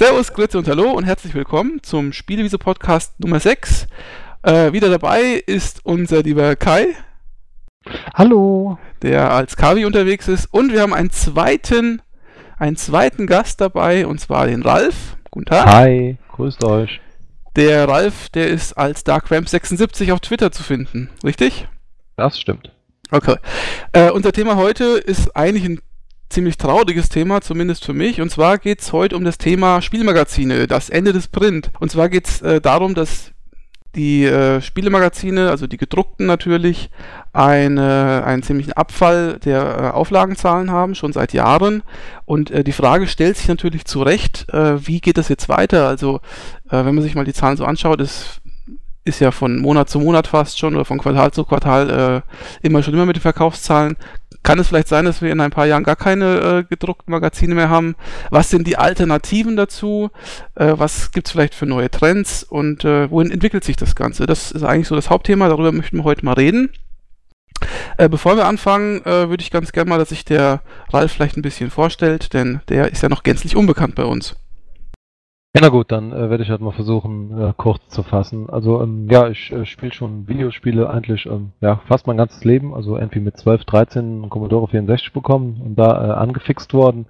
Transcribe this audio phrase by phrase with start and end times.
[0.00, 3.86] Servus, Grüße und Hallo und herzlich willkommen zum Spielewiese Podcast Nummer 6.
[4.42, 6.96] Äh, wieder dabei ist unser lieber Kai.
[8.14, 8.78] Hallo.
[9.02, 10.46] Der als Kavi unterwegs ist.
[10.54, 12.00] Und wir haben einen zweiten,
[12.56, 15.18] einen zweiten Gast dabei, und zwar den Ralf.
[15.30, 15.66] Guten Tag.
[15.66, 16.98] Hi, grüßt euch.
[17.56, 21.68] Der Ralf, der ist als DarkRamp76 auf Twitter zu finden, richtig?
[22.16, 22.72] Das stimmt.
[23.10, 23.36] Okay.
[23.92, 25.80] Äh, unser Thema heute ist eigentlich ein
[26.30, 28.20] ziemlich trauriges Thema, zumindest für mich.
[28.20, 31.70] Und zwar geht es heute um das Thema Spielmagazine, das Ende des Print.
[31.80, 33.32] Und zwar geht es äh, darum, dass
[33.96, 36.90] die äh, Spielemagazine, also die gedruckten natürlich,
[37.32, 41.82] eine, einen ziemlichen Abfall der äh, Auflagenzahlen haben, schon seit Jahren.
[42.24, 45.88] Und äh, die Frage stellt sich natürlich zu Recht, äh, wie geht das jetzt weiter?
[45.88, 46.20] Also,
[46.68, 48.40] äh, wenn man sich mal die Zahlen so anschaut, ist
[49.02, 52.22] ist ja von Monat zu Monat fast schon oder von Quartal zu Quartal
[52.62, 53.96] äh, immer schon immer mit den Verkaufszahlen
[54.42, 57.54] kann es vielleicht sein, dass wir in ein paar Jahren gar keine äh, gedruckten Magazine
[57.54, 57.94] mehr haben?
[58.30, 60.10] Was sind die Alternativen dazu?
[60.54, 64.26] Äh, was gibt es vielleicht für neue Trends und äh, wohin entwickelt sich das Ganze?
[64.26, 66.70] Das ist eigentlich so das Hauptthema, darüber möchten wir heute mal reden.
[67.98, 71.36] Äh, bevor wir anfangen, äh, würde ich ganz gerne mal, dass sich der Ralf vielleicht
[71.36, 74.36] ein bisschen vorstellt, denn der ist ja noch gänzlich unbekannt bei uns.
[75.52, 78.48] Ja, na gut, dann äh, werde ich halt mal versuchen, äh, kurz zu fassen.
[78.48, 82.72] Also, ähm, ja, ich äh, spiele schon Videospiele eigentlich ähm, ja, fast mein ganzes Leben.
[82.72, 87.06] Also irgendwie mit 12, 13 einen Commodore 64 bekommen und da äh, angefixt worden.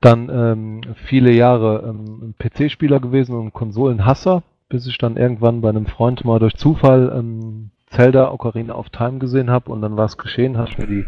[0.00, 5.86] Dann ähm, viele Jahre ähm, PC-Spieler gewesen und Konsolenhasser, bis ich dann irgendwann bei einem
[5.86, 10.18] Freund mal durch Zufall ähm, Zelda Ocarina of Time gesehen habe und dann war es
[10.18, 11.06] geschehen, habe ich mir die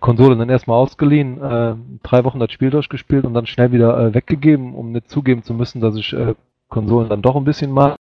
[0.00, 4.14] Konsole dann erstmal ausgeliehen, äh, drei Wochen das Spiel durchgespielt und dann schnell wieder äh,
[4.14, 6.34] weggegeben, um nicht zugeben zu müssen, dass ich äh,
[6.68, 7.96] Konsolen dann doch ein bisschen mag.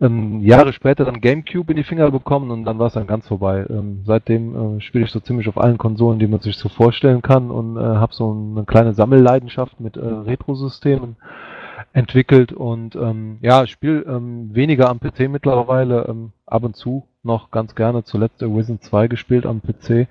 [0.00, 3.26] Ähm, Jahre später dann Gamecube in die Finger bekommen und dann war es dann ganz
[3.26, 3.66] vorbei.
[3.68, 7.20] Ähm, seitdem äh, spiele ich so ziemlich auf allen Konsolen, die man sich so vorstellen
[7.20, 11.16] kann und äh, habe so eine kleine Sammelleidenschaft mit äh, Retro-Systemen
[11.98, 17.06] entwickelt und ähm, ja, ich spiele ähm, weniger am PC mittlerweile, ähm, ab und zu
[17.24, 20.06] noch ganz gerne, zuletzt Arisen 2 gespielt am PC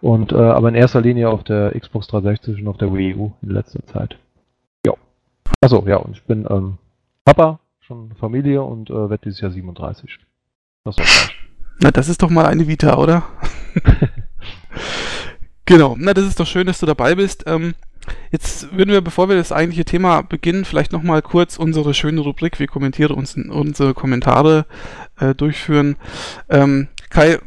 [0.00, 3.32] und äh, aber in erster Linie auf der Xbox 360 und auf der Wii U
[3.42, 4.16] in letzter Zeit.
[4.86, 4.94] Ja.
[5.60, 6.78] Achso, ja, und ich bin ähm,
[7.24, 10.20] Papa, schon Familie und äh, werde dieses Jahr 37.
[10.84, 11.30] Das war's.
[11.80, 13.24] Na, das ist doch mal eine Vita, oder?
[15.66, 17.42] genau, na, das ist doch schön, dass du dabei bist.
[17.48, 17.74] Ähm,
[18.30, 22.58] Jetzt würden wir, bevor wir das eigentliche Thema beginnen, vielleicht nochmal kurz unsere schöne Rubrik,
[22.58, 24.66] wir kommentieren uns unsere Kommentare
[25.18, 25.96] äh, durchführen.
[26.48, 27.38] Ähm, Kai,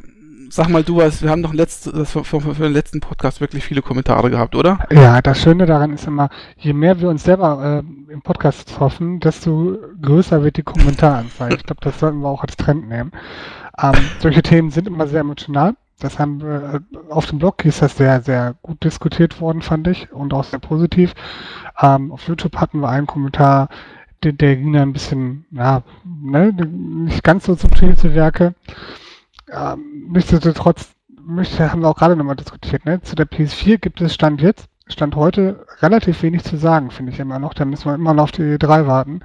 [0.50, 3.63] sag mal du was, wir haben doch letzt, für, für, für, den letzten Podcast wirklich
[3.63, 4.79] viele Kommentare gehabt, oder?
[4.91, 9.19] Ja, das Schöne daran ist immer, je mehr wir uns selber äh, im Podcast hoffen,
[9.19, 11.53] desto größer wird die Kommentaranzahl.
[11.53, 13.12] ich glaube, das sollten wir auch als Trend nehmen.
[13.81, 17.81] Ähm, solche Themen sind immer sehr emotional das haben wir äh, auf dem Blog ist
[17.81, 21.13] das sehr, sehr gut diskutiert worden, fand ich, und auch sehr positiv.
[21.81, 23.69] Ähm, auf YouTube hatten wir einen Kommentar,
[24.24, 28.53] der, der ging da ein bisschen, ja, ne, nicht ganz so subtil zu Werke.
[29.52, 33.02] Ähm, nichtsdestotrotz möchte, haben wir auch gerade nochmal diskutiert, ne?
[33.02, 37.19] Zu der PS4 gibt es Stand jetzt, Stand heute relativ wenig zu sagen, finde ich
[37.19, 37.53] immer noch.
[37.53, 39.22] Da müssen wir immer noch auf die E3 warten.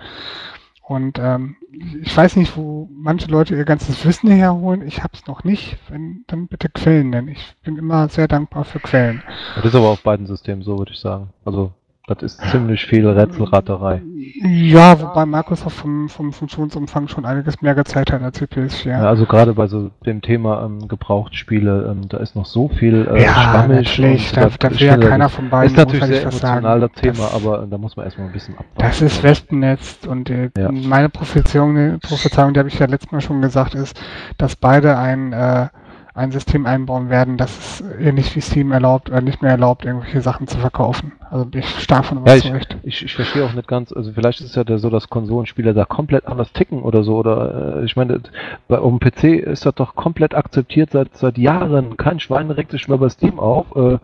[0.82, 1.56] Und ähm,
[2.02, 4.86] ich weiß nicht, wo manche Leute ihr ganzes Wissen herholen.
[4.86, 5.78] Ich habe es noch nicht.
[5.88, 7.28] Wenn, dann bitte Quellen nennen.
[7.28, 9.22] Ich bin immer sehr dankbar für Quellen.
[9.54, 11.30] Das ist aber auf beiden Systemen so, würde ich sagen.
[11.44, 11.72] Also
[12.08, 14.02] das ist ziemlich viel Rätselraterei.
[14.42, 18.88] Ja, wobei Microsoft vom, vom Funktionsumfang schon einiges mehr gezeigt hat als die PS4.
[18.88, 23.06] Ja, also gerade bei so dem Thema ähm, Gebrauchtspiele, ähm, da ist noch so viel
[23.06, 23.88] äh, ja, schwammig.
[23.88, 25.70] Natürlich, da, da will ja keiner von beiden.
[25.70, 28.54] Ist natürlich sehr emotional das Thema, das, aber äh, da muss man erstmal ein bisschen
[28.54, 28.78] abwarten.
[28.78, 30.72] Das ist Wespennetz und äh, ja.
[30.72, 34.00] meine Prophezeiung, Prophezeiung, die habe ich ja letztes Mal schon gesagt, ist,
[34.38, 35.68] dass beide ein äh,
[36.14, 40.20] ein System einbauen werden, das es ähnlich wie Steam erlaubt oder nicht mehr erlaubt, irgendwelche
[40.20, 41.12] Sachen zu verkaufen.
[41.30, 42.72] Also bin ich stark von überzeugt.
[42.72, 45.08] Ja, ich, ich, ich, verstehe auch nicht ganz, also vielleicht ist es ja so, dass
[45.08, 48.20] Konsolenspieler da komplett anders ticken oder so, oder äh, ich meine,
[48.68, 51.96] bei um PC ist das doch komplett akzeptiert seit seit Jahren.
[51.96, 53.74] Kein Schwein regt sich mehr bei Steam auf.
[53.74, 53.98] Äh,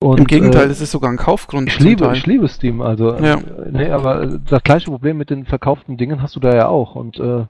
[0.00, 1.68] und, Im Gegenteil, äh, es ist sogar ein Kaufgrund.
[1.68, 3.34] Ich liebe, ich liebe Steam, also ja.
[3.36, 3.40] Äh,
[3.70, 7.18] nee, aber das gleiche Problem mit den verkauften Dingen hast du da ja auch und
[7.20, 7.44] äh,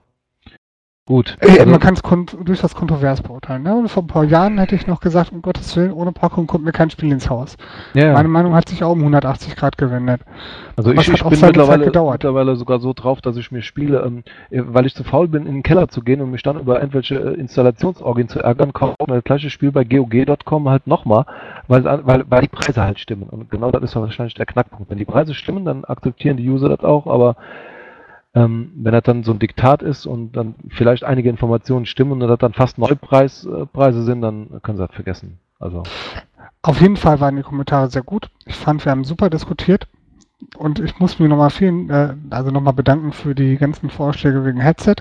[1.06, 1.37] Gut.
[1.41, 2.03] Ey, also, man kann es
[2.45, 3.62] durchaus kontrovers beurteilen.
[3.62, 3.75] Ne?
[3.75, 6.65] Und vor ein paar Jahren hätte ich noch gesagt, um Gottes Willen, ohne Packung kommt
[6.65, 7.59] mir kein Spiel ins Haus.
[7.93, 10.23] Ja, Meine Meinung hat sich auch um 180 Grad gewendet.
[10.77, 14.87] Also ich, ich bin mittlerweile, mittlerweile, sogar so drauf, dass ich mir Spiele, ähm, weil
[14.87, 17.35] ich zu faul bin, in den Keller zu gehen und mich dann über irgendwelche äh,
[17.35, 21.27] Installationsorgien zu ärgern, kaufe das gleiche Spiel bei GOG.com halt nochmal,
[21.69, 23.25] weil, weil, weil die Preise halt stimmen.
[23.25, 24.89] Und genau das ist wahrscheinlich der Knackpunkt.
[24.89, 27.37] Wenn die Preise stimmen, dann akzeptieren die User das auch, aber
[28.35, 32.21] ähm, wenn das dann so ein Diktat ist und dann vielleicht einige Informationen stimmen und
[32.21, 35.39] das dann fast Neupreise äh, sind, dann können sie das vergessen.
[35.61, 35.85] Also.
[36.63, 38.29] Auf jeden Fall waren die Kommentare sehr gut.
[38.45, 39.87] Ich fand, wir haben super diskutiert.
[40.59, 44.61] und ich muss mir nochmal vielen, äh, also nochmal bedanken für die ganzen Vorschläge wegen
[44.61, 44.97] Headset.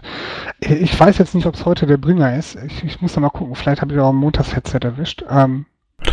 [0.59, 2.55] Ich weiß jetzt nicht, ob es heute der Bringer ist.
[2.67, 3.55] Ich, ich muss noch mal gucken.
[3.55, 5.25] Vielleicht habe ich auch ein Montags-Headset erwischt.
[5.27, 5.65] Ähm,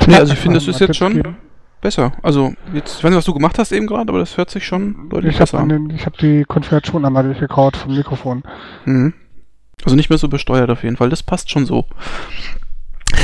[0.07, 1.37] nee, also ich finde, das ist jetzt schon geben.
[1.81, 2.13] Besser.
[2.23, 4.67] Also jetzt, ich weiß nicht, was du gemacht hast eben gerade, aber das hört sich
[4.67, 5.91] schon deutlich ich besser an.
[5.95, 8.43] Ich habe die Konfiguration einmal durchgekaut vom Mikrofon.
[8.85, 9.15] Mhm.
[9.85, 11.09] Also nicht mehr so besteuert auf jeden Fall.
[11.09, 11.87] Das passt schon so.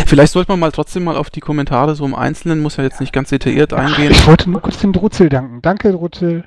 [0.07, 3.01] Vielleicht sollte man mal trotzdem mal auf die Kommentare so im Einzelnen, muss ja jetzt
[3.01, 4.11] nicht ganz detailliert eingehen.
[4.11, 5.63] Ich wollte nur kurz dem Drutzel danken.
[5.63, 6.45] Danke, Drutzel.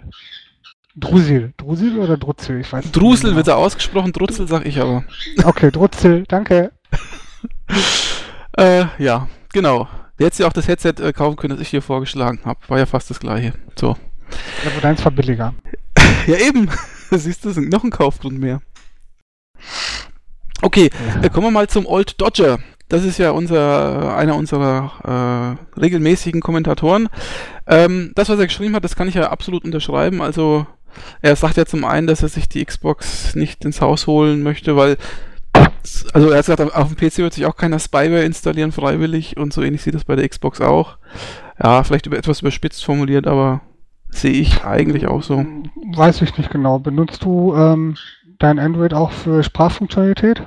[0.95, 1.53] Drusil.
[1.57, 2.59] Drusil oder Drutzel?
[2.59, 2.95] Ich weiß nicht.
[2.95, 3.37] Drusel genau.
[3.37, 5.03] wird er ausgesprochen, Drutzel sag ich aber.
[5.43, 6.71] Okay, Drutzel, danke.
[8.57, 9.87] äh, ja, genau.
[10.19, 12.59] Der hätte ja auch das Headset äh, kaufen können, das ich hier vorgeschlagen habe.
[12.67, 13.53] War ja fast das gleiche.
[13.75, 13.97] So.
[14.63, 15.53] Ja, aber deins war billiger.
[16.27, 16.69] ja, eben.
[17.11, 18.61] Siehst du, noch ein Kaufgrund mehr.
[20.61, 21.23] Okay, ja.
[21.23, 22.59] äh, kommen wir mal zum Old Dodger.
[22.89, 27.07] Das ist ja unser, einer unserer äh, regelmäßigen Kommentatoren.
[27.67, 30.21] Ähm, das, was er geschrieben hat, das kann ich ja absolut unterschreiben.
[30.21, 30.65] Also
[31.21, 34.75] er sagt ja zum einen, dass er sich die Xbox nicht ins Haus holen möchte,
[34.75, 34.97] weil
[36.13, 39.53] also er hat gesagt, auf dem PC wird sich auch keiner Spyware installieren freiwillig und
[39.53, 40.97] so ähnlich sieht das bei der Xbox auch.
[41.61, 43.61] Ja, vielleicht über, etwas überspitzt formuliert, aber
[44.09, 45.45] sehe ich eigentlich auch so.
[45.93, 46.79] Weiß ich nicht genau.
[46.79, 47.95] Benutzt du ähm,
[48.39, 50.43] dein Android auch für Sprachfunktionalität?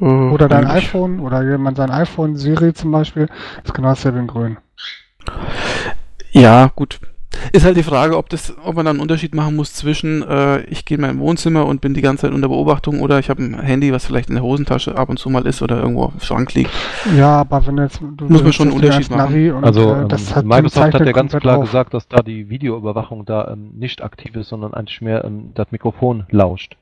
[0.00, 3.28] Äh, oder dein iPhone oder jemand sein iPhone, Siri zum Beispiel,
[3.64, 4.56] ist genau dasselbe in grün.
[6.30, 7.00] Ja, gut.
[7.52, 10.60] Ist halt die Frage, ob das, ob man da einen Unterschied machen muss zwischen, äh,
[10.62, 13.42] ich gehe in mein Wohnzimmer und bin die ganze Zeit unter Beobachtung oder ich habe
[13.42, 16.12] ein Handy, was vielleicht in der Hosentasche ab und zu mal ist oder irgendwo auf
[16.12, 16.70] dem Schrank liegt.
[17.16, 19.52] Ja, aber wenn jetzt du muss man schon einen Unterschied machen.
[19.52, 21.64] Und, also äh, hat Microsoft hat ja ganz klar auf.
[21.64, 25.70] gesagt, dass da die Videoüberwachung da ähm, nicht aktiv ist, sondern eigentlich mehr ähm, das
[25.70, 26.76] Mikrofon lauscht.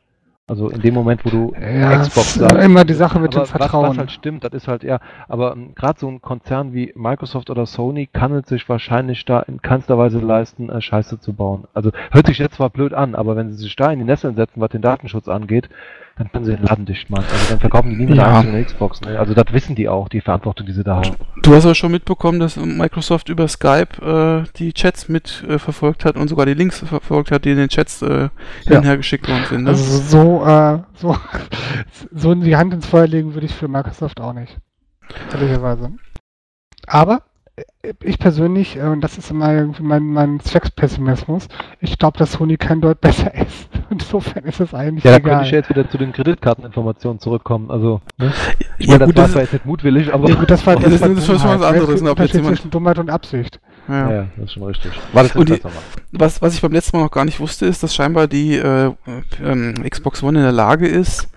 [0.49, 2.65] Also in dem Moment, wo du ja, Xbox sagst.
[2.65, 3.83] Immer die Sache mit dem Vertrauen.
[3.83, 5.01] Was, was halt stimmt, das ist halt eher.
[5.27, 9.25] Aber um, ähm, gerade so ein Konzern wie Microsoft oder Sony kann es sich wahrscheinlich
[9.25, 11.65] da in keinster Weise leisten, äh, Scheiße zu bauen.
[11.75, 14.37] Also hört sich jetzt zwar blöd an, aber wenn sie sich da in die Nesseln
[14.37, 15.69] setzen, was den Datenschutz angeht,
[16.17, 17.27] dann können sie den Laden dicht machen.
[17.31, 18.39] Also dann verkaufen die nie mit ja.
[18.39, 19.03] einzelne Xbox.
[19.03, 19.19] Ne?
[19.19, 21.15] Also das wissen die auch, die Verantwortung, die sie da haben.
[21.43, 24.01] Du hast ja schon mitbekommen, dass Microsoft über Skype
[24.47, 27.69] äh, die Chats mitverfolgt äh, hat und sogar die Links verfolgt hat, die in den
[27.69, 28.31] Chats äh,
[28.65, 28.77] ja.
[28.81, 29.65] hinher geschickt worden sind.
[29.65, 29.71] Ne?
[29.71, 31.17] Also so, äh, so,
[32.13, 34.57] so in die Hand ins Feuer legen würde ich für Microsoft auch nicht.
[35.33, 35.93] Ehrlicherweise.
[36.87, 37.23] Aber
[38.03, 41.49] ich persönlich, äh, und das ist immer irgendwie mein, mein Zweckspessimismus,
[41.81, 43.69] ich glaube, dass Sony kein Deut besser ist.
[43.91, 47.71] Insofern ist es eigentlich Ja, da könnte ich jetzt wieder zu den Kreditkarteninformationen zurückkommen.
[47.71, 48.33] Also, ne?
[48.79, 50.29] ich ja, meine, das war zwar jetzt nicht mutwillig, aber...
[50.29, 52.03] Ja, gut, das war, das, das, das war schon was anderes.
[52.03, 52.11] Ne?
[52.11, 53.61] Unterschied zwischen Dummheit und Absicht.
[53.89, 54.11] Ja.
[54.11, 54.93] ja, das ist schon richtig.
[55.13, 55.61] War das und die,
[56.13, 58.93] was, was ich beim letzten Mal noch gar nicht wusste, ist, dass scheinbar die äh,
[59.43, 61.29] äh, Xbox One in der Lage ist,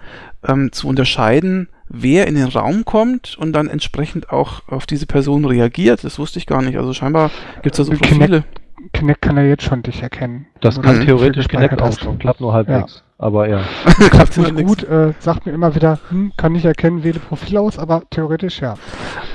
[0.47, 5.45] ähm, zu unterscheiden, wer in den Raum kommt und dann entsprechend auch auf diese Person
[5.45, 6.03] reagiert.
[6.03, 6.77] Das wusste ich gar nicht.
[6.77, 7.31] Also scheinbar
[7.61, 8.27] gibt es da so Profile.
[8.27, 8.58] Kinect,
[8.93, 10.47] Kinect kann er jetzt schon dich erkennen.
[10.61, 12.19] Das kann theoretisch Kinect auch schon.
[12.19, 12.95] Klappt nur halbwegs.
[12.95, 13.25] Ja.
[13.25, 13.63] Aber ja.
[14.09, 14.83] Klappt nicht gut.
[14.83, 18.75] Äh, sagt mir immer wieder, hm, kann nicht erkennen, wähle Profil aus, aber theoretisch ja.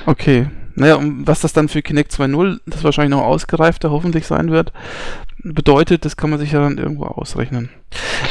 [0.05, 0.47] Okay.
[0.75, 4.73] Naja, und was das dann für Kinect 2.0, das wahrscheinlich noch ausgereifter hoffentlich sein wird,
[5.41, 7.69] bedeutet, das kann man sich ja dann irgendwo ausrechnen.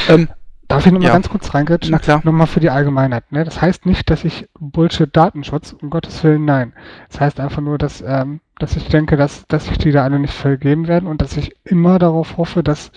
[0.09, 0.27] Ähm,
[0.67, 1.13] Darf ich nochmal ja.
[1.13, 1.91] ganz kurz reingritschen?
[1.91, 2.21] Na klar.
[2.23, 3.31] Nochmal für die Allgemeinheit.
[3.31, 3.43] Ne?
[3.43, 6.73] Das heißt nicht, dass ich Bullshit-Datenschutz, um Gottes Willen, nein.
[7.09, 10.19] Das heißt einfach nur, dass, ähm, dass ich denke, dass, dass sich die da alle
[10.19, 12.91] nicht vergeben werden und dass ich immer darauf hoffe, dass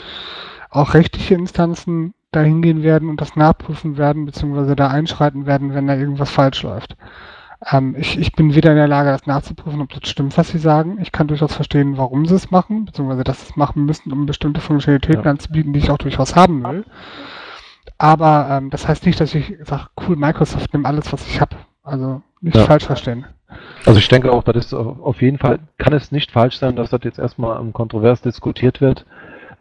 [0.70, 5.86] auch rechtliche Instanzen da hingehen werden und das nachprüfen werden, beziehungsweise da einschreiten werden, wenn
[5.86, 6.96] da irgendwas falsch läuft.
[7.72, 10.58] Ähm, ich, ich bin weder in der Lage, das nachzuprüfen, ob das stimmt, was sie
[10.58, 10.98] sagen.
[11.00, 14.26] Ich kann durchaus verstehen, warum sie es machen, beziehungsweise dass sie es machen müssen, um
[14.26, 15.30] bestimmte Funktionalitäten ja.
[15.30, 16.84] anzubieten, die ich auch durchaus haben will.
[17.96, 21.56] Aber ähm, das heißt nicht, dass ich sage, cool, Microsoft nimmt alles, was ich habe.
[21.82, 22.64] Also nicht ja.
[22.64, 23.26] falsch verstehen.
[23.88, 26.90] Also ich denke auch, das ist auf jeden Fall, kann es nicht falsch sein, dass
[26.90, 29.06] das jetzt erstmal um, kontrovers diskutiert wird.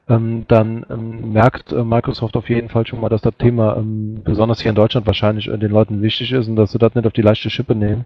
[0.10, 4.20] Ähm, dann ähm, merkt äh, Microsoft auf jeden Fall schon mal, dass das Thema ähm,
[4.26, 7.08] besonders hier in Deutschland wahrscheinlich äh, den Leuten wichtig ist und dass sie das nicht
[7.08, 8.04] auf die leichte Schippe nehmen.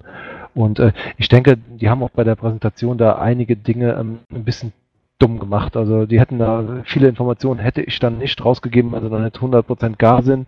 [0.53, 4.43] Und äh, ich denke, die haben auch bei der Präsentation da einige Dinge ähm, ein
[4.43, 4.73] bisschen
[5.17, 5.75] dumm gemacht.
[5.75, 9.97] Also die hätten da viele Informationen, hätte ich dann nicht rausgegeben, also dann hätte 100%
[9.97, 10.45] gar Sinn.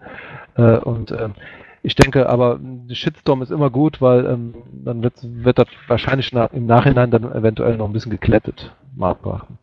[0.55, 1.11] Und
[1.83, 2.59] ich denke aber,
[2.89, 7.29] Shitstorm ist immer gut, weil ähm, dann wird, wird das wahrscheinlich nach, im Nachhinein dann
[7.31, 9.57] eventuell noch ein bisschen geklettet, Marktbrachen.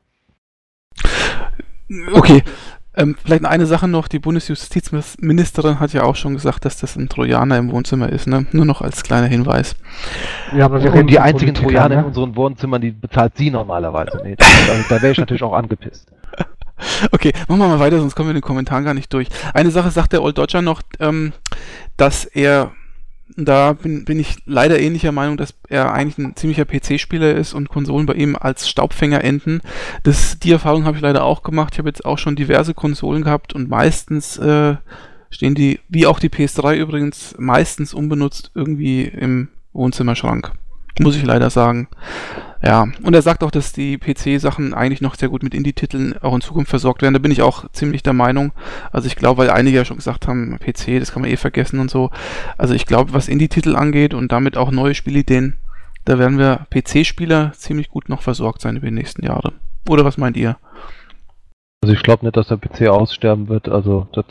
[2.12, 2.42] Okay,
[2.94, 7.08] ähm, vielleicht eine Sache noch, die Bundesjustizministerin hat ja auch schon gesagt, dass das ein
[7.08, 8.46] Trojaner im Wohnzimmer ist, ne?
[8.52, 9.74] Nur noch als kleiner Hinweis.
[10.54, 12.00] Ja, aber wir reden die einzigen Politiker, Trojaner ne?
[12.02, 14.42] in unseren Wohnzimmern, die bezahlt sie normalerweise nicht.
[14.42, 16.12] Also, da wäre ich natürlich auch angepisst.
[17.12, 19.28] Okay, machen wir mal weiter, sonst kommen wir in den Kommentaren gar nicht durch.
[19.54, 21.32] Eine Sache sagt der Old Dodger noch, ähm,
[21.96, 22.72] dass er
[23.36, 27.68] da bin, bin ich leider ähnlicher Meinung, dass er eigentlich ein ziemlicher PC-Spieler ist und
[27.68, 29.60] Konsolen bei ihm als Staubfänger enden.
[30.02, 31.74] Das, die Erfahrung habe ich leider auch gemacht.
[31.74, 34.76] Ich habe jetzt auch schon diverse Konsolen gehabt und meistens äh,
[35.30, 40.52] stehen die, wie auch die PS3 übrigens, meistens unbenutzt irgendwie im Wohnzimmerschrank.
[40.98, 41.88] Muss ich leider sagen.
[42.62, 46.34] Ja, und er sagt auch, dass die PC-Sachen eigentlich noch sehr gut mit Indie-Titeln auch
[46.34, 47.14] in Zukunft versorgt werden.
[47.14, 48.52] Da bin ich auch ziemlich der Meinung.
[48.92, 51.80] Also ich glaube, weil einige ja schon gesagt haben, PC, das kann man eh vergessen
[51.80, 52.10] und so.
[52.58, 55.56] Also ich glaube, was Indie-Titel angeht und damit auch neue Spielideen,
[56.04, 59.52] da werden wir PC-Spieler ziemlich gut noch versorgt sein über die nächsten Jahre.
[59.88, 60.56] Oder was meint ihr?
[61.82, 63.68] Also ich glaube nicht, dass der PC aussterben wird.
[63.68, 64.26] Also das,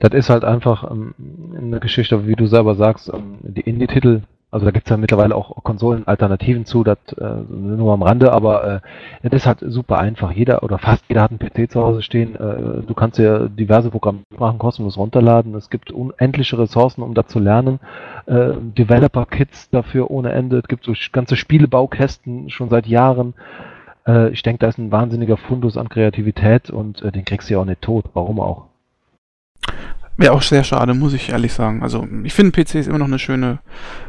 [0.00, 1.14] das ist halt einfach ähm,
[1.56, 5.36] eine Geschichte, wie du selber sagst, ähm, die Indie-Titel, also da gibt es ja mittlerweile
[5.36, 8.82] auch Konsolen-Alternativen zu, das äh, nur am Rande, aber
[9.22, 10.32] äh, das ist halt super einfach.
[10.32, 12.34] Jeder oder fast jeder hat einen PC zu Hause stehen.
[12.34, 15.54] Äh, du kannst ja diverse Programme machen, kostenlos runterladen.
[15.54, 17.78] Es gibt unendliche Ressourcen, um da zu lernen.
[18.26, 20.58] Äh, Developer-Kits dafür ohne Ende.
[20.58, 23.34] Es gibt so ganze Spielebaukästen schon seit Jahren.
[24.06, 27.54] Äh, ich denke, da ist ein wahnsinniger Fundus an Kreativität und äh, den kriegst du
[27.54, 28.06] ja auch nicht tot.
[28.14, 28.66] Warum auch?
[30.20, 31.82] Wäre auch sehr schade, muss ich ehrlich sagen.
[31.82, 33.60] Also ich finde PC ist immer noch eine schöne,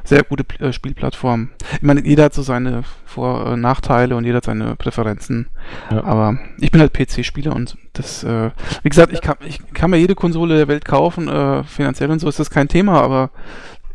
[0.03, 1.51] sehr gute äh, Spielplattform.
[1.75, 5.47] Ich meine, jeder hat so seine Vor- und äh, Nachteile und jeder hat seine Präferenzen.
[5.89, 6.03] Ja.
[6.03, 8.51] Aber ich bin halt PC-Spieler und das, äh,
[8.83, 12.19] wie gesagt, ich kann, ich kann mir jede Konsole der Welt kaufen, äh, finanziell und
[12.19, 13.31] so ist das kein Thema, aber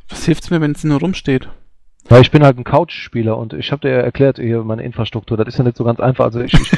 [0.09, 1.51] was hilft es mir, wenn es nur rumsteht?
[2.09, 5.37] Weil ich bin halt ein Couch-Spieler und ich habe dir ja erklärt, hier meine Infrastruktur,
[5.37, 6.27] das ist ja nicht so ganz einfach.
[6.27, 6.73] Also ich, ich,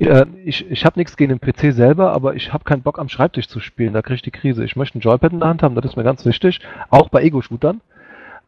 [0.06, 3.08] äh, ich, ich habe nichts gegen den PC selber, aber ich habe keinen Bock am
[3.08, 4.64] Schreibtisch zu spielen, da kriege ich die Krise.
[4.64, 6.60] Ich möchte ein Joypad in der Hand haben, das ist mir ganz wichtig,
[6.90, 7.80] auch bei Ego-Shootern.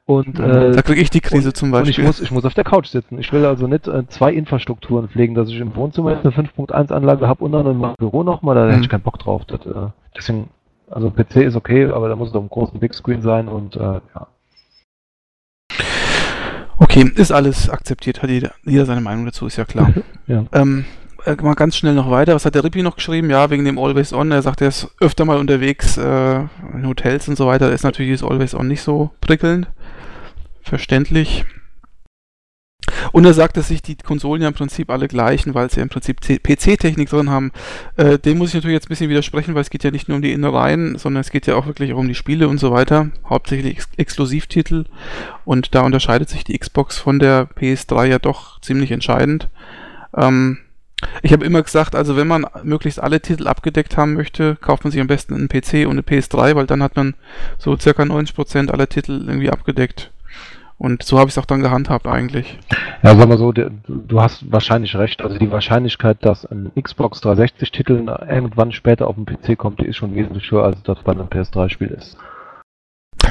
[0.05, 1.95] Und, äh, da kriege ich die Krise und, zum Beispiel.
[1.95, 3.19] Und ich muss, ich muss auf der Couch sitzen.
[3.19, 7.27] Ich will also nicht äh, zwei Infrastrukturen pflegen, dass ich im Wohnzimmer eine 5.1 Anlage
[7.27, 8.71] habe und dann in meinem Büro nochmal, da mhm.
[8.71, 9.45] hätte ich keinen Bock drauf.
[9.47, 10.51] Das, äh, deswegen,
[10.89, 13.75] also PC ist okay, aber da muss es auf einem großen Big Screen sein und
[13.75, 14.29] äh, ja.
[16.79, 19.93] Okay, ist alles akzeptiert, hat jeder, jeder seine Meinung dazu, ist ja klar.
[20.27, 20.45] ja.
[20.53, 20.85] Ähm,
[21.25, 22.35] äh, mal ganz schnell noch weiter.
[22.35, 23.31] Was hat der Rippi noch geschrieben?
[23.31, 24.31] Ja, wegen dem Always On.
[24.31, 26.37] Er sagt, er ist öfter mal unterwegs äh,
[26.75, 27.69] in Hotels und so weiter.
[27.69, 29.67] Da ist natürlich das Always On nicht so prickelnd.
[30.63, 31.45] Verständlich.
[33.13, 35.83] Und er sagt, dass sich die Konsolen ja im Prinzip alle gleichen, weil sie ja
[35.83, 37.53] im Prinzip PC-Technik drin haben.
[37.97, 40.17] Äh, dem muss ich natürlich jetzt ein bisschen widersprechen, weil es geht ja nicht nur
[40.17, 42.73] um die Innereien, sondern es geht ja auch wirklich auch um die Spiele und so
[42.73, 43.11] weiter.
[43.29, 44.85] Hauptsächlich Ex Exklusivtitel.
[45.45, 49.49] Und da unterscheidet sich die Xbox von der PS3 ja doch ziemlich entscheidend.
[50.15, 50.59] Ähm,
[51.23, 54.91] ich habe immer gesagt, also wenn man möglichst alle Titel abgedeckt haben möchte, kauft man
[54.91, 57.15] sich am besten einen PC und eine PS3, weil dann hat man
[57.59, 60.11] so circa 90% aller Titel irgendwie abgedeckt.
[60.79, 62.59] Und so habe ich es auch dann gehandhabt eigentlich.
[63.03, 65.23] Ja, sag mal so, du hast wahrscheinlich recht.
[65.23, 69.97] Also die Wahrscheinlichkeit, dass ein Xbox 360-Titel irgendwann später auf dem PC kommt, die ist
[69.97, 72.19] schon wesentlich höher, als das bei einem PS3-Spiel ist.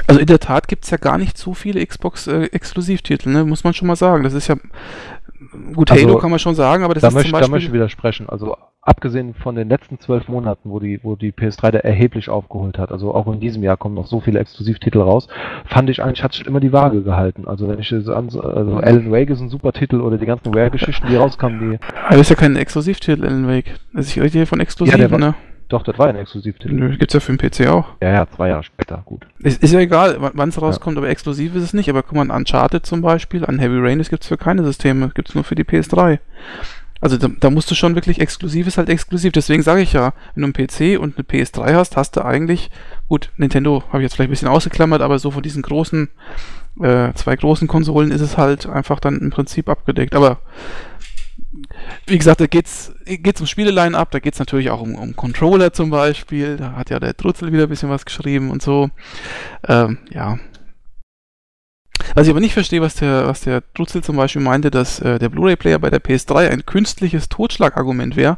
[0.07, 3.45] Also in der Tat gibt es ja gar nicht so viele Xbox-Exklusivtitel, äh, ne?
[3.45, 4.23] muss man schon mal sagen.
[4.23, 4.55] Das ist ja
[5.73, 7.49] Gut, also, Halo kann man schon sagen, aber das da ist möchte, zum Beispiel...
[7.49, 8.29] Da möchte ich widersprechen.
[8.29, 12.77] Also abgesehen von den letzten zwölf Monaten, wo die, wo die PS3 da erheblich aufgeholt
[12.77, 15.27] hat, also auch in diesem Jahr kommen noch so viele Exklusivtitel raus,
[15.65, 17.47] fand ich eigentlich, hat sich immer die Waage gehalten.
[17.47, 20.53] Also wenn ich so an, also Alan Wake ist ein super Titel oder die ganzen
[20.53, 21.79] Rare-Geschichten, die rauskamen, die...
[22.05, 23.73] Aber das ist ja kein Exklusivtitel, Alan Wake.
[23.93, 25.35] Also ich rede hier von Exklusiven, ja, ne?
[25.67, 26.75] Doch, das war ein Exklusivtitel.
[26.75, 27.87] Nö, gibt's ja für den PC auch.
[27.99, 29.25] Ja, ja, zwei Jahre später, gut.
[29.39, 31.01] Ist, ist ja egal, wann es rauskommt, ja.
[31.01, 31.89] aber exklusiv ist es nicht.
[31.89, 35.09] Aber guck mal, an Uncharted zum Beispiel, an Heavy Rain, das gibt's für keine Systeme,
[35.15, 36.19] gibt's nur für die PS3.
[37.01, 39.31] Also da, da musst du schon wirklich exklusiv ist halt exklusiv.
[39.33, 42.71] Deswegen sage ich ja, wenn du einen PC und eine PS3 hast, hast du eigentlich,
[43.07, 46.09] gut, Nintendo habe ich jetzt vielleicht ein bisschen ausgeklammert, aber so von diesen großen,
[46.81, 50.15] äh, zwei großen Konsolen ist es halt einfach dann im Prinzip abgedeckt.
[50.15, 50.39] Aber
[52.07, 55.15] wie gesagt, da geht's, geht's um Spieleline ab, da geht es natürlich auch um, um,
[55.15, 56.57] Controller zum Beispiel.
[56.57, 58.89] Da hat ja der Trutzel wieder ein bisschen was geschrieben und so.
[59.67, 60.37] Ähm, ja.
[62.13, 65.17] Was ich aber nicht verstehe, was der, was der Trutzel zum Beispiel meinte, dass äh,
[65.19, 68.37] der Blu-ray-Player bei der PS3 ein künstliches Totschlagargument wäre.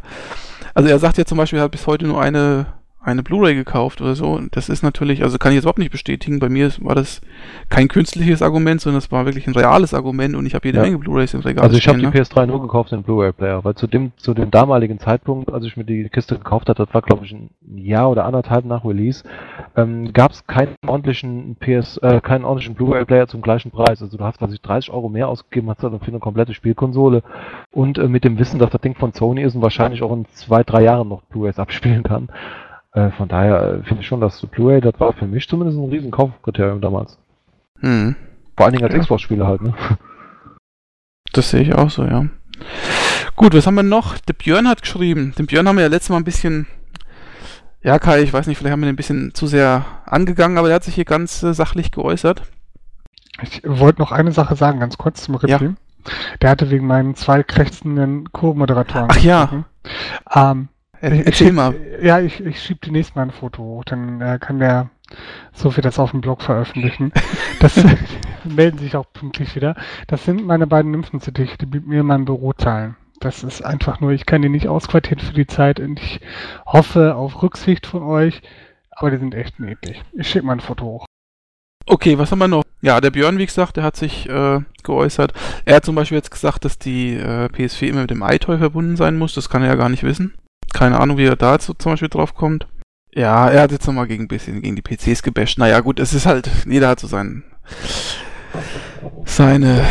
[0.74, 2.68] Also er sagt ja zum Beispiel, er hat bis heute nur eine
[3.00, 4.40] eine Blu-ray gekauft oder so.
[4.52, 6.40] Das ist natürlich, also kann ich jetzt überhaupt nicht bestätigen.
[6.40, 7.22] Bei mir war das
[7.70, 10.84] kein künstliches Argument, sondern es war wirklich ein reales Argument und ich habe jede ja.
[10.84, 11.64] Menge Blu-rays im Regal.
[11.64, 12.12] Also ich habe die ne?
[12.12, 15.86] PS3 nur gekauft, den Blu-ray-Player, weil zu dem, zu dem damaligen Zeitpunkt, als ich mir
[15.86, 19.24] die Kiste gekauft hatte, das war glaube ich ein Jahr oder anderthalb nach Release,
[19.76, 24.02] ähm, gab es keinen ordentlichen PS, äh, keinen ordentlichen Blu-ray-Player zum gleichen Preis.
[24.02, 27.24] Also du hast quasi 30 Euro mehr ausgegeben, hast dann für eine komplette Spielkonsole
[27.72, 30.26] und äh, mit dem Wissen, dass das Ding von Sony ist und wahrscheinlich auch in
[30.34, 32.30] zwei, drei Jahren noch Blu-rays abspielen kann.
[32.98, 35.90] Äh, von daher äh, finde ich schon, dass Blu-ray, das war für mich zumindest ein
[35.90, 37.20] riesen Kaufkriterium damals.
[37.80, 38.16] Hm.
[38.56, 39.02] Vor allen Dingen als ja.
[39.02, 39.74] Xbox-Spieler halt, ne?
[41.34, 42.26] Das sehe ich auch so, ja.
[43.36, 44.18] Gut, was haben wir noch?
[44.18, 45.36] Der Björn hat geschrieben.
[45.38, 46.66] Den Björn haben wir ja letztes Mal ein bisschen,
[47.84, 50.70] ja Kai, ich weiß nicht, vielleicht haben wir den ein bisschen zu sehr angegangen, aber
[50.70, 52.42] er hat sich hier ganz äh, sachlich geäußert.
[53.44, 55.68] Ich wollte noch eine Sache sagen, ganz kurz zum Ripley.
[55.68, 55.76] Ja.
[56.42, 59.10] Der hatte wegen meinen zwei krächzenden Co-Moderatoren.
[59.12, 59.66] Ach ja.
[60.34, 60.70] Ähm,
[61.02, 61.76] Erzähl schieb- mal.
[62.02, 64.90] Ja, ich, ich schieb die nächste Mal ein Foto hoch, dann äh, kann der
[65.54, 67.12] so viel das auf dem Blog veröffentlichen.
[67.60, 67.76] Das
[68.44, 69.76] melden sich auch pünktlich wieder.
[70.06, 72.96] Das sind meine beiden Nymphenzittiche, die mit mir in meinem Büro zahlen.
[73.20, 76.22] Das ist einfach nur, ich kann die nicht ausquartieren für die Zeit und ich
[76.68, 78.44] hoffe auf Rücksicht von euch,
[78.92, 80.04] aber die sind echt niedlich.
[80.14, 81.06] Ich schicke mal ein Foto hoch.
[81.88, 82.64] Okay, was haben wir noch?
[82.82, 85.34] Ja, der Björn, wie gesagt, der hat sich äh, geäußert.
[85.66, 88.98] Er hat zum Beispiel jetzt gesagt, dass die äh, PS4 immer mit dem iToy verbunden
[88.98, 89.34] sein muss.
[89.34, 90.36] Das kann er ja gar nicht wissen.
[90.78, 92.68] Keine Ahnung, wie er da zum Beispiel drauf kommt.
[93.12, 95.58] Ja, er hat jetzt nochmal gegen bisschen gegen die PCs gebasht.
[95.58, 97.44] Naja, gut, es ist halt, jeder hat so seinen,
[99.26, 99.84] seine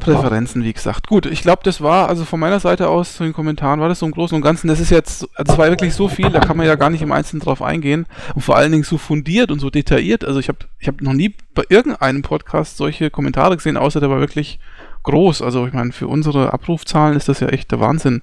[0.00, 1.06] Präferenzen, wie gesagt.
[1.06, 4.00] Gut, ich glaube, das war, also von meiner Seite aus, zu den Kommentaren, war das
[4.00, 6.40] so im Großen und Ganzen, das ist jetzt, also es war wirklich so viel, da
[6.40, 8.06] kann man ja gar nicht im Einzelnen drauf eingehen.
[8.34, 10.24] Und vor allen Dingen so fundiert und so detailliert.
[10.24, 14.10] Also ich habe ich hab noch nie bei irgendeinem Podcast solche Kommentare gesehen, außer der
[14.10, 14.58] war wirklich
[15.04, 15.40] groß.
[15.40, 18.22] Also ich meine, für unsere Abrufzahlen ist das ja echt der Wahnsinn.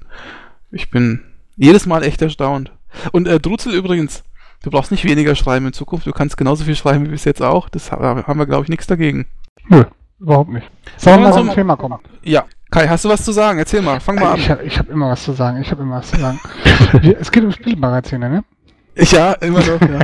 [0.69, 1.21] Ich bin
[1.55, 2.71] jedes Mal echt erstaunt.
[3.11, 4.23] Und äh, Druzel übrigens,
[4.63, 7.41] du brauchst nicht weniger schreiben in Zukunft, du kannst genauso viel schreiben wie bis jetzt
[7.41, 7.69] auch.
[7.69, 9.25] Das ha- haben wir, glaube ich, nichts dagegen.
[9.69, 9.83] Nö,
[10.19, 10.69] überhaupt nicht.
[10.97, 11.99] Sollen wir zum- Thema kommen?
[12.23, 13.59] Ja, Kai, hast du was zu sagen?
[13.59, 14.57] Erzähl mal, fang mal Ich an.
[14.57, 15.61] habe ich hab immer was zu sagen.
[15.61, 16.39] Ich habe immer was zu sagen.
[17.19, 18.43] Es geht um Spielemagazine, ne?
[18.95, 19.99] Ja, immer noch, ja.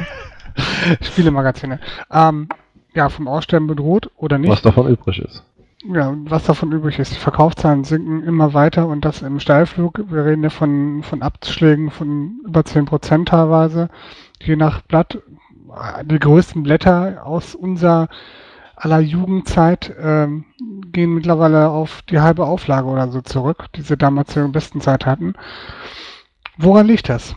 [1.01, 1.79] Spielemagazine.
[2.11, 2.47] Ähm,
[2.93, 4.49] ja, vom Aussterben bedroht oder nicht.
[4.51, 5.43] Was davon übrig ist.
[5.85, 7.13] Ja, was davon übrig ist.
[7.13, 10.11] Die Verkaufszahlen sinken immer weiter und das im Steilflug.
[10.11, 13.89] Wir reden ja von, von Abschlägen von über 10% teilweise.
[14.41, 15.19] Je nach Blatt.
[16.03, 18.09] Die größten Blätter aus unserer
[18.75, 20.45] aller Jugendzeit ähm,
[20.91, 25.05] gehen mittlerweile auf die halbe Auflage oder so zurück, die sie damals zur besten Zeit
[25.05, 25.33] hatten.
[26.57, 27.35] Woran liegt das?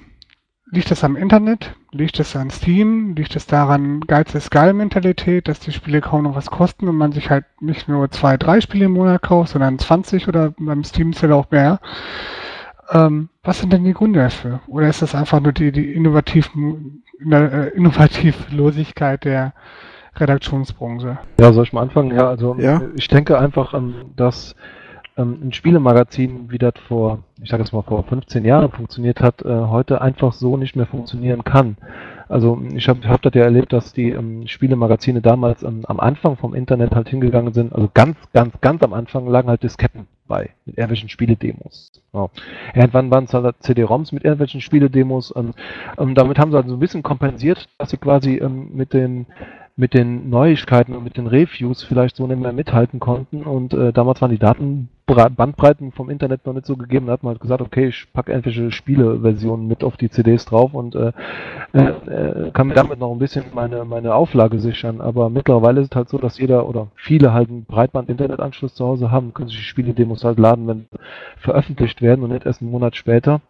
[0.71, 1.75] Liegt das am Internet?
[1.95, 3.15] Liegt es an Steam?
[3.15, 6.97] Liegt es daran, Geiz ist geil Mentalität, dass die Spiele kaum noch was kosten und
[6.97, 10.85] man sich halt nicht nur zwei, drei Spiele im Monat kauft, sondern 20 oder beim
[10.85, 11.81] Steam Sale auch mehr?
[12.90, 14.61] Ähm, was sind denn die Gründe dafür?
[14.69, 19.53] Oder ist das einfach nur die, die innovativen, äh, Innovativlosigkeit der
[20.16, 21.19] Redaktionsbranche?
[21.38, 22.14] Ja, soll ich mal anfangen?
[22.14, 22.81] Ja, also Ja.
[22.97, 24.57] ich denke einfach, ähm, dass
[25.16, 29.42] ähm, ein Spielemagazin, wie das vor, ich sage jetzt mal vor 15 Jahren funktioniert hat,
[29.42, 31.77] äh, heute einfach so nicht mehr funktionieren kann.
[32.29, 36.37] Also ich habe hab das ja erlebt, dass die ähm, Spielemagazine damals ähm, am Anfang
[36.37, 40.51] vom Internet halt hingegangen sind, also ganz, ganz, ganz am Anfang lagen halt Disketten bei,
[40.64, 41.92] mit irgendwelchen Spieledemos.
[42.14, 42.31] Ja.
[42.75, 45.35] Irgendwann waren es halt CD-ROMs mit irgendwelchen Spieledemos.
[45.37, 49.27] Ähm, damit haben sie halt so ein bisschen kompensiert, dass sie quasi ähm, mit den
[49.77, 53.42] mit den Neuigkeiten und mit den Reviews vielleicht so nicht mehr mithalten konnten.
[53.42, 54.38] Und äh, damals waren die
[55.14, 57.07] Datenbandbreiten vom Internet noch nicht so gegeben.
[57.07, 60.75] Da hat man halt gesagt, okay, ich packe irgendwelche Spieleversionen mit auf die CDs drauf
[60.75, 61.12] und äh,
[61.72, 65.01] äh, kann mir damit noch ein bisschen meine, meine Auflage sichern.
[65.01, 69.11] Aber mittlerweile ist es halt so, dass jeder oder viele halt einen Breitband-Internetanschluss zu Hause
[69.11, 70.87] haben, können sich die Spiele-Demos halt laden, wenn
[71.38, 73.40] veröffentlicht werden und nicht erst einen Monat später.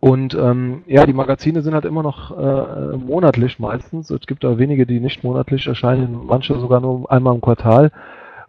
[0.00, 4.10] Und ähm, ja, die Magazine sind halt immer noch äh, monatlich meistens.
[4.10, 7.90] Es gibt da wenige, die nicht monatlich erscheinen, manche sogar nur einmal im Quartal.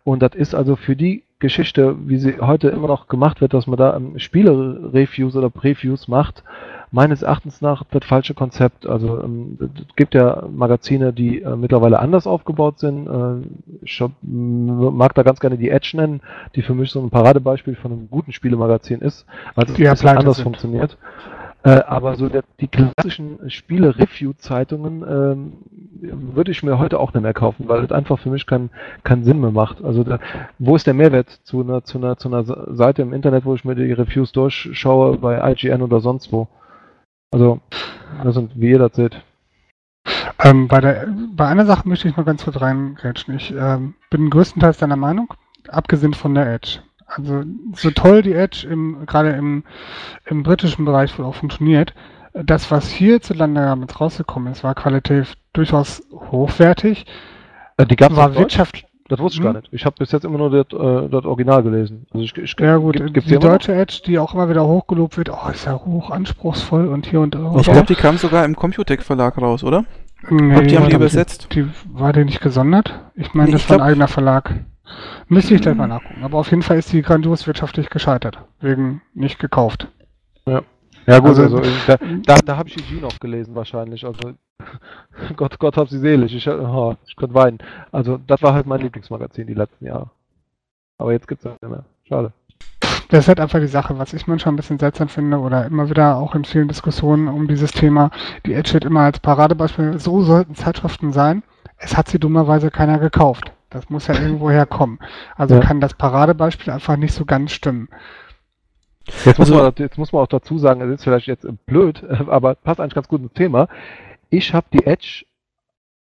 [0.03, 3.65] Und das ist also für die Geschichte, wie sie heute immer noch gemacht wird, dass
[3.65, 6.43] man da ähm, Spiele-Reviews oder Previews macht,
[6.91, 8.85] meines Erachtens nach das falsche Konzept.
[8.85, 13.07] Also ähm, es gibt ja Magazine, die äh, mittlerweile anders aufgebaut sind.
[13.07, 13.47] Äh,
[13.83, 16.21] ich hab, mag da ganz gerne die Edge nennen,
[16.55, 19.25] die für mich so ein Paradebeispiel von einem guten Spielemagazin ist,
[19.55, 20.43] weil es ja anders sind.
[20.43, 20.97] funktioniert.
[21.61, 25.53] Äh, aber so der, die klassischen Spiele-Review-Zeitungen ähm,
[26.01, 28.69] würde ich mir heute auch nicht mehr kaufen, weil das einfach für mich keinen
[29.03, 29.83] keinen Sinn mehr macht.
[29.83, 30.19] Also da,
[30.57, 33.65] wo ist der Mehrwert zu einer, zu, einer, zu einer Seite im Internet, wo ich
[33.65, 36.47] mir die Reviews durchschaue, bei IGN oder sonst wo?
[37.31, 37.59] Also,
[38.23, 39.21] das sind, wie ihr das seht.
[40.39, 43.35] Ähm, bei, der, bei einer Sache möchte ich noch ganz kurz reingrätschen.
[43.35, 45.33] Ich ähm, bin größtenteils deiner Meinung,
[45.67, 46.79] abgesehen von der Edge.
[47.05, 49.63] Also so toll die Edge im, gerade im,
[50.25, 51.93] im britischen Bereich wohl auch funktioniert,
[52.33, 57.05] das, was hierzulande damit rausgekommen ist, war qualitativ durchaus hochwertig,
[57.77, 58.39] Äh, die gab's war auf Deutsch?
[58.41, 58.85] Wirtschaft.
[59.07, 59.53] Das wusste ich Hm?
[59.53, 59.73] gar nicht.
[59.73, 62.05] Ich habe bis jetzt immer nur das, äh, das Original gelesen.
[62.11, 63.41] Also ich, ich, Ja gut, gibt, gibt's die noch?
[63.41, 67.21] deutsche Edge, die auch immer wieder hochgelobt wird, oh, ist ja hoch anspruchsvoll und hier
[67.21, 67.55] und da.
[67.57, 69.85] Ich glaube, die kam sogar im Computec Verlag raus, oder?
[70.29, 71.47] nee, glaub, die haben die übersetzt.
[71.55, 72.99] Die, war die nicht gesondert?
[73.15, 74.53] Ich meine, Nee, das ich war ein glaub- eigener Verlag.
[75.27, 76.23] Müsste ich gleich mal nachgucken.
[76.23, 78.39] Aber auf jeden Fall ist die grandios wirtschaftlich gescheitert.
[78.59, 79.87] Wegen nicht gekauft.
[80.45, 80.61] Ja
[81.19, 84.05] gut, Also- also, da, da, da habe ich die noch gelesen wahrscheinlich.
[84.05, 84.19] Also
[85.35, 86.33] Gott, Gott hab sie selig.
[86.35, 87.59] Ich, oh, ich könnte weinen.
[87.91, 90.09] Also das war halt mein Lieblingsmagazin die letzten Jahre.
[90.97, 91.83] Aber jetzt gibt's das nicht mehr.
[92.07, 92.31] Schade.
[93.09, 95.89] Das ist halt einfach die Sache, was ich manchmal ein bisschen seltsam finde oder immer
[95.89, 98.11] wieder auch in vielen Diskussionen um dieses Thema.
[98.45, 101.41] Die Edge wird immer als Paradebeispiel, so sollten Zeitschriften sein.
[101.77, 103.51] Es hat sie dummerweise keiner gekauft.
[103.71, 104.99] Das muss ja irgendwo herkommen.
[105.35, 105.61] Also Ja.
[105.61, 107.89] kann das Paradebeispiel einfach nicht so ganz stimmen.
[109.25, 112.03] Jetzt muss, Also- man, jetzt muss man auch dazu sagen, es ist vielleicht jetzt blöd,
[112.27, 113.67] aber passt eigentlich ganz gut ins Thema.
[114.29, 115.25] Ich habe die Edge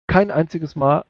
[0.08, 1.06] kein einziges Mal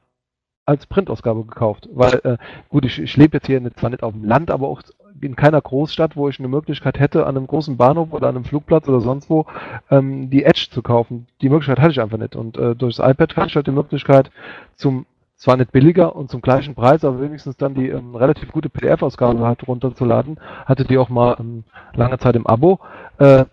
[0.66, 2.36] als Printausgabe gekauft, weil äh,
[2.68, 4.82] gut, ich, ich lebe jetzt hier nicht, zwar nicht auf dem Land, aber auch
[5.20, 8.44] in keiner Großstadt, wo ich eine Möglichkeit hätte, an einem großen Bahnhof oder an einem
[8.44, 9.46] Flugplatz oder sonst wo
[9.90, 11.26] ähm, die Edge zu kaufen.
[11.40, 12.36] Die Möglichkeit hatte ich einfach nicht.
[12.36, 14.30] Und äh, durch das iPad hatte ich halt die Möglichkeit,
[14.76, 18.68] zum zwar nicht billiger und zum gleichen Preis, aber wenigstens dann die ähm, relativ gute
[18.68, 20.38] PDF-Ausgabe halt runterzuladen.
[20.66, 22.78] Hatte die auch mal ähm, lange Zeit im Abo.
[23.18, 23.46] Äh,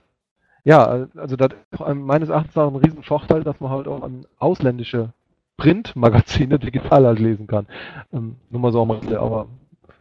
[0.67, 4.25] ja, also das ist meines Erachtens auch ein riesen Vorteil, dass man halt auch an
[4.38, 5.13] ausländische
[5.56, 7.67] Printmagazine digital halt lesen kann.
[8.12, 9.47] Ähm, nur mal so am Rande, aber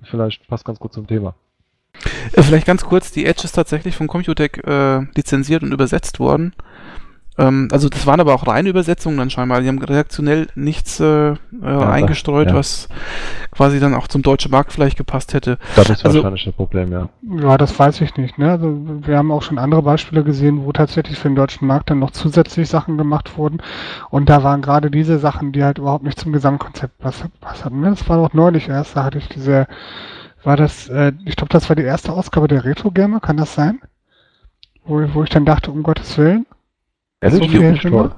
[0.03, 1.37] vielleicht passt ganz gut zum Thema.
[2.33, 6.53] Äh, Vielleicht ganz kurz, die Edge ist tatsächlich von Computec äh, lizenziert und übersetzt worden.
[7.39, 9.61] Ähm, also das waren aber auch reine Übersetzungen dann scheinbar.
[9.61, 12.55] Die haben redaktionell nichts äh, äh, eingestreut, ja.
[12.55, 12.89] was
[13.51, 15.59] quasi dann auch zum deutschen Markt vielleicht gepasst hätte.
[15.75, 17.09] Das ist Also- wahrscheinlich das Problem, ja.
[17.23, 18.39] Ja, das weiß ich nicht.
[18.39, 18.51] Ne?
[18.51, 21.99] Also wir haben auch schon andere Beispiele gesehen, wo tatsächlich für den deutschen Markt dann
[21.99, 23.59] noch zusätzlich Sachen gemacht wurden.
[24.11, 27.81] Und da waren gerade diese Sachen, die halt überhaupt nicht zum Gesamtkonzept hatten.
[27.81, 27.91] Ne?
[27.91, 29.67] Das war doch neulich erst, da hatte ich diese,
[30.43, 33.55] war das, äh, ich glaube, das war die erste Ausgabe der Retro Gamer, kann das
[33.55, 33.81] sein?
[34.85, 36.47] Wo, wo ich dann dachte, um Gottes Willen,
[37.21, 37.43] Ehrlich?
[37.43, 38.15] So viel toll.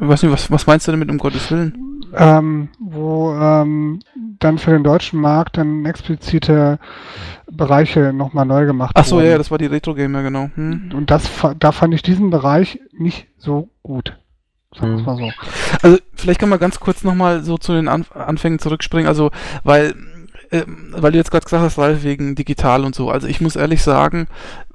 [0.00, 1.88] Ich weiß nicht, was, was meinst du damit, um Gottes Willen?
[2.14, 4.00] ähm, wo ähm,
[4.38, 6.78] dann für den deutschen Markt dann explizite
[7.50, 9.26] Bereiche nochmal neu gemacht Ach so, wurden.
[9.26, 10.50] ja, ja, das war die Retro Gamer, genau.
[10.54, 10.90] Hm.
[10.94, 14.18] Und das, da fand ich diesen Bereich nicht so gut.
[14.74, 15.06] Sagen wir es Hm.
[15.06, 15.30] mal so.
[15.82, 19.06] Also vielleicht kann man ganz kurz nochmal so zu den Anf Anfängen zurückspringen.
[19.08, 19.30] Also,
[19.64, 19.94] weil,
[20.92, 23.10] weil du jetzt gerade gesagt hast, Ralf, wegen digital und so.
[23.10, 24.26] Also ich muss ehrlich sagen,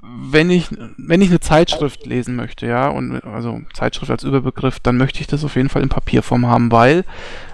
[0.02, 4.96] wenn ich, wenn ich eine Zeitschrift lesen möchte, ja, und also Zeitschrift als Überbegriff, dann
[4.96, 7.04] möchte ich das auf jeden Fall in Papierform haben, weil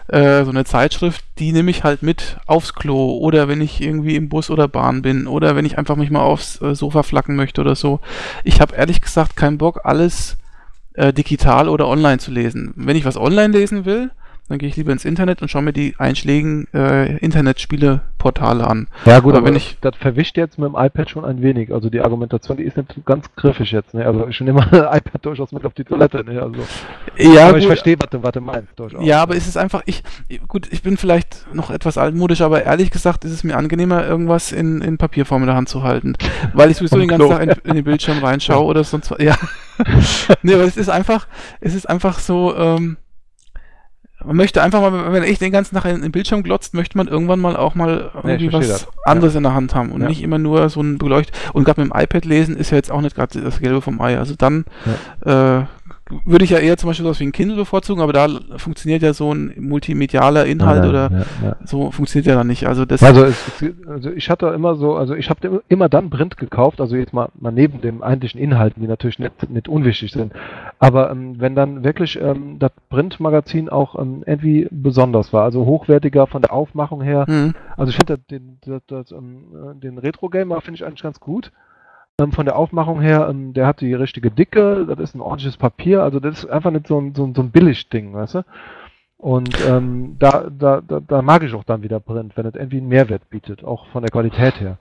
[0.09, 4.17] äh, so eine Zeitschrift, die nehme ich halt mit aufs Klo oder wenn ich irgendwie
[4.17, 7.37] im Bus oder Bahn bin oder wenn ich einfach mich mal aufs äh, Sofa flacken
[7.37, 8.01] möchte oder so.
[8.43, 10.37] Ich habe ehrlich gesagt keinen Bock, alles
[10.95, 12.73] äh, digital oder online zu lesen.
[12.77, 14.11] Wenn ich was online lesen will,
[14.49, 18.89] dann gehe ich lieber ins Internet und schaue mir die einschlägigen äh, Internetspieleportale an.
[19.07, 21.41] Ja gut, Aber aber, wenn ich- ich das verwischt jetzt mit dem iPad schon ein
[21.43, 21.73] wenig.
[21.73, 23.95] Also die Argumentation, die ist nicht ganz griffig jetzt.
[23.95, 24.05] Ne?
[24.05, 26.25] Also ich nehme iPad durchaus mit auf die Toilette.
[26.25, 26.43] Ne?
[26.43, 26.61] Also,
[27.17, 28.69] Ja, aber ich gut, verstehe, was du, was du meinst.
[28.79, 29.05] Durchaus.
[29.05, 30.03] ja, aber es ist einfach, ich,
[30.49, 34.53] gut, ich bin vielleicht noch etwas altmodisch, aber ehrlich gesagt ist es mir angenehmer, irgendwas
[34.53, 36.15] in, in Papierform in der Hand zu halten.
[36.53, 37.29] Weil ich sowieso den ganzen.
[37.31, 39.19] Tag in, in den Bildschirm reinschaue oder sonst was.
[39.23, 39.37] Ja.
[40.43, 41.27] nee, aber es ist einfach,
[41.61, 42.97] es ist einfach so, ähm,
[44.27, 47.09] man möchte einfach mal, wenn ich den ganzen Tag in den Bildschirm glotzt, möchte man
[47.09, 48.89] irgendwann mal auch mal Nee, irgendwie verstehe was das.
[49.05, 50.09] anderes in der Hand haben und Ja.
[50.09, 51.33] nicht immer nur so ein Beleucht.
[51.53, 54.01] Und gerade mit dem iPad lesen ist ja jetzt auch nicht gerade das Gelbe vom
[54.01, 54.19] Ei.
[54.19, 54.65] Also dann
[55.25, 55.63] äh,
[56.25, 59.15] würde ich ja eher zum Beispiel sowas wie ein Kindle bevorzugen, aber da funktioniert ja
[59.15, 61.57] so ein multimedialer Inhalt ja, oder ja, ja.
[61.65, 62.67] so funktioniert ja dann nicht.
[62.67, 66.11] Also das Also, es, es, also ich hatte immer so, also ich habe immer dann
[66.11, 70.13] Print gekauft, also jetzt mal, mal neben dem eigentlichen Inhalten, die natürlich nicht, nicht unwichtig
[70.13, 70.33] sind.
[70.79, 76.27] Aber ähm, wenn dann wirklich ähm, das Printmagazin auch ähm, irgendwie besonders war, also hochwertiger
[76.27, 80.77] von der Aufmachung her, hm, also ich finde den, das, ähm, äh, den Retro-Gamer finde
[80.77, 81.51] ich eigentlich ganz gut.
[82.21, 85.57] Ähm, von der Aufmachung her, ähm, der hat die richtige Dicke, das ist ein ordentliches
[85.57, 88.45] Papier, also das ist einfach nicht so ein, so ein, so ein Billig-Ding, weißt du?
[89.19, 92.77] Und ähm, da, da, da, da mag ich auch dann wieder Print, wenn es irgendwie
[92.77, 94.79] einen Mehrwert bietet, auch von der Qualität her.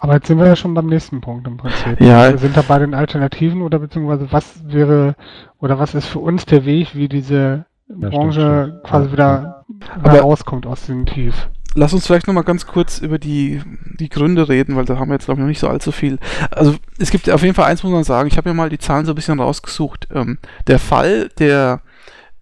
[0.00, 2.00] Aber jetzt sind wir ja schon beim nächsten Punkt im Prinzip.
[2.00, 2.30] Ja.
[2.30, 5.16] Wir sind da bei den Alternativen oder beziehungsweise was wäre
[5.58, 8.84] oder was ist für uns der Weg, wie diese stimmt, Branche stimmt.
[8.84, 9.64] quasi Ja, wieder,
[10.02, 11.50] wieder rauskommt aus dem Tief.
[11.78, 13.62] Lass uns vielleicht nochmal ganz kurz über die,
[13.98, 16.18] die Gründe reden, weil da haben wir jetzt glaube ich noch nicht so allzu viel.
[16.50, 18.78] Also es gibt auf jeden Fall eins, muss man sagen, ich habe mir mal die
[18.78, 20.08] Zahlen so ein bisschen rausgesucht.
[20.12, 21.80] Ähm, der Fall der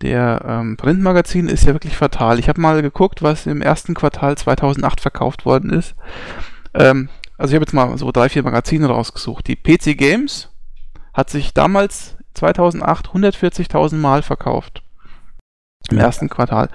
[0.02, 2.38] der ähm, Printmagazin ist ja wirklich fatal.
[2.38, 5.94] Ich habe mal geguckt, was im ersten Quartal 2008 verkauft worden ist.
[6.74, 9.46] Ähm, also ich habe jetzt mal so drei, vier Magazine rausgesucht.
[9.46, 10.50] Die PC Games
[11.14, 14.82] hat sich damals 2008 140.000 Mal verkauft.
[15.90, 16.68] Im ersten Quartal.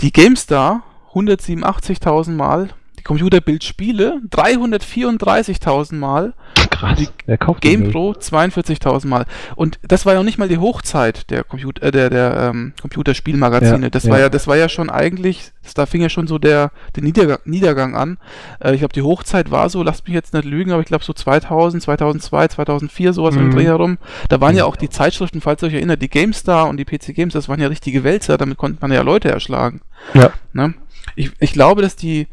[0.00, 0.82] Die GameStar
[1.14, 2.68] 187.000 Mal.
[2.98, 6.34] Die Computerbildspiele 334.000 Mal.
[6.70, 6.98] Krass.
[6.98, 7.92] Die Wer kauft den Müll?
[7.92, 9.24] GamePro 42.000 Mal.
[9.54, 12.72] Und das war ja noch nicht mal die Hochzeit der, Computer, äh, der, der ähm,
[12.80, 13.86] Computerspielmagazine.
[13.86, 14.10] Ja, das ja.
[14.10, 17.38] war ja, das war ja schon eigentlich, da fing ja schon so der, der Niedergang,
[17.44, 18.18] Niedergang an.
[18.60, 21.04] Äh, ich glaube, die Hochzeit war so, lasst mich jetzt nicht lügen, aber ich glaube
[21.04, 23.38] so 2000, 2002, 2004, sowas Mhm.
[23.38, 23.98] den Dreh herum.
[24.28, 27.14] Da waren ja auch die Zeitschriften, falls ihr euch erinnert, die GameStar und die PC
[27.14, 29.82] Games, das waren ja richtige Wälzer, damit konnte man ja Leute erschlagen.
[30.14, 30.30] Ja.
[30.52, 30.74] Ne?
[31.16, 32.28] Ich, ich glaube, dass die,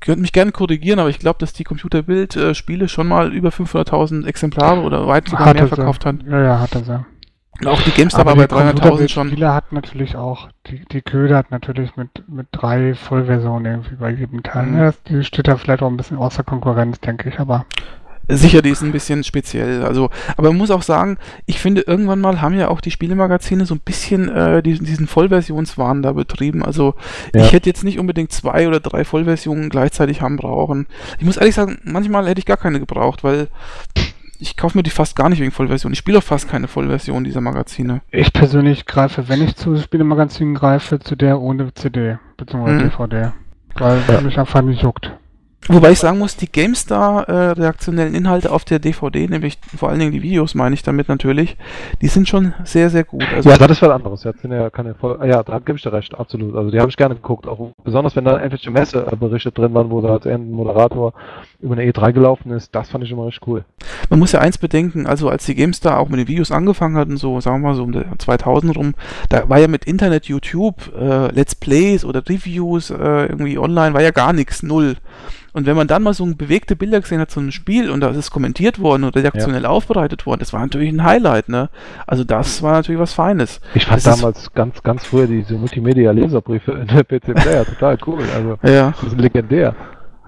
[0.00, 4.80] könnt mich gerne korrigieren, aber ich glaube, dass die Computerbild-Spiele schon mal über 500.000 Exemplare
[4.80, 6.16] oder weit sogar Hat mehr er verkauft hat.
[6.26, 7.06] Ja, ja, hat er.
[7.60, 9.28] Und auch die GameStar war bei 300.000 schon.
[9.28, 14.10] Spieler hat natürlich auch, die, die Köder hat natürlich mit, mit drei Vollversionen irgendwie bei
[14.10, 14.66] jedem Teil.
[14.66, 14.92] Mhm.
[15.08, 17.66] Die steht da vielleicht auch ein bisschen außer Konkurrenz, denke ich, aber.
[18.36, 19.84] Sicher, die ist ein bisschen speziell.
[19.84, 23.66] Also, aber man muss auch sagen, ich finde, irgendwann mal haben ja auch die Spielemagazine
[23.66, 26.64] so ein bisschen äh, diesen, diesen Vollversionswahn da betrieben.
[26.64, 26.94] Also
[27.34, 27.44] ja.
[27.44, 30.86] ich hätte jetzt nicht unbedingt zwei oder drei Vollversionen gleichzeitig haben brauchen.
[31.18, 33.48] Ich muss ehrlich sagen, manchmal hätte ich gar keine gebraucht, weil
[34.40, 35.92] ich kaufe mir die fast gar nicht wegen Vollversion.
[35.92, 38.00] Ich spiele auch fast keine Vollversion dieser Magazine.
[38.10, 42.70] Ich persönlich greife, wenn ich zu Spielemagazinen greife, zu der ohne CD bzw.
[42.70, 42.78] Mhm.
[42.78, 43.32] DVD.
[43.76, 44.20] Weil ja.
[44.20, 45.12] mich einfach nicht juckt.
[45.72, 50.10] Wobei ich sagen muss, die GameStar-reaktionellen äh, Inhalte auf der DVD, nämlich vor allen Dingen
[50.10, 51.56] die Videos, meine ich damit natürlich,
[52.02, 53.22] die sind schon sehr, sehr gut.
[53.32, 54.22] Also ja, das ist was anderes.
[54.22, 56.56] Sind ja keine Voll ja, da gebe ich dir recht, absolut.
[56.56, 60.00] Also die habe ich gerne geguckt, auch besonders wenn da irgendwelche Messeberichte drin waren, wo
[60.00, 61.12] da als Moderator
[61.60, 63.64] über eine E3 gelaufen ist, das fand ich immer richtig cool.
[64.08, 67.16] Man muss ja eins bedenken, also als die GameStar auch mit den Videos angefangen hatten,
[67.16, 68.94] so sagen wir mal so um 2000 rum,
[69.28, 74.02] da war ja mit Internet, YouTube, äh, Let's Plays oder Reviews äh, irgendwie online, war
[74.02, 74.96] ja gar nichts, null.
[75.52, 78.08] Und wenn man dann mal so bewegte Bilder gesehen hat, so ein Spiel und da
[78.08, 79.68] ist es kommentiert worden und redaktionell ja.
[79.68, 81.70] aufbereitet worden, das war natürlich ein Highlight, ne?
[82.06, 83.60] Also das war natürlich was Feines.
[83.74, 88.22] Ich fand das damals ganz, ganz früher diese Multimedia-Leserbriefe in der PC Player total cool.
[88.34, 88.92] Also ja.
[89.02, 89.74] die sind legendär.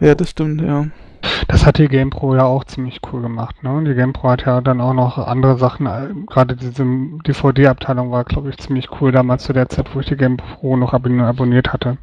[0.00, 0.86] Ja, das stimmt, ja.
[1.48, 3.62] Das hat die GamePro ja auch ziemlich cool gemacht.
[3.62, 3.84] Ne?
[3.84, 6.84] Die GamePro hat ja dann auch noch andere Sachen, äh, gerade diese
[7.26, 10.92] DVD-Abteilung war, glaube ich, ziemlich cool damals zu der Zeit, wo ich die GamePro noch
[10.92, 11.98] abonniert hatte.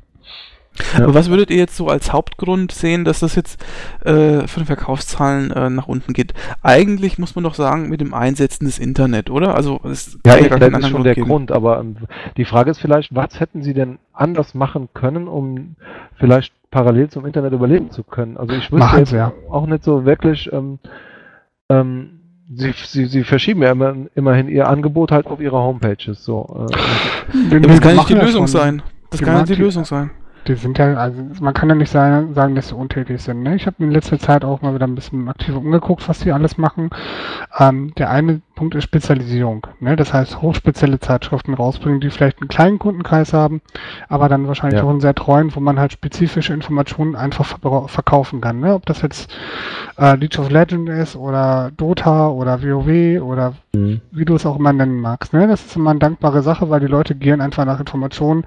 [0.98, 1.04] Ja.
[1.04, 3.64] Aber was würdet ihr jetzt so als Hauptgrund sehen, dass das jetzt
[4.04, 6.34] äh, von den Verkaufszahlen äh, nach unten geht?
[6.62, 9.56] Eigentlich muss man doch sagen, mit dem Einsetzen des Internet, oder?
[9.56, 11.28] Also es ja, ja das ist schon Grund der geben.
[11.28, 11.98] Grund, aber ähm,
[12.38, 15.76] die Frage ist vielleicht, was hätten sie denn anders machen können, um
[16.16, 18.38] vielleicht parallel zum Internet überleben zu können?
[18.38, 19.34] Also ich wüsste jetzt ja.
[19.50, 20.80] auch nicht so wirklich, ähm,
[21.70, 22.16] ähm,
[22.52, 26.26] Sie, sie, sie, verschieben ja immer, immerhin ihr Angebot halt auf ihre Homepages.
[26.26, 26.68] So.
[26.68, 27.54] Äh.
[27.54, 28.82] Ja, das kann nicht die Lösung sein.
[29.12, 30.10] Das kann nicht die Lösung sein.
[30.48, 33.44] Die sind ja, also man kann ja nicht sagen, sagen dass sie untätig sind.
[33.44, 33.56] Ne?
[33.56, 36.58] Ich habe in letzter Zeit auch mal wieder ein bisschen aktiv umgeguckt, was die alles
[36.58, 36.90] machen.
[37.58, 39.66] Ähm, der eine Punkt ist Spezialisierung.
[39.80, 39.96] Ne?
[39.96, 43.62] Das heißt, hochspezielle Zeitschriften rausbringen, die vielleicht einen kleinen Kundenkreis haben,
[44.10, 44.86] aber dann wahrscheinlich ja.
[44.86, 48.60] auch einen sehr treuen, wo man halt spezifische Informationen einfach ver verkaufen kann.
[48.60, 48.74] Ne?
[48.74, 49.34] Ob das jetzt
[49.98, 54.02] äh, League of Legends ist oder Dota oder WoW oder mhm.
[54.12, 55.32] wie du es auch immer nennen magst.
[55.32, 55.48] Ne?
[55.48, 58.44] Das ist immer eine dankbare Sache, weil die Leute gieren einfach nach Informationen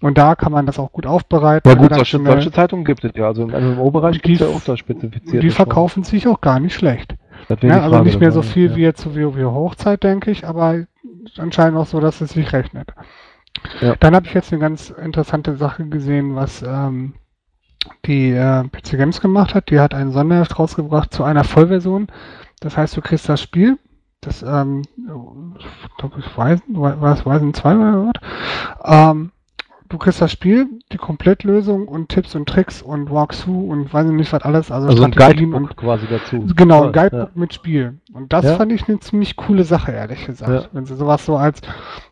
[0.00, 1.68] und da kann man das auch gut aufbereiten.
[1.68, 3.26] Ja gut, solche, solche, Zeitungen gibt es ja.
[3.26, 5.42] Also im MMO-Bereich gibt es ja auch da spezifiziert.
[5.42, 7.16] Die verkaufen sich auch gar nicht schlecht.
[7.60, 8.76] Ja, also nicht mehr so viel ja.
[8.76, 10.84] wie jetzt zur WoW Hochzeit, denke ich, aber
[11.36, 12.92] anscheinend auch so, dass es sich rechnet.
[13.80, 13.96] Ja.
[13.96, 17.14] Dann habe ich jetzt eine ganz interessante Sache gesehen, was ähm,
[18.04, 19.70] die äh, PC Games gemacht hat.
[19.70, 22.08] Die hat ein Sonderheft rausgebracht zu einer Vollversion.
[22.60, 23.78] Das heißt, du kriegst das Spiel,
[24.20, 24.82] das, ähm,
[25.58, 29.10] ich glaube, ich weiß, war es Weisen 2 oder was?
[29.14, 29.30] Ähm,
[29.88, 34.32] du kriegst das Spiel, die Komplettlösung und Tipps und Tricks und Walkthrough und weiß nicht
[34.32, 34.70] was alles.
[34.70, 36.46] Also, also ein Guidebook quasi dazu.
[36.56, 37.40] Genau, ein Guidebook ja.
[37.40, 37.98] mit Spiel.
[38.12, 38.56] Und das ja.
[38.56, 40.64] fand ich eine ziemlich coole Sache, ehrlich gesagt.
[40.64, 40.68] Ja.
[40.72, 41.60] Wenn sie sowas so als,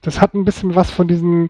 [0.02, 1.48] das hat ein bisschen was von diesen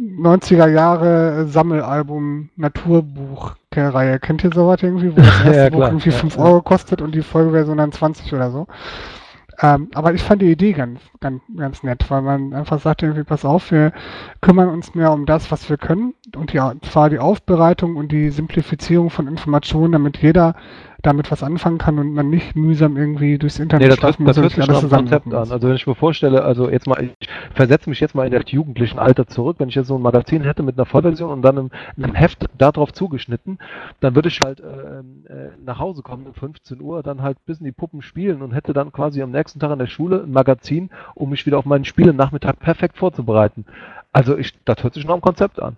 [0.00, 4.18] 90er Jahre Sammelalbum Naturbuch-Reihe.
[4.18, 7.76] Kennt ihr sowas irgendwie, wo das erste Buch irgendwie 5 Euro kostet und die Folgeversion
[7.76, 8.66] dann 20 oder so?
[9.62, 13.24] Ähm, aber ich fand die Idee ganz, ganz, ganz nett, weil man einfach sagt irgendwie,
[13.24, 13.92] pass auf, wir
[14.40, 16.14] kümmern uns mehr um das, was wir können.
[16.34, 20.54] Und die, zwar die Aufbereitung und die Simplifizierung von Informationen, damit jeder
[21.02, 24.36] damit was anfangen kann und man nicht mühsam irgendwie durchs Internet nee, das, das, das
[24.36, 25.50] hört sich alles Konzept an.
[25.50, 28.50] Also wenn ich mir vorstelle, also jetzt mal, ich versetze mich jetzt mal in das
[28.50, 31.56] jugendlichen Alter zurück, wenn ich jetzt so ein Magazin hätte mit einer Vollversion und dann
[31.56, 33.58] im, einem Heft darauf zugeschnitten,
[34.00, 34.64] dann würde ich halt äh,
[35.32, 38.52] äh, nach Hause kommen um 15 Uhr, dann halt bis in die Puppen spielen und
[38.52, 41.64] hätte dann quasi am nächsten Tag an der Schule ein Magazin, um mich wieder auf
[41.64, 43.64] meinen Spielen-Nachmittag perfekt vorzubereiten.
[44.12, 45.76] Also ich, das hört sich noch am Konzept an.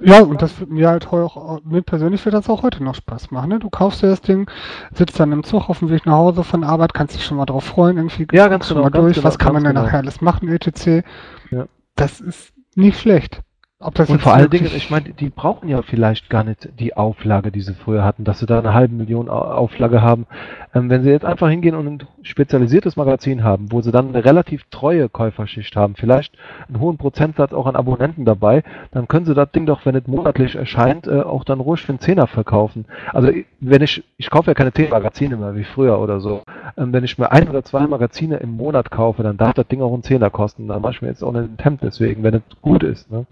[0.00, 3.30] Ja, und das wird mir halt auch, mir persönlich wird das auch heute noch Spaß
[3.30, 3.50] machen.
[3.50, 3.58] Ne?
[3.58, 4.50] Du kaufst dir das Ding,
[4.92, 7.46] sitzt dann im Zug auf dem Weg nach Hause von Arbeit, kannst dich schon mal
[7.46, 9.84] drauf freuen, irgendwie ja, ganz genau, mal durch, genau, was kann man denn genau.
[9.84, 11.04] nachher alles machen, etc.
[11.50, 11.66] Ja.
[11.96, 13.43] Das ist nicht schlecht
[13.84, 17.60] und vor allen Dingen, ich meine, die brauchen ja vielleicht gar nicht die Auflage, die
[17.60, 20.26] sie früher hatten, dass sie da eine halbe Million Auflage haben.
[20.74, 24.24] Ähm, wenn sie jetzt einfach hingehen und ein spezialisiertes Magazin haben, wo sie dann eine
[24.24, 26.34] relativ treue Käuferschicht haben, vielleicht
[26.66, 30.06] einen hohen Prozentsatz auch an Abonnenten dabei, dann können sie das Ding doch, wenn es
[30.06, 32.86] monatlich erscheint, äh, auch dann ruhig für einen Zehner verkaufen.
[33.12, 36.42] Also wenn ich, ich kaufe ja keine zehn Magazine mehr wie früher oder so.
[36.78, 39.82] Ähm, wenn ich mir ein oder zwei Magazine im Monat kaufe, dann darf das Ding
[39.82, 40.68] auch einen Zehner kosten.
[40.68, 43.10] Dann mache ich mir jetzt auch einen Temp deswegen, wenn es gut ist.
[43.10, 43.26] Ne?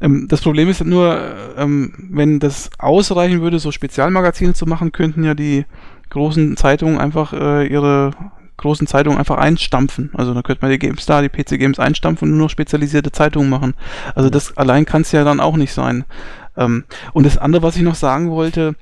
[0.00, 1.20] Ähm, das Problem ist nur,
[1.56, 5.64] ähm, wenn das ausreichen würde, so Spezialmagazine zu machen, könnten ja die
[6.10, 8.12] großen Zeitungen einfach äh, ihre
[8.56, 10.10] großen Zeitungen einfach einstampfen.
[10.14, 13.48] Also da könnte man die GameStar, die PC Games einstampfen und nur noch spezialisierte Zeitungen
[13.48, 13.74] machen.
[14.14, 16.04] Also das allein kann es ja dann auch nicht sein.
[16.56, 18.74] Ähm, und das andere, was ich noch sagen wollte,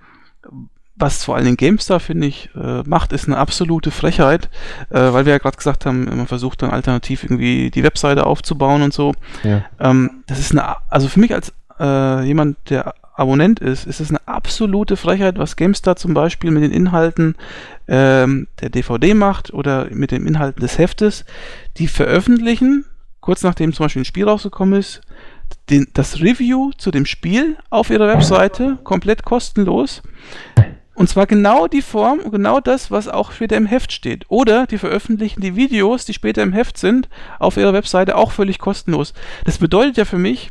[0.98, 4.48] was vor allen Dingen GameStar, finde ich, äh, macht, ist eine absolute Frechheit,
[4.90, 8.82] äh, weil wir ja gerade gesagt haben, man versucht dann alternativ irgendwie die Webseite aufzubauen
[8.82, 9.14] und so.
[9.44, 9.64] Ja.
[9.78, 14.10] Ähm, das ist eine, also für mich als äh, jemand, der Abonnent ist, ist es
[14.10, 17.34] eine absolute Frechheit, was GameStar zum Beispiel mit den Inhalten
[17.88, 21.24] ähm, der DVD macht oder mit den Inhalten des Heftes.
[21.78, 22.84] Die veröffentlichen,
[23.20, 25.00] kurz nachdem zum Beispiel ein Spiel rausgekommen ist,
[25.70, 30.02] den, das Review zu dem Spiel auf ihrer Webseite komplett kostenlos.
[30.98, 34.24] Und zwar genau die Form genau das, was auch später im Heft steht.
[34.30, 37.08] Oder die veröffentlichen die Videos, die später im Heft sind,
[37.38, 39.14] auf ihrer Webseite auch völlig kostenlos.
[39.44, 40.50] Das bedeutet ja für mich,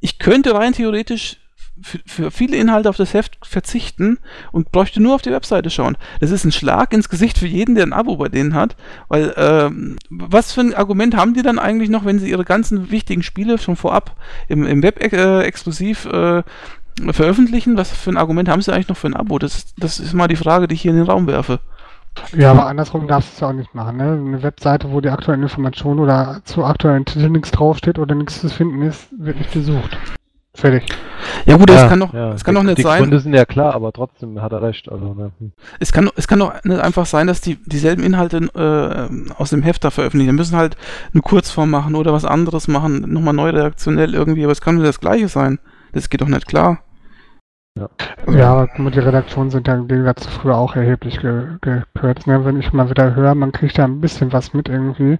[0.00, 1.36] ich könnte rein theoretisch
[1.82, 4.18] für, für viele Inhalte auf das Heft verzichten
[4.50, 5.98] und bräuchte nur auf die Webseite schauen.
[6.20, 8.76] Das ist ein Schlag ins Gesicht für jeden, der ein Abo bei denen hat,
[9.08, 12.90] weil ähm, was für ein Argument haben die dann eigentlich noch, wenn sie ihre ganzen
[12.90, 14.16] wichtigen Spiele schon vorab
[14.48, 16.42] im, im Web äh, exklusiv äh,
[17.10, 17.76] veröffentlichen?
[17.76, 19.38] Was für ein Argument haben sie eigentlich noch für ein Abo?
[19.38, 21.60] Das, das ist mal die Frage, die ich hier in den Raum werfe.
[22.34, 23.98] Ja, aber andersrum darfst du es ja auch nicht machen.
[23.98, 24.12] Ne?
[24.12, 28.48] Eine Webseite, wo die aktuellen Informationen oder zu aktuellen Titeln nichts draufsteht oder nichts zu
[28.48, 29.98] finden ist, wird nicht besucht.
[30.54, 30.86] Fertig.
[31.44, 32.32] Ja gut, ja, es kann doch, ja.
[32.32, 33.02] es kann doch nicht die sein.
[33.02, 34.90] Gründe sind ja klar, aber trotzdem hat er recht.
[34.90, 35.32] Also, ne.
[35.38, 35.52] hm.
[35.80, 39.62] Es kann, es kann doch nicht einfach sein, dass die dieselben Inhalte äh, aus dem
[39.62, 40.30] Heft da veröffentlichen.
[40.30, 40.76] Die müssen halt
[41.12, 44.84] eine Kurzform machen oder was anderes machen, nochmal neu redaktionell irgendwie, aber es kann nur
[44.84, 45.58] das Gleiche sein.
[45.92, 46.80] Das geht doch nicht klar.
[48.28, 52.26] Ja, mal, die Redaktionen sind ja im Gegensatz zu früher auch erheblich ge gekürzt.
[52.26, 52.44] Ne?
[52.44, 55.18] Wenn ich mal wieder höre, man kriegt da ein bisschen was mit irgendwie.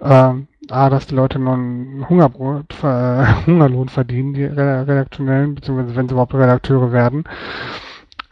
[0.00, 5.96] Ähm, A, dass die Leute nur ein Hungerbrot, äh, Hungerlohn verdienen, die Re- Redaktionellen, beziehungsweise
[5.96, 7.24] wenn sie überhaupt Redakteure werden,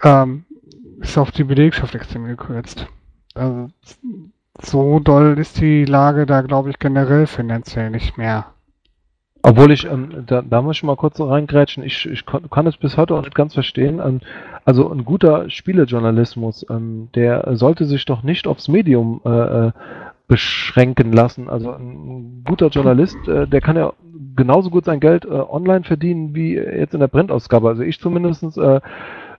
[0.02, 0.44] ähm,
[1.00, 2.86] ist auf die Belegschaft extrem gekürzt.
[3.34, 3.68] Also
[4.60, 8.46] so doll ist die Lage da, glaube ich, generell finanziell nicht mehr.
[9.42, 12.96] Obwohl ich, ähm, da, da muss ich mal kurz reingrätschen, ich, ich kann es bis
[12.96, 14.00] heute auch nicht ganz verstehen.
[14.04, 14.20] Ähm,
[14.64, 19.28] also ein guter Spielejournalismus, ähm, der sollte sich doch nicht aufs Medium äh,
[19.66, 19.72] äh,
[20.26, 21.48] beschränken lassen.
[21.48, 23.92] Also ein guter Journalist, äh, der kann ja
[24.36, 27.68] genauso gut sein Geld äh, online verdienen wie jetzt in der Printausgabe.
[27.68, 28.80] Also ich zumindestens äh,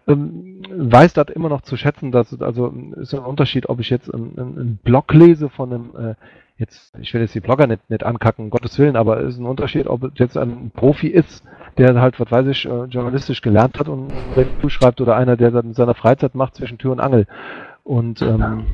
[0.08, 3.90] ähm, weiß das immer noch zu schätzen, dass es also ist ein Unterschied, ob ich
[3.90, 6.16] jetzt einen, einen Blog lese von einem äh,
[6.60, 9.40] jetzt, ich will jetzt die Blogger nicht, nicht ankacken, um Gottes Willen, aber es ist
[9.40, 11.44] ein Unterschied, ob es jetzt ein Profi ist,
[11.78, 15.52] der halt, was weiß ich, äh, journalistisch gelernt hat und Review schreibt oder einer, der
[15.52, 17.26] das in seiner Freizeit macht zwischen Tür und Angel.
[17.90, 18.68] Und ähm,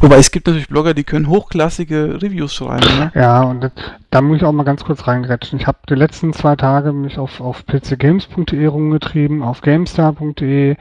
[0.00, 2.86] Wobei es gibt natürlich Blogger, die können hochklassige Reviews schreiben.
[2.96, 3.10] Ne?
[3.16, 3.72] Ja, und das,
[4.10, 5.58] da muss ich auch mal ganz kurz reingrätschen.
[5.58, 10.76] Ich habe die letzten zwei Tage mich auf, auf pcgames.de rumgetrieben, auf gamestar.de,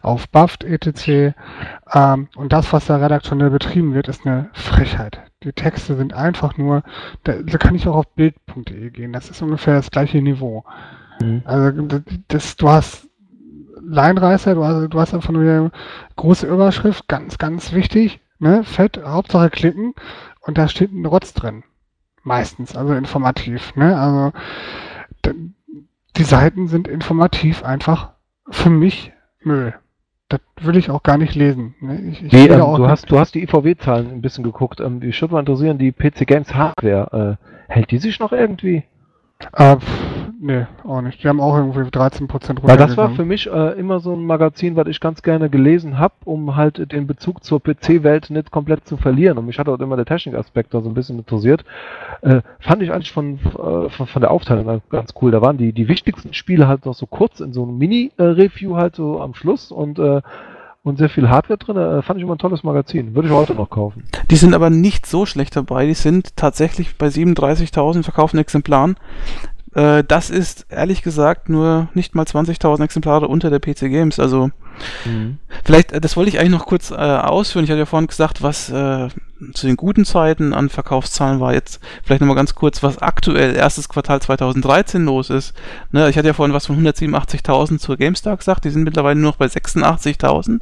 [0.00, 1.34] auf buffed etc.
[1.92, 5.20] Ähm, und das, was da redaktionell betrieben wird, ist eine Frechheit.
[5.42, 6.82] Die Texte sind einfach nur,
[7.24, 9.12] da, da kann ich auch auf bild.de gehen.
[9.12, 10.64] Das ist ungefähr das gleiche Niveau.
[11.20, 11.42] Mhm.
[11.44, 13.09] Also das, das, du hast
[13.90, 15.70] Leinreißer, du hast, du hast einfach nur eine
[16.16, 18.64] große Überschrift, ganz, ganz wichtig, ne?
[18.64, 19.94] Fett, Hauptsache klicken
[20.42, 21.64] und da steht ein Rotz drin.
[22.22, 23.98] Meistens, also informativ, ne?
[23.98, 24.32] Also
[26.16, 28.10] die Seiten sind informativ einfach
[28.50, 29.74] für mich Müll.
[30.28, 31.74] Das will ich auch gar nicht lesen.
[31.80, 32.00] Ne?
[32.02, 34.80] Ich, ich will ähm, auch du, hast, du hast die IVW-Zahlen ein bisschen geguckt.
[34.80, 38.84] Ähm, mich würde mal interessieren, die PC Games Hardware, äh, hält die sich noch irgendwie?
[39.54, 39.76] Äh,
[40.40, 41.22] nee, auch nicht.
[41.22, 42.28] Die haben auch irgendwie 13%
[42.62, 43.16] Weil das war runtergegangen.
[43.16, 46.90] für mich äh, immer so ein Magazin, was ich ganz gerne gelesen habe, um halt
[46.92, 49.38] den Bezug zur PC-Welt nicht komplett zu verlieren.
[49.38, 51.64] Und mich hat auch immer der Technikaspekt da so ein bisschen interessiert.
[52.22, 55.30] Äh, fand ich eigentlich von, äh, von, von der Aufteilung ganz- ganz cool.
[55.30, 58.96] Da waren die, die wichtigsten Spiele halt noch so kurz in so einem Mini-Review halt
[58.96, 60.22] so am Schluss und, äh,
[60.82, 61.76] und sehr viel Hardware drin.
[61.76, 63.14] Äh, fand ich immer ein tolles Magazin.
[63.14, 64.04] Würde ich heute noch kaufen.
[64.30, 65.84] Die sind aber nicht so schlecht dabei.
[65.86, 68.96] Die sind tatsächlich bei 37.000 verkauften Exemplaren.
[69.74, 74.18] Äh, das ist ehrlich gesagt nur nicht mal 20.000 Exemplare unter der PC Games.
[74.18, 74.50] Also
[75.64, 77.64] Vielleicht, äh, das wollte ich eigentlich noch kurz äh, ausführen.
[77.64, 79.08] Ich hatte ja vorhin gesagt, was äh,
[79.54, 81.52] zu den guten Zeiten an Verkaufszahlen war.
[81.52, 85.54] Jetzt vielleicht nochmal ganz kurz, was aktuell erstes Quartal 2013 los ist.
[85.92, 88.64] Ne, ich hatte ja vorhin was von 187.000 zur GameStar gesagt.
[88.64, 90.60] Die sind mittlerweile nur noch bei 86.000.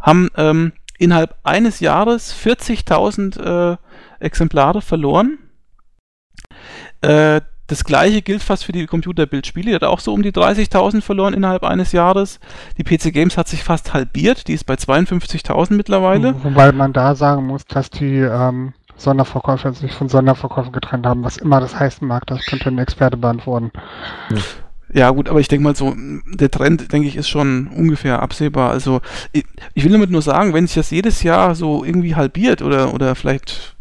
[0.00, 3.76] Haben ähm, innerhalb eines Jahres 40.000 äh,
[4.20, 5.38] Exemplare verloren.
[7.00, 9.70] Äh, das gleiche gilt fast für die Computerbildspiele.
[9.70, 12.40] Die hat auch so um die 30.000 verloren innerhalb eines Jahres.
[12.78, 14.48] Die PC Games hat sich fast halbiert.
[14.48, 16.34] Die ist bei 52.000 mittlerweile.
[16.42, 21.36] Wobei man da sagen muss, dass die ähm, Sonderverkäufer sich von Sonderverkäufen getrennt haben, was
[21.36, 22.26] immer das heißen mag.
[22.26, 23.70] Das könnte ein Experte beantworten.
[24.92, 25.94] Ja, gut, aber ich denke mal so,
[26.26, 28.70] der Trend, denke ich, ist schon ungefähr absehbar.
[28.70, 29.02] Also,
[29.32, 29.44] ich,
[29.74, 33.14] ich will damit nur sagen, wenn sich das jedes Jahr so irgendwie halbiert oder, oder
[33.14, 33.76] vielleicht,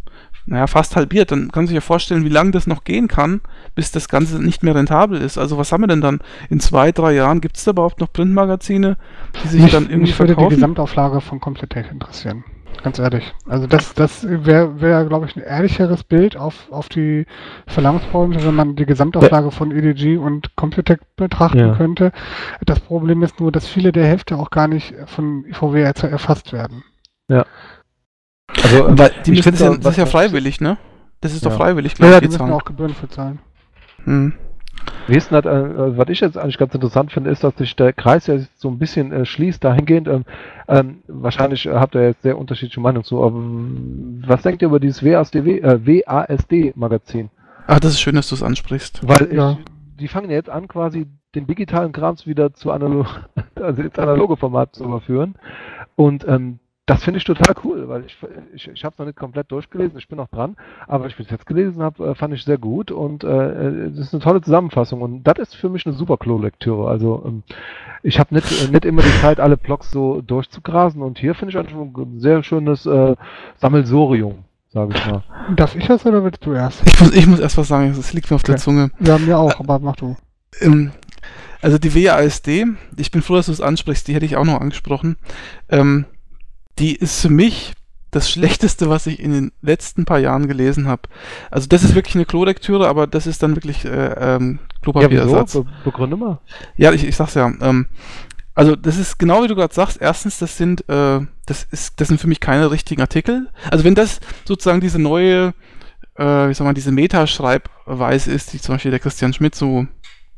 [0.47, 3.41] naja, fast halbiert, dann kann man sich ja vorstellen, wie lange das noch gehen kann,
[3.75, 5.37] bis das Ganze nicht mehr rentabel ist.
[5.37, 6.19] Also, was haben wir denn dann
[6.49, 7.41] in zwei, drei Jahren?
[7.41, 8.97] Gibt es da überhaupt noch Printmagazine,
[9.43, 10.49] die sich mich, dann irgendwie mich würde verkaufen?
[10.49, 12.43] die Gesamtauflage von Completech interessieren.
[12.83, 13.33] Ganz ehrlich.
[13.47, 17.25] Also das, das wäre, wär, glaube ich, ein ehrlicheres Bild auf, auf die
[17.65, 21.75] Verlagsbranche, wenn man die Gesamtauflage von EDG und Computec betrachten Ja.
[21.75, 22.11] könnte.
[22.65, 26.83] Das Problem ist nur, dass viele der Hefte auch gar nicht von IVW erfasst werden.
[28.63, 30.77] Also, Weil die ich finde das, ja, auch, das ist ja freiwillig, ne?
[31.21, 31.57] Das ist doch Ja.
[31.57, 32.53] freiwillig, Ja, glaube ja, ich, die die müssen Zahlen.
[32.53, 33.39] auch Gebühren für zahlen.
[34.03, 34.33] Hm.
[35.07, 37.75] Wie ist denn das, äh, was ich jetzt eigentlich ganz interessant finde, ist, dass sich
[37.75, 40.07] der Kreis ja so ein bisschen äh, schließt dahingehend.
[40.07, 40.25] Ähm,
[40.67, 43.23] ähm, wahrscheinlich äh, habt ihr jetzt sehr unterschiedliche Meinungen zu.
[43.23, 47.29] Aber ähm, was denkt ihr über dieses WASD, äh, WASD-Magazin?
[47.67, 49.01] Ach, das ist schön, dass du es ansprichst.
[49.07, 49.51] Weil Ja.
[49.51, 49.57] ich,
[49.99, 53.07] die fangen ja jetzt an, quasi den digitalen Krams wieder zu analog,
[53.55, 55.35] also ins analoge Format zu überführen.
[55.95, 58.17] Und ähm, das finde ich total cool, weil ich,
[58.55, 60.55] ich, ich habe es noch nicht komplett durchgelesen, ich bin noch dran,
[60.87, 64.07] aber was ich bis jetzt gelesen habe, äh, fand ich sehr gut und äh, das
[64.07, 66.89] ist eine tolle Zusammenfassung und das ist für mich eine super Klo-Lektüre.
[66.89, 67.43] Also ähm,
[68.03, 71.51] ich habe nicht, äh, nicht immer die Zeit, alle Blogs so durchzugrasen und hier finde
[71.51, 73.15] ich einfach ein sehr schönes äh,
[73.57, 75.23] Sammelsorium, sage ich mal.
[75.57, 76.87] Darf ich das oder willst du erst?
[76.87, 78.63] Ich muss, ich muss erst was sagen, es liegt mir auf der Okay.
[78.63, 78.91] Zunge.
[79.01, 80.15] Ja, mir auch, aber mach du.
[80.61, 80.91] Ähm,
[81.61, 82.65] also die WASD,
[82.95, 85.17] ich bin froh, dass du es ansprichst, die hätte ich auch noch angesprochen.
[85.67, 86.05] Ähm,
[86.79, 87.73] die ist für mich
[88.11, 91.03] das Schlechteste, was ich in den letzten paar Jahren gelesen habe.
[91.51, 95.53] Also das ist wirklich eine Klolektüre, aber das ist dann wirklich äh, ähm, Klopapierersatz.
[95.53, 96.39] Be begründe mal.
[96.77, 97.51] Ja, ich, ich sag's ja.
[97.61, 97.87] Ähm,
[98.55, 100.01] also das ist genau wie du gerade sagst.
[100.01, 103.49] Erstens, das sind äh, das ist das sind für mich keine richtigen Artikel.
[103.69, 105.53] Also wenn das sozusagen diese neue,
[106.15, 109.85] äh, wie soll man diese Metaschreibweise ist, die zum Beispiel der Christian Schmidt so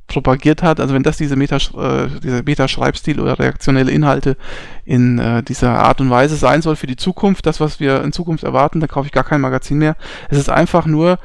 [0.10, 4.36] propagiert hat, also wenn das diese Meta, äh, dieser Metaschreibstil oder reaktionelle Inhalte
[4.84, 8.12] in äh, dieser Art und Weise sein soll für die Zukunft, das was wir in
[8.12, 9.96] Zukunft erwarten, dann kaufe ich gar kein Magazin mehr.
[10.30, 11.20] Es ist einfach nur,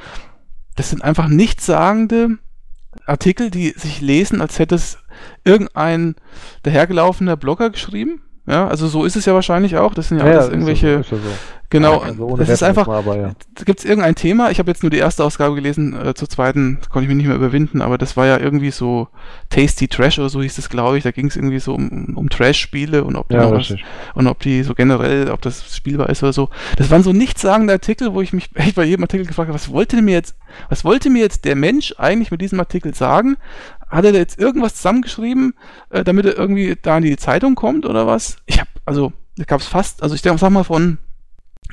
[0.76, 2.38] das sind einfach nichtssagende
[3.06, 4.98] Artikel, die sich lesen, als hätte es
[5.44, 6.14] irgendein
[6.62, 8.22] dahergelaufener Blogger geschrieben.
[8.46, 9.94] Ja, also so ist es ja wahrscheinlich auch.
[9.94, 11.18] Das sind ja, alles ist irgendwelche, ja so,
[11.74, 12.04] ist ja genau.
[12.04, 13.32] Also das ist einfach, ja.
[13.64, 14.50] gibt es irgendein Thema?
[14.50, 17.26] Ich habe jetzt nur die erste Ausgabe gelesen, äh, zur zweiten konnte ich mich nicht
[17.26, 19.08] mehr überwinden, aber das war ja irgendwie so
[19.50, 21.04] Tasty Trash oder so hieß es, glaube ich.
[21.04, 23.74] Da ging es irgendwie so um, um Trash-Spiele und ob die Ja, was,
[24.14, 26.48] und ob die so generell, ob das spielbar ist oder so.
[26.76, 29.70] Das waren so nichtssagende Artikel, wo ich mich echt bei jedem Artikel gefragt habe, was
[29.70, 30.36] wollte mir jetzt,
[30.68, 33.36] was wollte mir jetzt der Mensch eigentlich mit diesem Artikel sagen?
[33.88, 35.54] Hat er da jetzt irgendwas zusammengeschrieben,
[35.90, 38.36] äh, damit er irgendwie da in die Zeitung kommt oder was?
[38.46, 40.98] Ich habe, also, da gab es fast, also ich denke, sag mal von,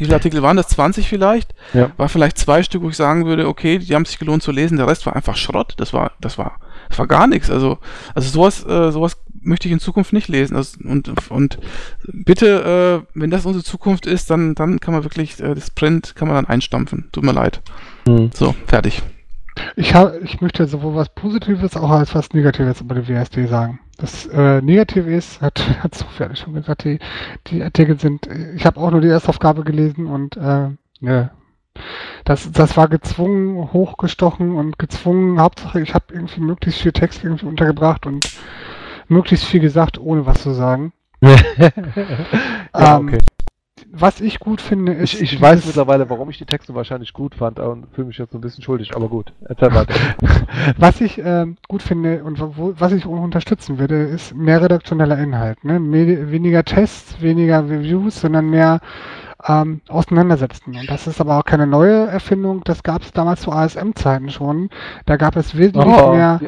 [0.02, 0.68] wie viele Artikel waren das?
[0.70, 1.54] 20 vielleicht?
[1.74, 1.92] Ja.
[1.96, 4.78] War vielleicht zwei Stück, wo ich sagen würde, okay, die haben sich gelohnt zu lesen,
[4.78, 5.76] der Rest war einfach Schrott.
[5.78, 6.58] Das war, das war,
[6.90, 7.52] das war gar nichts.
[7.52, 7.78] Also,
[8.16, 10.56] also sowas, äh, sowas möchte ich in Zukunft nicht lesen.
[10.56, 11.60] Also, und, und
[12.08, 16.16] bitte, äh, wenn das unsere Zukunft ist, dann, dann kann man wirklich äh, das Print
[16.16, 17.10] kann man dann einstampfen.
[17.12, 17.62] Tut mir leid.
[18.08, 18.32] Hm.
[18.34, 19.04] So, fertig.
[19.76, 23.80] Ich, hab, ich möchte sowohl was Positives auch als was Negatives über die WSD sagen.
[24.02, 26.98] Das äh, Negative ist, hat, hat Sophia schon gesagt, die,
[27.48, 31.30] die Artikel sind, ich habe auch nur die Erstaufgabe gelesen und äh, ne,
[32.26, 35.40] das, das war gezwungen, hochgestochen und gezwungen.
[35.40, 38.28] Hauptsache, ich habe irgendwie möglichst viel Text irgendwie untergebracht und
[39.08, 40.94] möglichst viel gesagt, ohne was zu sagen.
[41.22, 41.38] ja,
[42.74, 43.20] Ähm, okay.
[43.94, 45.16] Was ich gut finde, ist.
[45.16, 48.32] Ich, ich weiß mittlerweile, warum ich die Texte wahrscheinlich gut fand und fühle mich jetzt
[48.32, 49.34] so ein bisschen schuldig, aber gut.
[49.44, 49.94] Erzähl weiter.
[50.78, 55.64] Was ich ähm, gut finde und wo, was ich unterstützen würde, ist mehr redaktioneller Inhalt.
[55.64, 55.80] Ne?
[55.80, 58.80] Mehr, weniger Tests, weniger Reviews, sondern mehr
[59.48, 60.76] ähm, Auseinandersetzen.
[60.76, 62.64] Und das ist aber auch keine neue Erfindung.
[62.64, 64.70] Das gab es damals zu ASM-Zeiten schon.
[65.06, 66.40] Da gab es wesentlich Oh, mehr.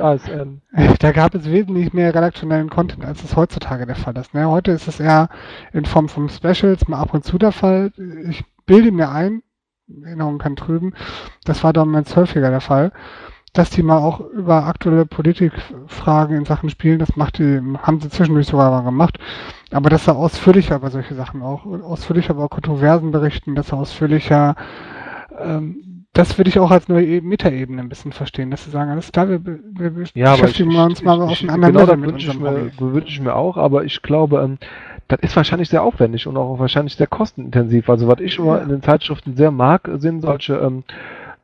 [1.00, 4.34] Da gab es wesentlich mehr redaktionellen Content, als es heutzutage der Fall ist.
[4.34, 4.50] Ne?
[4.50, 5.30] Heute ist es eher
[5.72, 7.92] in Form von Specials mal ab und zu der Fall.
[8.28, 9.44] Ich bilde mir ein,
[10.04, 10.94] Erinnerung kann trüben,
[11.46, 12.92] das war damals häufiger der Fall,
[13.54, 18.10] dass die mal auch über aktuelle Politikfragen in Sachen spielen, das macht die, haben sie
[18.10, 19.20] zwischendurch sogar mal gemacht.
[19.72, 24.56] Aber dass sie ausführlicher über solche Sachen auch, ausführlicher über Kontroversen berichten, dass sie ausführlicher
[25.40, 28.92] ähm, das würde ich auch als neue E- Metaebene ein bisschen verstehen, dass sie sagen,
[28.92, 31.74] alles klar, wir, wir Ja, beschäftigen ich, wir uns ich, mal ich, auf einen anderen
[31.74, 32.94] genau Level das mit wünsche ich, unserem mir, Hobby.
[32.94, 34.60] wünsche ich mir auch, aber ich glaube, ähm,
[35.08, 37.90] das ist wahrscheinlich sehr aufwendig und auch wahrscheinlich sehr kostenintensiv.
[37.90, 38.64] Also was ich immer Ja.
[38.64, 40.84] in den Zeitschriften sehr mag, sind solche ähm,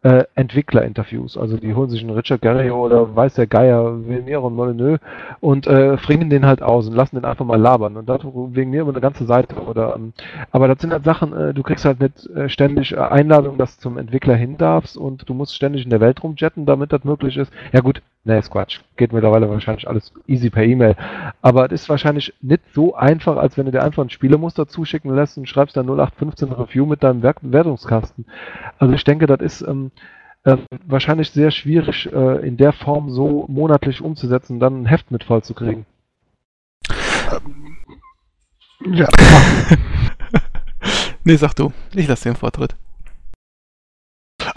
[0.02, 1.38] äh, Entwicklerinterviews.
[1.38, 5.00] Also die holen sich einen Richard Garriott oder weiß der Geier, Villeneuve und Molyneux
[5.42, 7.98] und äh, fringen den halt aus und lassen den einfach mal labern.
[7.98, 9.56] Und dazu wegen mir immer eine ganze Seite.
[9.56, 10.14] Oder, ähm,
[10.52, 13.76] aber das sind halt Sachen, äh, du kriegst halt nicht äh, ständig äh, Einladung, dass
[13.76, 17.04] du zum Entwickler hin darfst und du musst ständig in der Welt rumjetten, damit das
[17.04, 17.52] möglich ist.
[17.74, 18.82] Ja gut, Nee, ist Quatsch.
[18.98, 20.96] Geht mittlerweile wahrscheinlich alles easy per E-Mail.
[21.42, 25.16] Aber es ist wahrscheinlich nicht so einfach, als wenn du dir einfach ein Spielemuster zuschicken
[25.16, 28.26] lässt und schreibst dann 0815 Review mit deinem Wertungskasten.
[28.78, 29.92] Also ich denke, das ist ähm,
[30.44, 35.24] äh, wahrscheinlich sehr schwierig, äh, in der Form so monatlich umzusetzen dann ein Heft mit
[35.24, 35.86] voll zu kriegen.
[38.86, 39.08] Ja.
[41.24, 41.72] nee, sag du.
[41.94, 42.76] Ich lasse dir den Vortritt.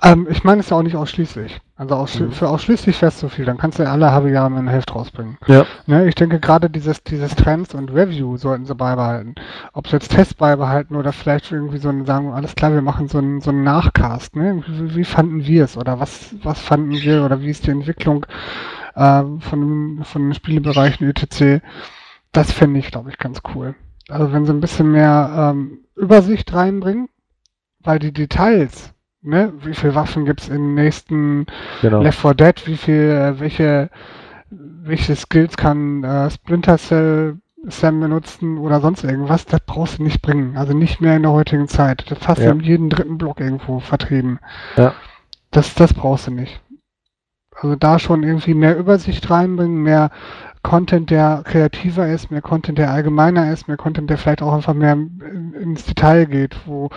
[0.05, 1.61] Ähm, ich meine es ja auch nicht ausschließlich.
[1.77, 2.33] Also aussch mhm.
[2.33, 3.45] für ausschließlich wär's zu viel.
[3.45, 5.39] Dann kannst du ja alle halbe Jahre ein Heft rausbringen.
[5.47, 5.65] Ja.
[5.87, 9.37] Ne, ich denke gerade dieses, dieses Trends und Review sollten sie beibehalten.
[9.73, 13.07] Ob sie jetzt Test beibehalten oder vielleicht irgendwie so ein, sagen, alles klar, wir machen
[13.07, 14.35] so einen, so einen Nachcast.
[14.35, 14.65] Ne?
[14.67, 15.77] Wie, wie fanden wir es?
[15.77, 17.25] Oder was, was fanden wir?
[17.25, 18.27] Oder wie ist die Entwicklung
[18.97, 21.65] äh, von, von den Spielebereichen etc.?
[22.33, 23.77] Das fände ich, glaube ich, ganz cool.
[24.09, 27.09] Also wenn sie ein bisschen mehr ähm, Übersicht reinbringen,
[27.81, 28.93] weil die Details
[29.23, 31.47] ne, wie viele Waffen gibt es im nächsten
[31.81, 32.03] genau.
[32.03, 33.91] Left 4 Dead, wie viel, äh, welche,
[34.51, 40.21] welche Skills kann äh, Splinter Cell Sam benutzen oder sonst irgendwas, das brauchst du nicht
[40.21, 40.57] bringen.
[40.57, 42.11] Also nicht mehr in der heutigen Zeit.
[42.11, 42.47] Das hast ja.
[42.53, 44.41] du in jedem dritten Block irgendwo vertrieben.
[44.77, 44.95] Ja.
[45.53, 46.61] Das, das brauchst du nicht.
[47.55, 50.11] Also da schon irgendwie mehr Übersicht reinbringen, mehr
[50.63, 54.75] Content, der kreativer ist, mehr Content, der allgemeiner ist, mehr Content, der vielleicht auch einfach
[54.75, 56.91] mehr ins Detail geht, wo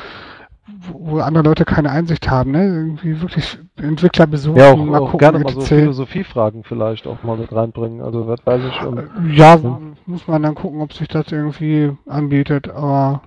[0.91, 2.65] wo andere Leute keine Einsicht haben, ne?
[2.65, 7.21] Irgendwie wirklich Entwickler besuchen, ja, auch, mal auch gucken, gerne mal so Philosophiefragen vielleicht auch
[7.23, 8.01] mal mit reinbringen.
[8.01, 8.81] Also was weiß ich.
[8.83, 9.95] Um, ähm, äh, ja, hm.
[10.05, 13.21] muss man dann gucken, ob sich das irgendwie anbietet, aber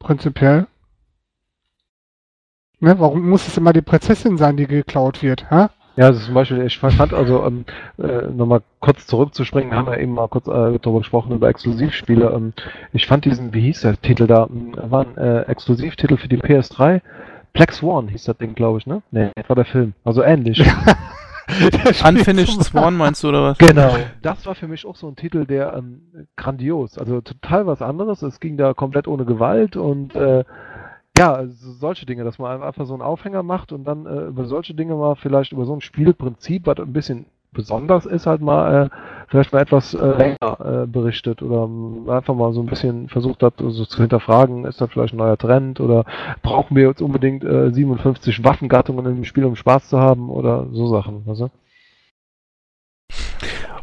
[0.00, 0.66] prinzipiell.
[2.80, 5.66] Ne, warum muss es immer die Prinzessin sein, die geklaut wird, hä?
[5.96, 7.64] Ja, also zum Beispiel, ich fand also, ähm,
[7.98, 12.30] äh, nochmal kurz zurückzuspringen, haben wir eben mal kurz äh, darüber gesprochen, über Exklusivspiele.
[12.30, 12.52] Ähm,
[12.92, 16.38] ich fand diesen, wie hieß der Titel da, ähm, war ein äh, Exklusivtitel für die
[16.38, 17.00] PS3.
[17.52, 19.02] Black Swan hieß das Ding, glaube ich, ne?
[19.10, 19.94] Ne, war der Film.
[20.04, 20.64] Also ähnlich.
[22.06, 23.58] Unfinished Swan meinst du, oder was?
[23.58, 23.96] Genau.
[24.22, 28.22] Das war für mich auch so ein Titel, der ähm, grandios, also total was anderes.
[28.22, 30.44] Es ging da komplett ohne Gewalt und äh,
[31.20, 34.46] ja, also solche Dinge, dass man einfach so einen Aufhänger macht und dann äh, über
[34.46, 38.86] solche Dinge mal vielleicht über so ein Spielprinzip, was ein bisschen besonders ist, halt mal
[38.86, 38.88] äh,
[39.28, 41.64] vielleicht mal etwas äh, länger äh, berichtet oder
[42.10, 45.36] einfach mal so ein bisschen versucht hat, so zu hinterfragen, ist das vielleicht ein neuer
[45.36, 46.06] Trend oder
[46.42, 50.86] brauchen wir jetzt unbedingt äh, 57 Waffengattungen im Spiel, um Spaß zu haben oder so
[50.86, 51.50] Sachen, du?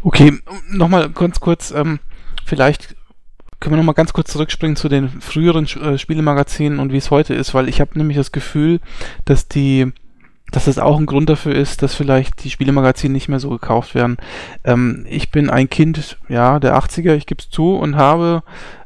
[0.01, 0.33] Okay,
[0.71, 1.99] nochmal ganz kurz, ähm,
[2.45, 2.96] vielleicht
[3.59, 7.33] können wir nochmal ganz kurz zurückspringen zu den früheren äh, Spielemagazinen und wie es heute
[7.33, 8.79] ist, weil ich habe nämlich das Gefühl,
[9.25, 9.91] dass die
[10.51, 13.95] dass das auch ein Grund dafür ist, dass vielleicht die Spielemagazine nicht mehr so gekauft
[13.95, 14.15] werden.
[14.63, 18.43] Ähm, ich bin ein Kind, ja, der 80er, ich gebe es zu und habe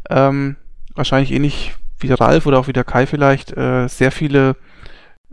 [0.10, 0.56] ähm,
[0.96, 4.56] wahrscheinlich ähnlich wie der Ralf oder auch wie der Kai vielleicht äh, sehr viele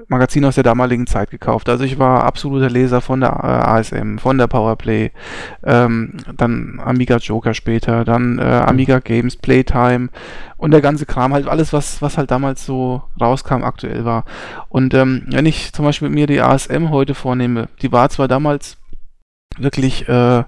[0.07, 1.69] Magazin aus der damaligen Zeit gekauft.
[1.69, 5.11] Also ich war absoluter Leser von der äh, ASM, von der Powerplay,
[5.65, 10.11] ähm, dann Amiga Joker später, dann äh, Amiga Games, Playtime
[10.57, 14.25] und der ganze Kram, halt alles, was, was halt damals so rauskam, aktuell war.
[14.69, 18.77] Und ähm, wenn ich zum Beispiel mir die ASM heute vornehme, die war zwar damals
[19.59, 20.45] wirklich äh,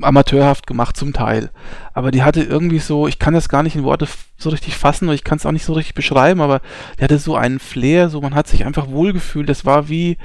[0.00, 1.50] amateurhaft gemacht zum Teil.
[1.92, 5.06] Aber die hatte irgendwie so, ich kann das gar nicht in Worte so richtig fassen
[5.06, 6.60] oder ich kann es auch nicht so richtig beschreiben, aber
[6.98, 9.48] die hatte so einen Flair, so man hat sich einfach wohlgefühlt.
[9.48, 10.18] Das war wie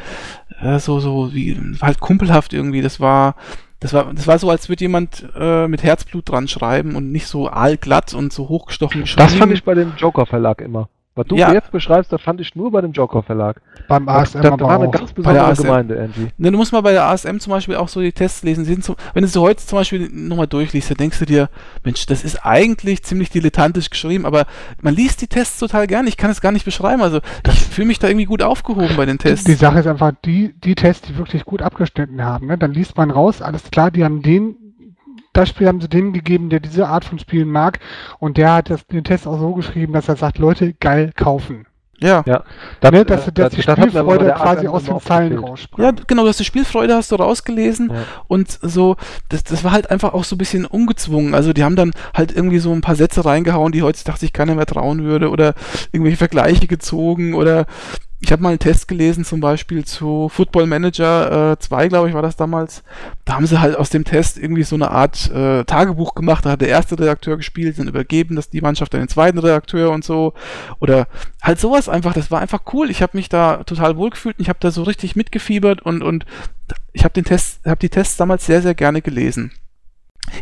[0.62, 2.82] äh, so so wie halt kumpelhaft irgendwie.
[2.82, 3.36] Das war
[3.80, 7.28] das war das war so, als würde jemand äh, mit Herzblut dran schreiben und nicht
[7.28, 9.28] so aalglatt und so hochgestochen geschrieben.
[9.28, 10.90] Das fand ich bei dem Joker Verlag immer.
[11.20, 11.52] Was du ja.
[11.52, 13.62] jetzt beschreibst, das fand ich nur bei dem Joker Verlag.
[13.90, 16.30] Beim ASM da, da war eine ganz besondere Gemeinde irgendwie.
[16.38, 18.64] Ne, du musst mal bei der ASM zum Beispiel auch so die Tests lesen.
[18.82, 21.50] So, wenn du sie heute zum Beispiel nochmal durchliest, dann denkst du dir,
[21.84, 24.46] Mensch, das ist eigentlich ziemlich dilettantisch geschrieben, aber
[24.82, 26.08] man liest die Tests total gerne.
[26.08, 27.02] Ich kann es gar nicht beschreiben.
[27.02, 29.44] Also ich fühle mich da irgendwie gut aufgehoben bei den Tests.
[29.44, 32.58] Die Sache ist einfach, die, die Tests, die wirklich gut abgeschnitten haben, ne?
[32.58, 34.69] dann liest man raus, alles klar, die haben den
[35.34, 37.80] das Spiel haben sie dem gegeben, der diese Art von Spielen mag.
[38.20, 41.66] Und der hat das, den Test auch so geschrieben, dass er sagt, Leute, geil kaufen.
[42.02, 42.24] Ja.
[42.26, 42.44] ja.
[42.80, 45.80] Das, ne, dass, äh, dass das, die Spielfreude quasi aus den Zeilen raussprach.
[45.80, 48.04] Ja, genau, du hast die Spielfreude hast du rausgelesen ja.
[48.28, 48.96] und so,
[49.28, 51.34] das, das war halt einfach auch so ein bisschen ungezwungen.
[51.34, 54.56] Also die haben dann halt irgendwie so ein paar Sätze reingehauen, die heutzutage sich keiner
[54.56, 55.56] mehr trauen würde oder
[55.92, 57.66] irgendwelche Vergleiche gezogen oder
[58.22, 62.14] ich habe mal einen Test gelesen, zum Beispiel zu Football Manager äh, 2, glaube ich,
[62.14, 62.84] war das damals.
[63.24, 66.46] Da haben sie halt aus dem Test irgendwie so eine Art äh, Tagebuch gemacht.
[66.46, 69.92] Da hat der erste Redakteur gespielt, dann übergeben das die Mannschaft an den zweiten Redakteur
[69.92, 70.34] und so.
[70.80, 71.08] Oder
[71.42, 72.14] halt sowas einfach.
[72.14, 72.90] Das war einfach cool.
[72.90, 76.26] Ich habe mich da total wohlgefühlt und ich habe da so richtig mitgefiebert und, und
[76.92, 79.52] ich habe den Test, habe die Tests damals sehr, sehr gerne gelesen.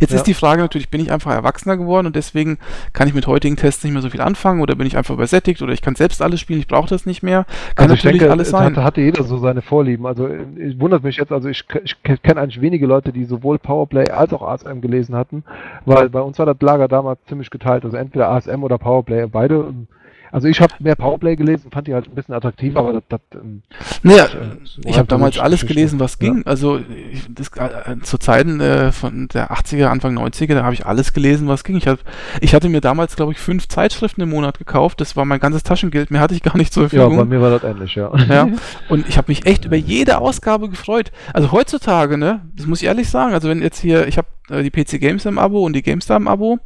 [0.02, 0.18] Jetzt Ja.
[0.18, 2.58] ist die Frage natürlich, bin ich einfach erwachsener geworden und deswegen
[2.92, 5.62] kann ich mit heutigen Tests nicht mehr so viel anfangen oder bin ich einfach übersättigt
[5.62, 7.46] oder ich kann selbst alles spielen, ich brauche das nicht mehr.
[7.76, 8.66] Kann Also ich natürlich denke, alles es sein.
[8.66, 10.06] hatte, hatte jeder so seine Vorlieben.
[10.06, 13.60] Also äh, ich wundert mich jetzt, also ich, ich kenne eigentlich wenige Leute, die sowohl
[13.60, 15.44] Powerplay als auch ASM gelesen hatten,
[15.86, 17.86] weil bei uns war das Lager damals ziemlich geteilt.
[17.86, 19.74] Also entweder ASM oder Powerplay, beide.
[20.38, 23.20] Also ich habe mehr Powerplay gelesen, fand die halt ein bisschen attraktiver, aber das, das
[23.42, 23.64] ähm,
[24.04, 24.28] Naja, äh,
[24.64, 25.74] ich so habe damals so alles Geschichte.
[25.74, 26.30] gelesen, was Ja.
[26.32, 26.44] ging.
[26.46, 26.78] Also
[27.12, 31.12] ich, das, äh, zu Zeiten äh, von der 80er, Anfang 90er, da habe ich alles
[31.14, 31.76] gelesen, was ging.
[31.78, 31.98] Ich, hab,
[32.40, 35.02] ich hatte mir damals, glaube ich, fünf Zeitschriften im Monat gekauft.
[35.02, 36.12] Das war mein ganzes Taschengeld.
[36.12, 37.18] Mehr hatte ich gar nicht zur Ja, Verfügung.
[37.18, 38.16] bei mir war das ähnlich, ja.
[38.30, 38.48] Ja,
[38.90, 41.12] und ich habe mich echt über jede Ausgabe gefreut.
[41.34, 44.62] Also heutzutage, ne, das muss ich ehrlich sagen, also wenn jetzt hier, ich habe äh,
[44.62, 46.60] die PC Games im Abo und die GameStar im Abo,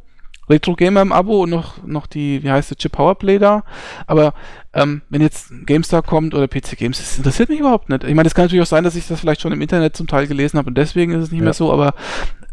[0.50, 3.62] Retro Gamer im Abo und noch, noch die, wie heißt es, Chip Powerplay da,
[4.06, 4.34] aber
[4.74, 8.04] ähm, wenn jetzt GameStar kommt oder PC Games, das interessiert mich überhaupt nicht.
[8.04, 10.06] Ich meine, es kann natürlich auch sein, dass ich das vielleicht schon im Internet zum
[10.06, 11.44] Teil gelesen habe und deswegen ist es nicht Ja.
[11.44, 11.94] mehr so, aber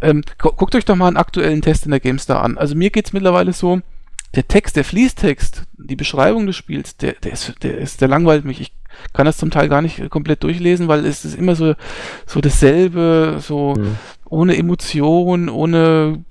[0.01, 2.57] ähm, gu guckt euch doch mal einen aktuellen Test in der GameStar an.
[2.57, 3.81] Also mir geht's mittlerweile so,
[4.35, 8.45] der Text, der Fließtext, die Beschreibung des Spiels, der, der ist, der ist, der langweilt
[8.45, 8.61] mich.
[8.61, 8.71] Ich
[9.13, 11.73] kann das zum Teil gar nicht äh, komplett durchlesen, weil es ist immer so,
[12.27, 13.95] so dasselbe, so Mhm.
[14.29, 16.23] ohne Emotion, ohne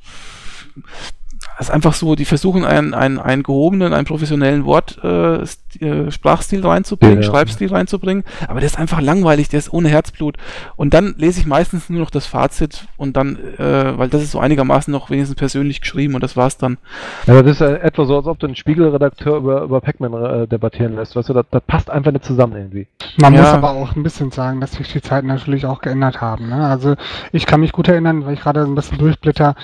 [1.59, 5.43] es ist einfach so, die versuchen einen, einen, einen gehobenen, einen professionellen Wort, äh,
[5.81, 7.31] äh, Sprachstil reinzubringen, Ja, ja.
[7.31, 10.37] Schreibstil reinzubringen, aber der ist einfach langweilig, der ist ohne Herzblut.
[10.77, 14.33] Und dann lese ich meistens nur noch das Fazit und dann, äh, weil das ist
[14.33, 16.79] so einigermaßen noch wenigstens persönlich geschrieben und das war's dann.
[17.27, 20.13] Ja, das ist ja etwa so, als ob du einen Spiegelredakteur über, über Pac-Man
[20.43, 21.17] äh, debattieren lässt.
[21.17, 22.87] Weißt du, das, das passt einfach nicht zusammen irgendwie.
[23.17, 23.41] Man Ja.
[23.43, 26.49] muss aber auch ein bisschen sagen, dass sich die Zeiten natürlich auch geändert haben.
[26.49, 26.67] Ne?
[26.67, 26.95] Also
[27.33, 29.55] ich kann mich gut erinnern, weil ich gerade ein bisschen durchblätter,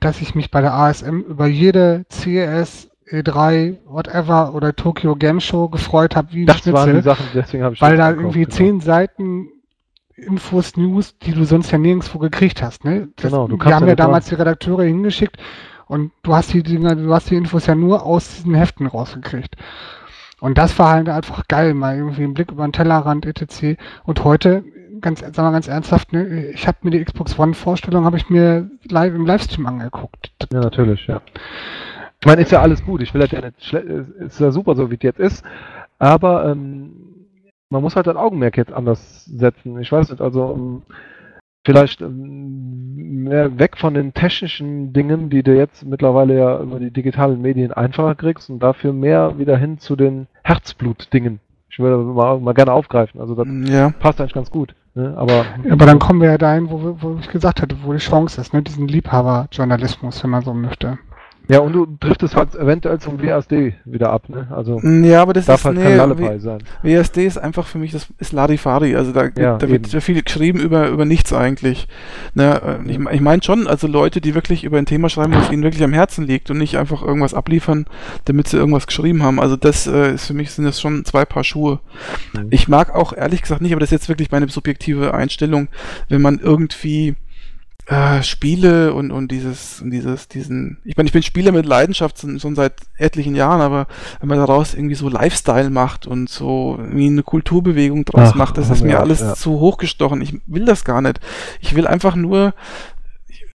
[0.00, 5.68] dass ich mich bei der ASM über jede CES, E3, whatever oder Tokyo Game Show
[5.68, 8.44] gefreut habe wie Das waren die Schnitzel, Sachen, deswegen habe ich weil da gekauft, irgendwie
[8.44, 8.56] genau.
[8.56, 9.48] zehn Seiten
[10.14, 12.84] Infos, News, die du sonst ja nirgendwo gekriegt hast.
[12.84, 13.08] Ne?
[13.16, 15.36] Das, Genau, du kannst haben ja damals die Redakteure hingeschickt
[15.86, 19.56] und du hast die Dinger, du hast die Infos ja nur aus diesen Heften rausgekriegt.
[20.40, 23.80] Und das war halt einfach geil, mal irgendwie einen Blick über den Tellerrand etc.
[24.04, 24.64] Und heute,
[25.00, 28.28] ganz, sagen wir ganz ernsthaft, ne, ich habe mir die Xbox One Vorstellung, habe ich
[28.28, 30.32] mir live im Livestream angeguckt.
[30.52, 31.20] Ja, natürlich, ja.
[32.22, 33.02] Ich meine, ist ja alles gut.
[33.02, 35.44] Ich will das ja nicht schlecht, ist ja super, so wie es jetzt ist.
[35.98, 36.92] Aber ähm,
[37.68, 39.76] man muss halt das Augenmerk jetzt anders setzen.
[39.80, 40.82] Ich weiß nicht, also ähm,
[41.66, 46.92] vielleicht ähm, mehr weg von den technischen Dingen, die du jetzt mittlerweile ja über die
[46.92, 51.40] digitalen Medien einfacher kriegst und dafür mehr wieder hin zu den Herzblut-Dingen.
[51.70, 53.20] Ich würde mal, mal gerne aufgreifen.
[53.20, 53.90] Also das Ja.
[53.98, 54.76] passt eigentlich ganz gut.
[54.94, 55.14] Ne?
[55.16, 57.98] Aber aber dann kommen wir ja dahin, wo, wir- wo ich gesagt hatte, wo die
[57.98, 60.98] Chance ist, ne, diesen Liebhaberjournalismus, wenn man so möchte.
[61.48, 64.28] Ja, und du driftest halt eventuell zum WASD wieder ab.
[64.28, 64.46] Ne?
[64.50, 66.62] Also Ja, aber das darf ist, halt nee, kein sein.
[66.82, 68.94] WSD ist einfach für mich, das ist Larifari.
[68.94, 69.72] Also da, Ja, da eben.
[69.72, 71.88] wird ja viel geschrieben über, über nichts eigentlich.
[72.34, 75.62] Ne, ich ich meine schon, also Leute, die wirklich über ein Thema schreiben, was ihnen
[75.62, 77.86] wirklich am Herzen liegt und nicht einfach irgendwas abliefern,
[78.24, 79.40] damit sie irgendwas geschrieben haben.
[79.40, 81.80] Also das äh, ist für mich sind das schon zwei Paar Schuhe.
[82.34, 82.46] Mhm.
[82.50, 85.68] Ich mag auch ehrlich gesagt nicht, aber das ist jetzt wirklich meine subjektive Einstellung,
[86.08, 87.16] wenn man irgendwie
[87.86, 92.20] äh, Spiele und, und dieses, und dieses, diesen, ich meine, ich bin Spieler mit Leidenschaft
[92.20, 93.86] schon, schon seit etlichen Jahren, aber
[94.20, 98.56] wenn man daraus irgendwie so Lifestyle macht und so irgendwie eine Kulturbewegung draus Ach, macht,
[98.56, 99.34] das ist wir mir alles ja.
[99.34, 100.20] zu hochgestochen.
[100.22, 101.18] Ich will das gar nicht.
[101.60, 102.54] Ich will einfach nur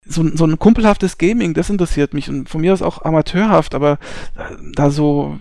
[0.06, 3.94] so, so ein kumpelhaftes Gaming, das interessiert mich und von mir aus auch amateurhaft, aber
[4.38, 5.38] äh, da so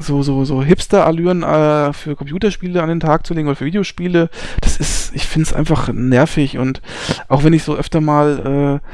[0.00, 4.30] so so so Hipster-Allüren äh, für Computerspiele an den Tag zu legen oder für Videospiele,
[4.60, 6.80] das ist, ich finde es einfach nervig und
[7.28, 8.86] auch wenn ich so öfter mal äh,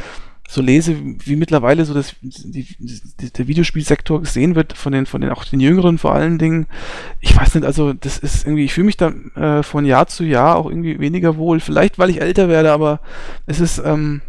[0.49, 5.21] so lese, wie mittlerweile so das, die, die, der Videospielsektor gesehen wird von den, von
[5.21, 6.67] den, auch den Jüngeren vor allen Dingen.
[7.21, 10.25] Ich weiß nicht, also das ist irgendwie, ich fühle mich da äh, von Jahr zu
[10.25, 11.59] Jahr auch irgendwie weniger wohl.
[11.59, 13.01] Vielleicht, weil ich älter werde, aber
[13.47, 14.23] es ist, ähm,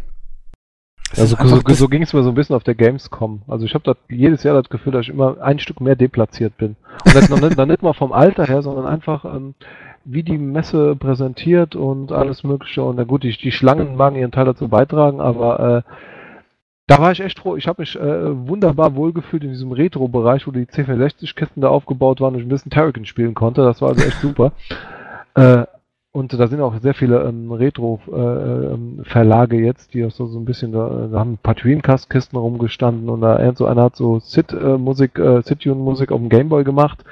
[1.16, 3.42] Also so, so ging es mir so ein bisschen auf der Gamescom.
[3.48, 6.76] Also ich habe jedes Jahr das Gefühl, dass ich immer ein Stück mehr deplatziert bin.
[7.04, 9.54] Und das noch nicht, noch nicht mal vom Alter her, sondern einfach ähm,
[10.04, 12.82] wie die Messe präsentiert und alles mögliche.
[12.82, 15.92] Und na gut, die, die Schlangen magen ihren Teil dazu beitragen, aber äh,
[16.86, 17.56] da war ich echt froh.
[17.56, 22.34] Ich habe mich äh, wunderbar wohlgefühlt in diesem Retro-Bereich, wo die C64-Kisten da aufgebaut waren
[22.34, 23.62] und ich ein bisschen Terrican spielen konnte.
[23.62, 24.52] Das war also echt super.
[25.34, 25.64] Äh,
[26.18, 30.72] und da sind auch sehr viele ähm, Retro-Verlage jetzt, die auch so, so ein bisschen,
[30.72, 35.18] da, da haben ein paar Dreamcast-Kisten rumgestanden und da irgend so einer hat so Sit-Musik,
[35.18, 37.04] äh, Sit-Tune-Musik auf dem Gameboy gemacht.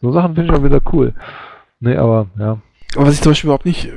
[0.00, 1.12] So Sachen finde ich auch wieder cool.
[1.80, 2.58] Nee, aber ja.
[2.94, 3.90] Aber was ich zum Beispiel überhaupt nicht,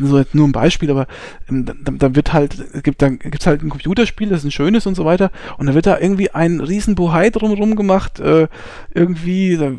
[0.00, 1.06] so jetzt nur ein Beispiel, aber
[1.48, 4.86] ähm, da, da wird halt, gibt dann gibt's halt ein Computerspiel, das ist ein schönes
[4.86, 8.48] und so weiter, und da wird da irgendwie ein riesen Bohai drumherum gemacht, äh,
[8.94, 9.72] irgendwie, da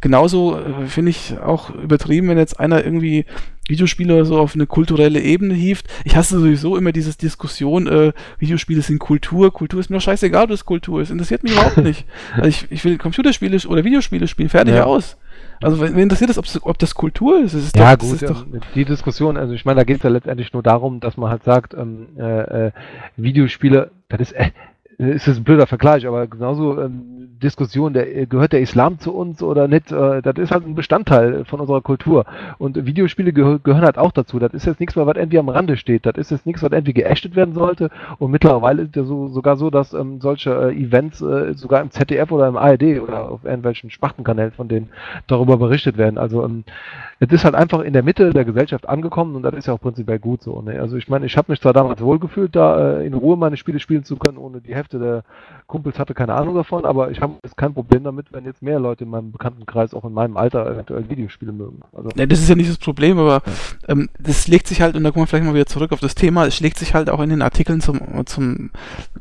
[0.00, 3.24] genauso äh, finde ich auch übertrieben, wenn jetzt einer irgendwie
[3.68, 5.86] Videospiele oder so auf eine kulturelle Ebene hieft.
[6.04, 10.44] Ich hasse sowieso immer diese Diskussion, äh, Videospiele sind Kultur, Kultur ist mir doch scheißegal,
[10.44, 11.10] ob das Kultur ist.
[11.10, 12.04] Interessiert mich überhaupt nicht.
[12.34, 14.84] Also ich, ich will Computerspiele oder Videospiele spielen, fertig Ja.
[14.84, 15.16] aus.
[15.62, 17.54] Also wenn, interessiert es, ob das Kultur ist.
[17.54, 19.98] Ist Ja, doch, das gut, ist doch ähm, die Diskussion, also ich meine, da geht
[19.98, 22.72] es ja letztendlich nur darum, dass man halt sagt, ähm, äh, äh,
[23.16, 24.50] Videospiele, das ist, äh,
[24.98, 29.14] ist jetzt ein blöder Vergleich, aber genauso ähm, Diskussion, der, äh, gehört der Islam zu
[29.14, 32.24] uns oder nicht, äh, das ist halt ein Bestandteil von unserer Kultur.
[32.58, 34.38] Und Videospiele gehö gehören halt auch dazu.
[34.38, 36.06] Das ist jetzt nichts mehr, was irgendwie am Rande steht.
[36.06, 37.90] Das ist jetzt nichts, was irgendwie geächtet werden sollte.
[38.18, 41.90] Und mittlerweile ist ja so, sogar so, dass ähm, solche äh, Events äh, sogar im
[41.90, 44.88] ZDF oder im ARD oder auf irgendwelchen Spachtenkanälen von denen
[45.26, 46.18] darüber berichtet werden.
[46.18, 46.64] Also ähm,
[47.20, 49.80] es ist halt einfach in der Mitte der Gesellschaft angekommen und das ist ja auch
[49.80, 50.60] prinzipiell gut so.
[50.62, 50.80] Ne?
[50.80, 53.80] Also ich meine, ich habe mich zwar damals wohlgefühlt, da äh, in Ruhe meine Spiele
[53.80, 55.24] spielen zu können, ohne die Hälfte der
[55.66, 58.78] Kumpels hatte keine Ahnung davon, aber ich habe jetzt kein Problem damit, wenn jetzt mehr
[58.78, 61.80] Leute in meinem Bekanntenkreis auch in meinem Alter eventuell Videospiele mögen.
[61.92, 63.42] Also Ne, das ist ja nicht das Problem, aber
[63.88, 66.14] ähm, das legt sich halt, und da kommen wir vielleicht mal wieder zurück auf das
[66.14, 68.70] Thema, es schlägt sich halt auch in den Artikeln zum, zum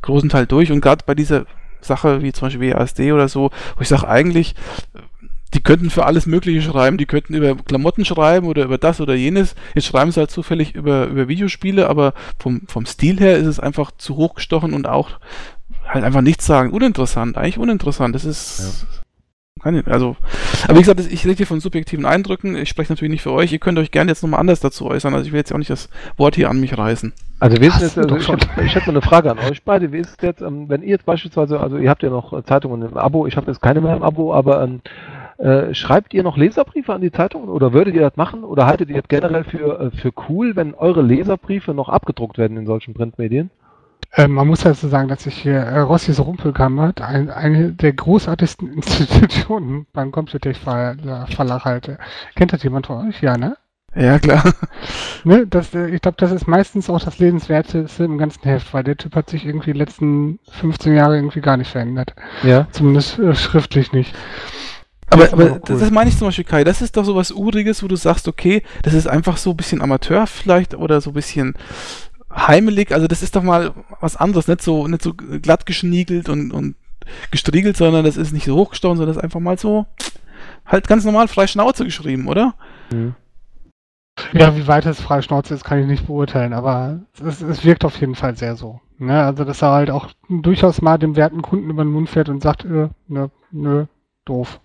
[0.01, 1.45] großen Teil durch und gerade bei dieser
[1.79, 4.55] Sache wie zum Beispiel WASD oder so, wo ich sage eigentlich,
[5.53, 9.13] die könnten für alles Mögliche schreiben, die könnten über Klamotten schreiben oder über das oder
[9.13, 9.55] jenes.
[9.75, 13.59] Jetzt schreiben sie halt zufällig über, über Videospiele, aber vom, vom Stil her ist es
[13.59, 15.19] einfach zu hochgestochen und auch
[15.93, 16.71] halt einfach nichts sagen.
[16.71, 18.15] Uninteressant, eigentlich uninteressant.
[18.15, 18.85] Das ist.
[19.61, 20.17] Keine, also,
[20.65, 22.57] aber wie gesagt, ich rede hier von subjektiven Eindrücken.
[22.57, 23.53] Ich spreche natürlich nicht für euch.
[23.53, 25.13] Ihr könnt euch gerne jetzt nochmal anders dazu äußern.
[25.13, 27.13] Also ich will jetzt auch nicht das Wort hier an mich reißen.
[27.39, 29.93] Also Hast es jetzt, also ich, hätte, ich hätte mal eine Frage an euch beide.
[29.93, 32.81] Wie ist es jetzt, ähm, wenn ihr jetzt beispielsweise, also ihr habt ja noch Zeitungen
[32.89, 34.81] im Abo, ich habe jetzt keine mehr im Abo, aber ähm,
[35.37, 38.89] äh, schreibt ihr noch Leserbriefe an die Zeitungen oder würdet ihr das machen oder haltet
[38.89, 42.93] ihr das generell für, äh, für cool, wenn eure Leserbriefe noch abgedruckt werden in solchen
[42.93, 43.49] Printmedien?
[44.11, 48.71] Äh, man muss dazu sagen, dass ich hier äh, Rossis Rumpelkammer, ein, eine der großartigsten
[48.73, 50.95] Institutionen beim Computertech Ver
[51.29, 51.97] Verlag halte.
[52.35, 53.21] Kennt das jemand von euch?
[53.21, 53.57] Ja, ne?
[53.95, 54.43] Ja, klar.
[55.23, 55.45] ne?
[55.47, 58.97] Das, äh, ich glaube, das ist meistens auch das Lesenswerteste im ganzen Heft, weil der
[58.97, 62.13] Typ hat sich irgendwie die letzten 15 Jahre irgendwie gar nicht verändert.
[62.41, 62.67] Ja.
[62.71, 64.15] Zumindest äh, schriftlich nicht.
[65.09, 65.79] Aber, Das aber das, cool.
[65.79, 66.63] das meine ich zum Beispiel, Kai.
[66.63, 69.57] Das ist doch so was Uriges, wo du sagst, okay, das ist einfach so ein
[69.57, 71.53] bisschen Amateur vielleicht oder so ein bisschen
[72.35, 72.91] heimelig.
[72.91, 74.47] Also das ist doch mal was anderes.
[74.47, 76.75] Nicht so, nicht so glatt geschniegelt und, und
[77.31, 79.85] gestriegelt, sondern das ist nicht so hochgestochen, sondern das ist einfach mal so
[80.65, 82.55] halt ganz normal frei Schnauze geschrieben, oder?
[82.91, 83.15] Mhm.
[84.33, 87.83] Ja, wie weit es freie Schnauze ist, kann ich nicht beurteilen, aber es, es wirkt
[87.83, 88.79] auf jeden Fall sehr so.
[88.99, 89.23] Ne?
[89.23, 92.43] Also, dass er halt auch durchaus mal dem werten Kunden über den Mund fährt und
[92.43, 93.85] sagt, äh, ne, nö,
[94.25, 94.59] doof.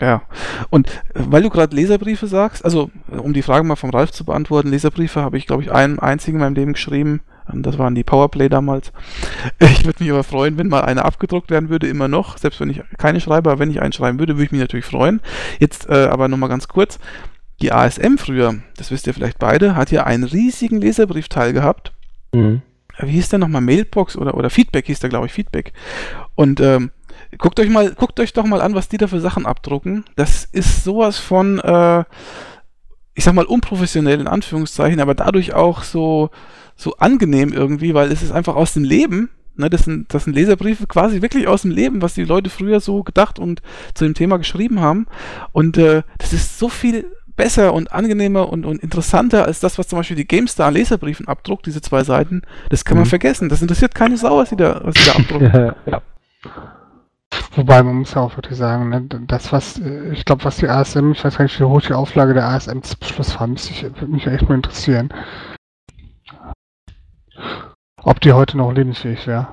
[0.00, 0.22] Ja.
[0.70, 4.12] Und äh, weil du gerade Leserbriefe sagst, also äh, um die Frage mal vom Ralf
[4.12, 7.20] zu beantworten, Leserbriefe habe ich, glaube ich, einen einzigen in meinem Leben geschrieben.
[7.52, 8.92] Ähm, Das waren die Powerplay damals.
[9.60, 12.38] Ich würde mich aber freuen, wenn mal eine abgedruckt werden würde, immer noch.
[12.38, 14.86] Selbst wenn ich keine schreibe, aber wenn ich einen schreiben würde, würde ich mich natürlich
[14.86, 15.20] freuen.
[15.58, 16.98] Jetzt äh, aber nochmal ganz kurz.
[17.60, 21.92] Die ASM früher, das wisst ihr vielleicht beide, hat ja einen riesigen Leserbriefteil gehabt.
[22.32, 22.62] Mhm.
[22.98, 23.60] Wie hieß der nochmal?
[23.60, 25.72] Mailbox oder, oder Feedback hieß der, glaube ich, Feedback.
[26.34, 26.90] Und ähm,
[27.38, 30.04] guckt euch mal, guckt euch doch mal an, was die da für Sachen abdrucken.
[30.16, 32.04] Das ist sowas von, äh,
[33.14, 36.30] ich sag mal, unprofessionell in Anführungszeichen, aber dadurch auch so,
[36.76, 39.30] so angenehm irgendwie, weil es ist einfach aus dem Leben.
[39.56, 42.80] Ne, das, sind, das sind Leserbriefe quasi wirklich aus dem Leben, was die Leute früher
[42.80, 43.60] so gedacht und
[43.94, 45.06] zu dem Thema geschrieben haben.
[45.52, 47.04] Und äh, das ist so viel
[47.36, 51.26] besser und angenehmer und, und interessanter als das, was zum Beispiel die GameStar an Leserbriefen
[51.26, 52.42] abdruckt, diese zwei Seiten.
[52.70, 53.10] Das kann man Mhm.
[53.10, 53.48] vergessen.
[53.48, 55.50] Das interessiert keine Sau, was sie da, was sie da abdrucken.
[55.52, 56.02] Ja, ja.
[57.54, 60.68] Wobei, man muss ja auch wirklich sagen, ne, das, was, äh, ich glaube, was die
[60.68, 63.72] ASM, ich weiß gar nicht, wie hoch die Auflage der ASM zum Schluss war, müsste
[63.72, 65.12] ich, würde mich echt mal interessieren.
[68.02, 69.48] Ob die heute noch lebensfähig wäre.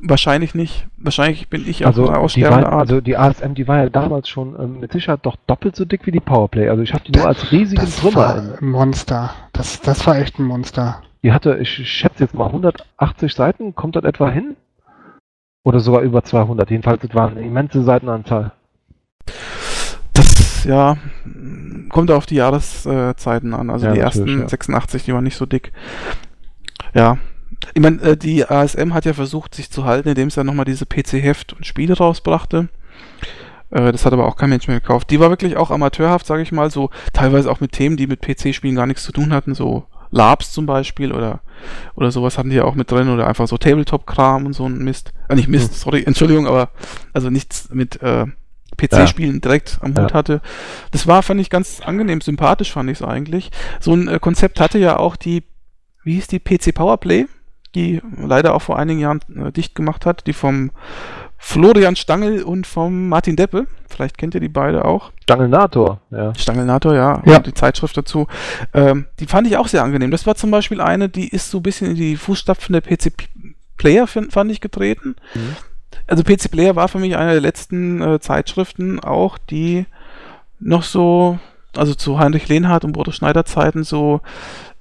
[0.00, 0.86] Wahrscheinlich nicht.
[0.96, 2.80] Wahrscheinlich bin ich auch Also eine die, aussterbende war, Art.
[2.82, 6.06] also die ASM, die war ja damals schon ähm, mit Sicherheit doch doppelt so dick
[6.06, 6.68] wie die Powerplay.
[6.68, 8.16] Also ich habe die nur als riesigen Das Trümmer.
[8.16, 9.34] war In, ein Monster.
[9.52, 11.02] Das, das war echt ein Monster.
[11.24, 13.74] die hatte, ich schätze jetzt mal 180 Seiten.
[13.74, 14.56] Kommt das etwa hin?
[15.68, 16.70] Oder sogar über 200.
[16.70, 18.52] Jedenfalls, das war eine immense Seitenanzahl.
[20.14, 20.96] Das, ja,
[21.90, 23.68] kommt auf die Jahreszeiten an.
[23.68, 24.48] Also Ja, die ersten ja.
[24.48, 25.72] 86, die waren nicht so dick.
[26.94, 27.18] Ja.
[27.74, 30.64] Ich meine, äh, die ASM hat ja versucht, sich zu halten, indem es ja nochmal
[30.64, 32.70] diese PC-Heft und Spiele rausbrachte.
[33.70, 35.10] Äh, Das hat aber auch kein Mensch mehr gekauft.
[35.10, 38.22] Die war wirklich auch amateurhaft, sage ich mal, so teilweise auch mit Themen, die mit
[38.22, 41.40] PC-Spielen gar nichts zu tun hatten, so Labs zum Beispiel oder,
[41.94, 44.78] oder sowas hatten die ja auch mit drin oder einfach so Tabletop-Kram und so ein
[44.78, 45.12] Mist.
[45.28, 45.76] Äh, nicht Mist, Hm.
[45.76, 46.70] sorry, Entschuldigung, aber
[47.12, 48.26] also nichts mit äh,
[48.76, 50.14] PC-Spielen direkt am Hut Ja.
[50.14, 50.40] hatte.
[50.92, 53.50] Das war, fand ich ganz angenehm, sympathisch fand ich es eigentlich.
[53.80, 55.42] So ein äh, Konzept hatte ja auch die,
[56.04, 57.26] wie hieß die, PC Powerplay,
[57.74, 60.70] die leider auch vor einigen Jahren äh, dicht gemacht hat, die vom
[61.38, 63.66] Florian Stangl und vom Martin Deppe.
[63.88, 65.12] Vielleicht kennt ihr die beide auch.
[65.22, 66.34] Stangelnator, ja.
[66.34, 67.22] Stangelnator, ja.
[67.24, 67.36] Ja.
[67.38, 68.26] Und die Zeitschrift dazu.
[68.74, 70.10] Ähm, die fand ich auch sehr angenehm.
[70.10, 73.12] Das war zum Beispiel eine, die ist so ein bisschen in die Fußstapfen der PC
[73.76, 75.16] Player, fand ich, getreten.
[75.34, 75.56] Mhm.
[76.06, 79.86] Also PC Player war für mich eine der letzten äh, Zeitschriften auch, die
[80.58, 81.38] noch so,
[81.76, 84.20] also zu Heinrich Lehnhardt und Bodo Schneider Zeiten so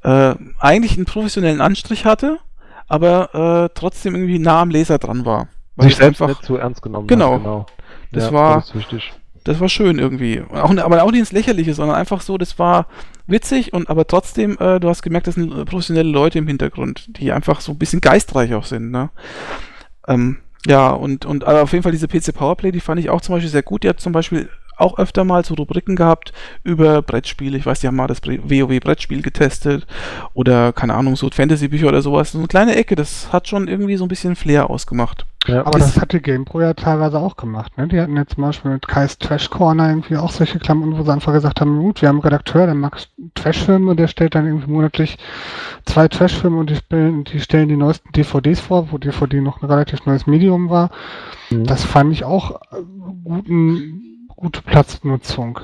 [0.03, 2.39] äh, eigentlich einen professionellen Anstrich hatte,
[2.87, 5.49] aber äh, trotzdem irgendwie nah am Leser dran war.
[5.77, 7.33] Weil Sich einfach, nicht zu ernst genommen Genau.
[7.35, 7.65] hat, genau.
[8.11, 9.03] Das ja, war- Das
[9.43, 10.43] das war schön irgendwie.
[10.51, 12.87] Auch, aber auch nicht ins Lächerliche, sondern einfach so, das war
[13.27, 17.07] witzig und aber trotzdem, äh, du hast gemerkt, das sind äh, professionelle Leute im Hintergrund,
[17.17, 19.09] die einfach so ein bisschen geistreich auch sind, ne?
[20.07, 23.21] Ähm, ja, und, und aber auf jeden Fall diese PC Powerplay, die fand ich auch
[23.21, 23.83] zum Beispiel sehr gut.
[23.83, 27.57] Die hat zum Beispiel auch öfter mal so Rubriken gehabt über Brettspiele.
[27.57, 29.87] Ich weiß, die haben mal das WoW-Brettspiel getestet
[30.33, 32.31] oder, keine Ahnung, so Fantasy-Bücher oder sowas.
[32.31, 35.25] So eine kleine Ecke, das hat schon irgendwie so ein bisschen Flair ausgemacht.
[35.47, 35.65] Ja.
[35.65, 37.77] Aber das hat die GamePro ja teilweise auch gemacht.
[37.77, 37.87] Ne?
[37.87, 41.11] Die hatten jetzt zum Beispiel mit Kais Trash Corner irgendwie auch solche Klammern, wo sie
[41.13, 42.97] einfach gesagt haben, gut, wir haben einen Redakteur, der mag
[43.33, 45.17] Trashfilme, der stellt dann irgendwie monatlich
[45.85, 49.67] zwei Trashfilme und die, stellen- die stellen die neuesten DVDs vor, wo DVD noch ein
[49.69, 50.89] relativ neues Medium war.
[51.49, 51.63] Mhm.
[51.65, 52.81] Das fand ich auch äh,
[53.23, 54.06] guten,
[54.37, 55.59] gute Platznutzung.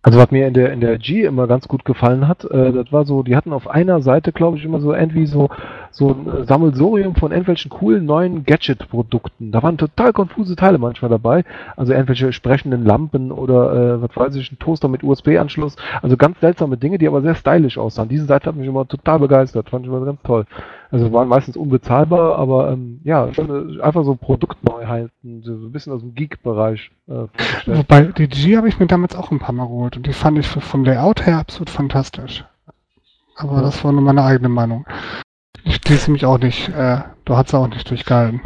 [0.00, 2.90] Also was mir in der in der G immer ganz gut gefallen hat, äh, das
[2.92, 5.50] war so, die hatten auf einer Seite, glaube ich, immer so irgendwie so
[5.90, 9.52] so ein Sammelsurium von irgendwelchen coolen neuen Gadget-Produkten.
[9.52, 11.44] Da waren total konfuse Teile manchmal dabei.
[11.76, 15.76] Also irgendwelche sprechenden Lampen oder äh, was weiß ich, ein Toaster mit USB-Anschluss.
[16.00, 18.08] Also ganz seltsame Dinge, die aber sehr stylisch aussahen.
[18.08, 20.46] Diese Seite hat mich immer total begeistert, fand ich immer ganz toll.
[20.90, 25.92] Also waren meistens unbezahlbar, aber ähm, ja, schon, äh, einfach so Produktneuheiten, so ein bisschen
[25.92, 26.90] aus dem Geek-Bereich.
[27.08, 27.24] Äh.
[27.66, 30.38] Wobei, die G habe ich mir damals auch ein paar Mal geholt und die fand
[30.38, 32.44] ich vom Layout her absolut fantastisch.
[33.36, 33.62] Aber Ja.
[33.62, 34.86] das war nur meine eigene Meinung.
[35.64, 38.40] Ich schließe mich auch nicht, äh, du hast auch nicht durchgehalten.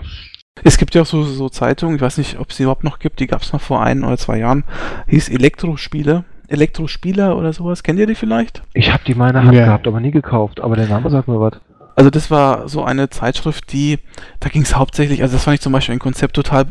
[0.64, 2.98] Es gibt ja auch so, so Zeitungen, ich weiß nicht, ob es sie überhaupt noch
[2.98, 4.64] gibt, die gab es mal vor ein oder zwei Jahren,
[5.06, 6.24] hieß Elektrospiele.
[6.48, 8.62] Elektrospieler oder sowas, kennt ihr die vielleicht?
[8.74, 9.64] Ich habe die in meiner Hand Ja.
[9.66, 10.60] gehabt, aber nie gekauft.
[10.60, 11.54] Aber der Name sagt mir was.
[11.96, 13.98] Also das war so eine Zeitschrift, die,
[14.40, 16.66] da ging es hauptsächlich, also das fand ich zum Beispiel ein Konzept total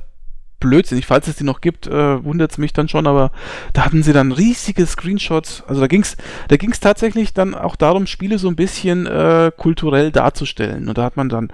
[0.60, 1.06] blödsinnig.
[1.06, 3.32] Falls es die noch gibt, äh, wundert es mich dann schon, aber
[3.74, 5.64] da hatten sie dann riesige Screenshots.
[5.68, 6.16] Also da ging es
[6.48, 10.88] da ging's tatsächlich dann auch darum, Spiele so ein bisschen äh, kulturell darzustellen.
[10.88, 11.52] Und da hat man dann,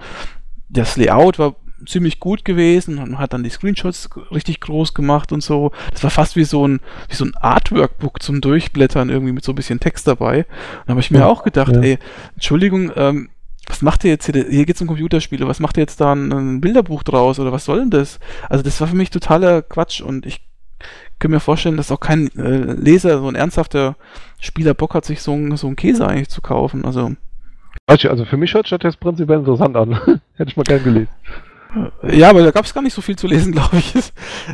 [0.68, 1.56] das Layout war
[1.86, 5.70] ziemlich gut gewesen und hat dann die Screenshots richtig groß gemacht und so.
[5.92, 9.52] Das war fast wie so ein, wie so ein Artwork-Book zum Durchblättern, irgendwie mit so
[9.52, 10.38] ein bisschen Text dabei.
[10.38, 10.46] Und
[10.86, 11.80] da habe ich mir Ja, auch gedacht, ja.
[11.80, 11.98] ey,
[12.34, 13.30] Entschuldigung, ähm,
[13.68, 14.46] was macht ihr jetzt hier?
[14.48, 15.46] Hier geht's um Computerspiele.
[15.46, 18.18] Was macht ihr jetzt da ein, ein Bilderbuch draus oder was soll denn das?
[18.48, 20.40] Also das war für mich totaler Quatsch und ich
[21.18, 23.96] kann mir vorstellen, dass auch kein äh, Leser, so ein ernsthafter
[24.40, 26.84] Spieler Bock hat, sich so ein, so ein Käse eigentlich zu kaufen.
[26.84, 27.12] Also
[27.86, 29.92] also für mich hört sich das prinzipiell interessant an.
[30.36, 31.08] Hätte ich mal gern gelesen.
[32.10, 33.94] Ja, aber da gab es gar nicht so viel zu lesen, glaube ich.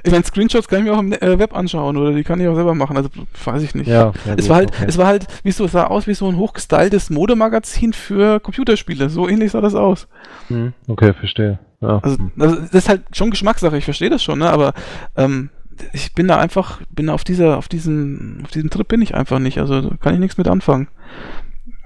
[0.02, 2.48] Ich meine, Screenshots kann ich mir auch im äh, Web anschauen oder die kann ich
[2.48, 2.96] auch selber machen.
[2.96, 3.08] Also
[3.44, 3.86] weiß ich nicht.
[3.86, 4.84] Ja, ja Es war halt, okay.
[4.88, 9.08] es war halt, wie so, es sah aus wie so ein hochgestyltes Modemagazin für Computerspiele.
[9.10, 10.08] So ähnlich sah das aus.
[10.48, 11.58] Hm, okay, verstehe.
[11.80, 12.00] Ja.
[12.02, 14.50] Also, also das ist halt schon Geschmackssache, ich verstehe das schon, ne?
[14.50, 14.72] Aber
[15.16, 15.50] ähm,
[15.92, 19.14] ich bin da einfach, bin da auf dieser, auf diesem, auf diesem Trip bin ich
[19.14, 19.58] einfach nicht.
[19.58, 20.88] Also da kann ich nichts mit anfangen.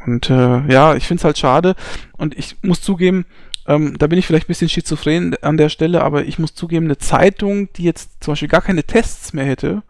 [0.07, 1.75] Und äh, ja, ich finde es halt schade.
[2.17, 3.27] Und ich muss zugeben,
[3.69, 6.87] ähm, da bin ich vielleicht ein bisschen schizophren an der Stelle, aber ich muss zugeben,
[6.87, 9.83] eine Zeitung, die jetzt zum Beispiel gar keine Tests mehr hätte,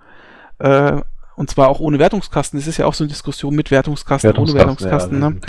[0.59, 1.01] äh,
[1.37, 4.55] und zwar auch ohne Wertungskasten, das ist ja auch so eine Diskussion mit Wertungskasten, ohne
[4.55, 5.41] Wertungskasten, ja, ne?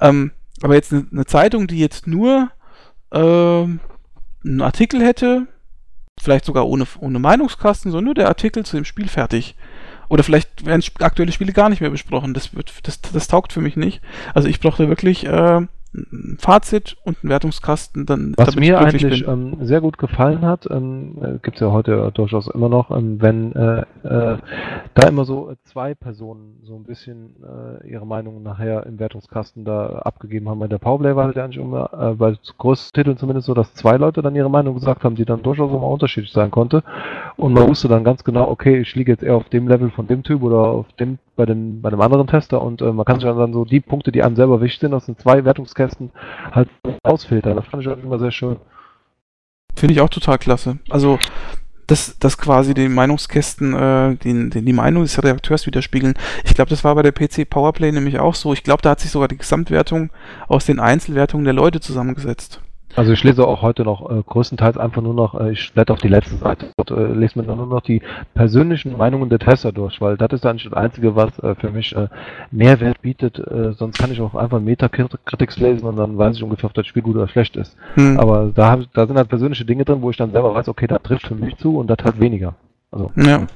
[0.00, 2.50] Ähm, aber jetzt eine, eine Zeitung, die jetzt nur
[3.12, 3.80] ähm,
[4.44, 5.46] einen Artikel hätte,
[6.20, 9.54] vielleicht sogar ohne, ohne Meinungskasten, sondern nur der Artikel zu dem Spiel fertig.
[10.08, 12.32] Oder vielleicht werden aktuelle Spiele gar nicht mehr besprochen.
[12.32, 14.00] Das, wird, das, das taugt für mich nicht.
[14.34, 15.66] Also ich brauchte wirklich äh,
[15.96, 19.54] ein Fazit und einen Wertungskasten, dann Was mir eigentlich bin.
[19.58, 23.20] ähm, sehr gut gefallen hat, ähm, äh, gibt es ja heute durchaus immer noch, ähm,
[23.20, 24.38] wenn äh, äh,
[24.94, 29.64] da immer so äh, zwei Personen so ein bisschen äh, ihre Meinung nachher im Wertungskasten
[29.64, 30.58] da abgegeben haben.
[30.58, 33.96] Bei der Powerplay war ja eigentlich immer, äh, bei größten Titeln zumindest so, dass zwei
[33.96, 36.82] Leute dann ihre Meinung gesagt haben, die dann durchaus immer unterschiedlich sein konnte.
[37.36, 40.06] Und man wusste dann ganz genau, okay, ich liege jetzt eher auf dem Level von
[40.06, 43.20] dem Typ oder auf dem bei dem bei dem anderen Tester und äh, man kann
[43.20, 46.10] sich dann so die Punkte, die einem selber wichtig sind, aus den zwei Wertungskästen
[46.50, 46.68] halt
[47.02, 47.56] ausfiltern.
[47.56, 48.56] Das fand ich auch immer sehr schön.
[49.76, 50.78] Finde ich auch total klasse.
[50.88, 51.18] Also,
[51.86, 56.14] dass, dass quasi die Meinungskästen äh, den, den, die Meinung des Redakteurs widerspiegeln.
[56.44, 58.52] Ich glaube, das war bei der PC Powerplay nämlich auch so.
[58.52, 60.10] Ich glaube, da hat sich sogar die Gesamtwertung
[60.48, 62.60] aus den Einzelwertungen der Leute zusammengesetzt.
[62.96, 66.00] Also ich lese auch heute noch äh, größtenteils einfach nur noch, äh, ich blätter auf
[66.00, 68.00] die letzte Seite und äh, lese mir nur noch die
[68.34, 71.94] persönlichen Meinungen der Tester durch, weil das ist eigentlich das Einzige, was äh, für mich
[71.94, 72.08] äh,
[72.50, 73.38] Mehrwert bietet.
[73.38, 76.86] Äh, sonst kann ich auch einfach Metacritics lesen und dann weiß ich ungefähr, ob das
[76.86, 77.76] Spiel gut oder schlecht ist.
[77.94, 78.18] Hm.
[78.18, 80.86] Aber da, hab, da sind halt persönliche Dinge drin, wo ich dann selber weiß, okay,
[80.86, 82.54] das trifft für mich zu und das halt weniger.
[82.90, 83.46] Also Ja.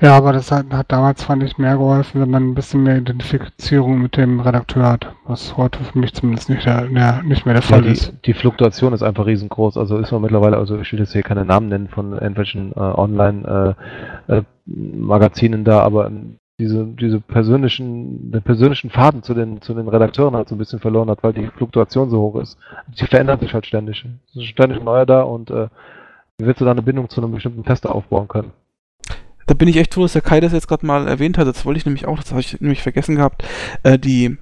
[0.00, 2.96] Ja, aber das hat, hat damals, fand ich, mehr geholfen, wenn man ein bisschen mehr
[2.98, 7.54] Identifizierung mit dem Redakteur hat, was heute für mich zumindest nicht, der, der, nicht mehr
[7.54, 8.12] der Ja, Fall die, ist.
[8.24, 9.76] die Fluktuation ist einfach riesengroß.
[9.76, 12.78] Also ist man mittlerweile, also ich will jetzt hier keine Namen nennen von irgendwelchen äh,
[12.80, 16.10] Online-Magazinen da, aber
[16.58, 20.78] diese, diese persönlichen, den persönlichen Faden zu den, zu den Redakteuren halt so ein bisschen
[20.78, 22.56] verloren hat, weil die Fluktuation so hoch ist.
[23.00, 24.04] Die verändert sich halt ständig.
[24.30, 25.66] Es ist ständig neuer da und äh,
[26.38, 28.52] wie willst du da eine Bindung zu einem bestimmten Tester aufbauen können?
[29.46, 31.46] Da bin ich echt froh, dass der Kai das jetzt gerade mal erwähnt hat.
[31.46, 33.44] Das wollte ich nämlich auch, das habe ich nämlich vergessen gehabt.
[33.82, 34.36] Äh, die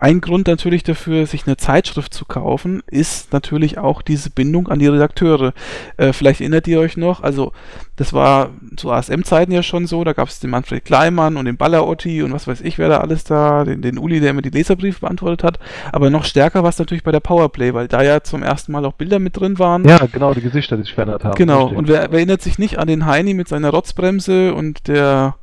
[0.00, 4.78] ein Grund natürlich dafür, sich eine Zeitschrift zu kaufen, ist natürlich auch diese Bindung an
[4.78, 5.52] die Redakteure.
[5.96, 7.52] Äh, vielleicht erinnert ihr euch noch, also
[7.96, 11.56] das war zu ASM-Zeiten ja schon so, da gab es den Manfred Kleimann und den
[11.56, 14.50] Baller-Otti und was weiß ich, wer da alles da, den, den Uli, der immer die
[14.50, 15.58] Leserbriefe beantwortet hat.
[15.92, 18.84] Aber noch stärker war es natürlich bei der Powerplay, weil da ja zum ersten Mal
[18.84, 19.88] auch Bilder mit drin waren.
[19.88, 21.34] Ja, genau, die Gesichter, die sich verändert haben.
[21.36, 25.36] Genau, und wer, wer erinnert sich nicht an den Heini mit seiner Rotzbremse und der,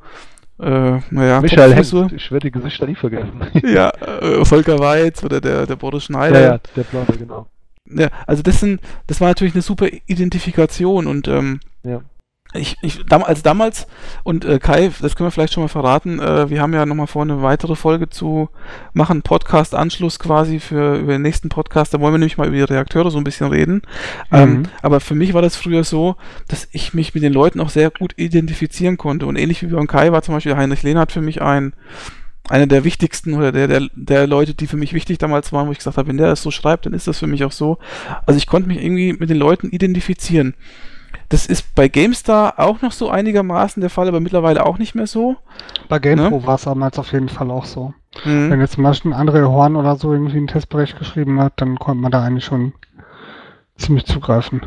[0.64, 1.74] äh, naja, Michael?
[1.74, 3.40] Hemd, ich werde die Gesichter nie vergessen.
[3.64, 6.40] Ja, äh, Volker Weiz oder der, der Boris Schneider.
[6.40, 7.46] ja, ja, der Blonde, genau.
[7.86, 12.00] Ja, also das sind, das war natürlich eine super Identifikation und ähm, Ja.
[12.54, 13.86] Ich, ich als damals
[14.22, 17.06] und äh, Kai, das können wir vielleicht schon mal verraten, äh, wir haben ja nochmal
[17.06, 18.48] vor, eine weitere Folge zu
[18.92, 22.62] machen, Podcast-Anschluss quasi für über den nächsten Podcast, da wollen wir nämlich mal über die
[22.62, 23.82] Reakteure so ein bisschen reden.
[24.32, 24.62] Ähm, Mhm.
[24.82, 26.16] aber für mich war das früher so,
[26.48, 29.86] dass ich mich mit den Leuten auch sehr gut identifizieren konnte und ähnlich wie beim
[29.86, 31.74] Kai war zum Beispiel Heinrich Lehnhardt für mich ein
[32.48, 35.72] einer der wichtigsten oder der, der, der Leute, die für mich wichtig damals waren, wo
[35.72, 37.78] ich gesagt habe, wenn der das so schreibt, dann ist das für mich auch so.
[38.26, 40.54] Also ich konnte mich irgendwie mit den Leuten identifizieren.
[41.34, 45.08] Das ist bei GameStar auch noch so einigermaßen der Fall, aber mittlerweile auch nicht mehr
[45.08, 45.34] so.
[45.88, 46.46] Bei GamePro Ne?
[46.46, 47.92] war es damals auf jeden Fall auch so.
[48.24, 48.50] Mhm.
[48.50, 51.76] Wenn jetzt zum Beispiel ein André Horn oder so irgendwie einen Testbericht geschrieben hat, dann
[51.80, 52.72] konnte man da eigentlich schon
[53.76, 54.60] ziemlich zugreifen.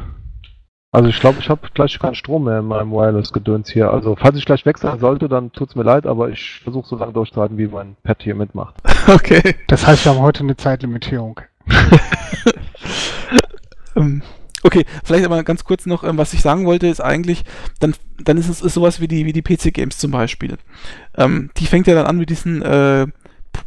[0.92, 3.90] Also ich glaube, ich habe gleich keinen Strom mehr in meinem Wireless-Gedöns hier.
[3.90, 7.14] Also falls ich gleich wechseln sollte, dann tut's mir leid, aber ich versuche so lange
[7.14, 8.76] durchzuhalten, wie mein Pad hier mitmacht.
[9.08, 9.56] Okay.
[9.70, 11.40] Das heißt, wir haben heute eine Zeitlimitierung.
[13.98, 14.22] Ähm,
[14.68, 17.46] Okay, vielleicht aber ganz kurz noch, ähm, was ich sagen wollte, ist eigentlich,
[17.80, 20.58] dann, dann ist es ist sowas wie die, wie die PC-Games zum Beispiel.
[21.16, 23.08] Ähm, die fängt ja dann an mit diesen äh,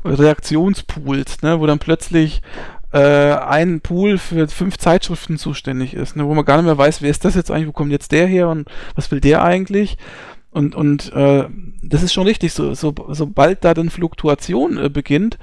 [0.04, 2.42] Reaktionspools, ne, wo dann plötzlich
[2.92, 7.00] äh, ein Pool für fünf Zeitschriften zuständig ist, ne, wo man gar nicht mehr weiß,
[7.00, 9.96] wer ist das jetzt eigentlich, wo kommt jetzt der her und was will der eigentlich?
[10.50, 11.46] Und, und äh,
[11.82, 15.38] das ist schon richtig, so, so, sobald da dann Fluktuation äh, beginnt,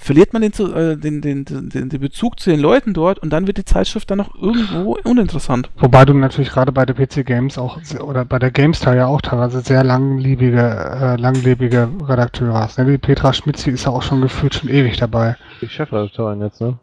[0.00, 3.30] verliert man den, zu- äh, den, den, den, den Bezug zu den Leuten dort und
[3.30, 5.70] dann wird die Zeitschrift dann noch irgendwo uninteressant.
[5.78, 9.20] Wobei du natürlich gerade bei der PC Games auch oder bei der GameStar ja auch
[9.20, 12.78] teilweise sehr langlebige, äh, langlebige Redakteure hast.
[12.78, 12.84] Ne?
[12.86, 15.36] Die Petra Schmitzi ist ja auch schon gefühlt schon ewig dabei.
[15.60, 16.78] Die Chefredakteurin jetzt, ne?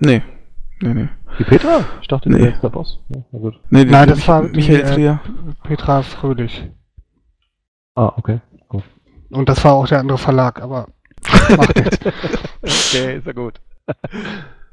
[0.00, 0.22] Nee.
[0.80, 1.08] Nee, nee.
[1.38, 1.84] Die Petra?
[2.02, 2.54] Ich dachte, die Nee.
[2.62, 2.98] der Boss.
[3.08, 3.54] Ja, na gut.
[3.70, 5.20] nee Nein, die- das war die, Michael äh, Trier.
[5.62, 6.68] Petra Fröhlich.
[7.94, 8.40] Ah, okay.
[9.30, 10.86] Und das war auch der andere Verlag, aber
[11.56, 11.98] macht nichts.
[12.62, 13.60] okay, ist ja gut.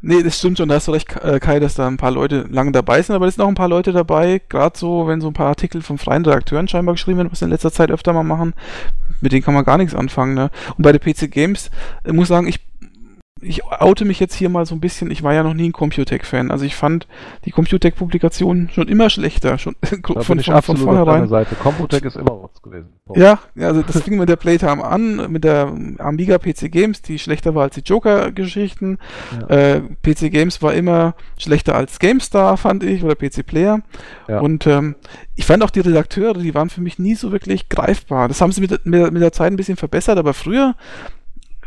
[0.05, 2.45] Nee, das stimmt schon, da hast du recht, äh, Kai, dass da ein paar Leute
[2.49, 5.27] lange dabei sind, aber es sind auch ein paar Leute dabei, gerade so, wenn so
[5.27, 8.11] ein paar Artikel von freien Redakteuren scheinbar geschrieben werden, was wir in letzter Zeit öfter
[8.11, 8.53] mal machen,
[9.21, 10.51] mit denen kann man gar nichts anfangen, ne?
[10.77, 11.71] Und bei der PC Games,
[12.03, 12.59] ich muss sagen, ich,
[13.45, 15.71] ich oute mich jetzt hier mal so ein bisschen, ich war ja noch nie ein
[15.71, 17.07] Computec-Fan, also ich fand
[17.45, 19.75] die Computec-Publikationen schon immer schlechter, schon
[20.13, 21.27] Da von, ich von, von vornherein.
[21.27, 21.55] Seite.
[21.55, 22.89] Computec ist immer was gewesen.
[23.05, 23.21] Punkt.
[23.21, 27.19] Ja, ja, also das fing mit der Playtime an, mit der Amiga PC Games, die
[27.19, 28.97] schlechter war als die Joker-Geschichten.
[29.49, 29.55] Ja.
[29.55, 33.81] Äh, PC Games war immer schlechter als GameStar, fand ich, oder PC Player.
[34.27, 34.39] Ja.
[34.39, 34.95] Und ähm,
[35.35, 38.27] ich fand auch die Redakteure, die waren für mich nie so wirklich greifbar.
[38.27, 40.75] Das haben sie mit, mit, mit der Zeit ein bisschen verbessert, aber früher,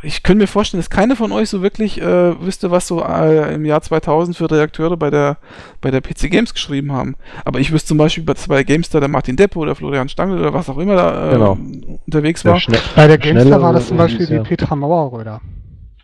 [0.03, 3.55] ich könnte mir vorstellen, dass keiner von euch so wirklich äh, wüsste, was so äh,
[3.55, 5.39] im Jahr 2000 für Redakteure bei der,
[5.81, 7.17] bei der PC Games geschrieben haben.
[7.45, 10.53] Aber ich wüsste zum Beispiel bei zwei GameStar der Martin Depp oder Florian Stangl oder
[10.53, 11.59] was auch immer da äh, Genau.
[12.07, 12.61] unterwegs Der war.
[12.61, 14.39] Schnell Bei der GameStar war das zum Beispiel ja.
[14.39, 15.41] die Petra Mauerröder.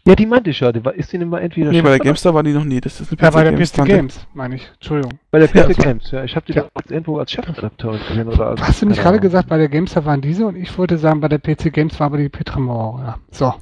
[0.07, 0.73] Ja, die meinte ich ja.
[0.73, 2.81] Die war, ist die nicht mal entweder Nee, bei der GameStar war die noch nie.
[2.81, 3.95] Das ist eine Ja, bei der Games PC Tante.
[3.97, 4.69] Games, meine ich.
[4.75, 5.19] Entschuldigung.
[5.31, 5.63] Bei der Ja.
[5.69, 6.25] PC Games, ja.
[6.25, 6.63] Ich habe die Ja.
[6.63, 8.61] damals irgendwo als Chefredakteurin gesehen oder als.
[8.63, 11.29] Hast du nicht gerade gesagt, bei der GameStar waren diese und ich wollte sagen, bei
[11.29, 13.19] der PC Games war aber die Petra Mauerröder.
[13.31, 13.55] So.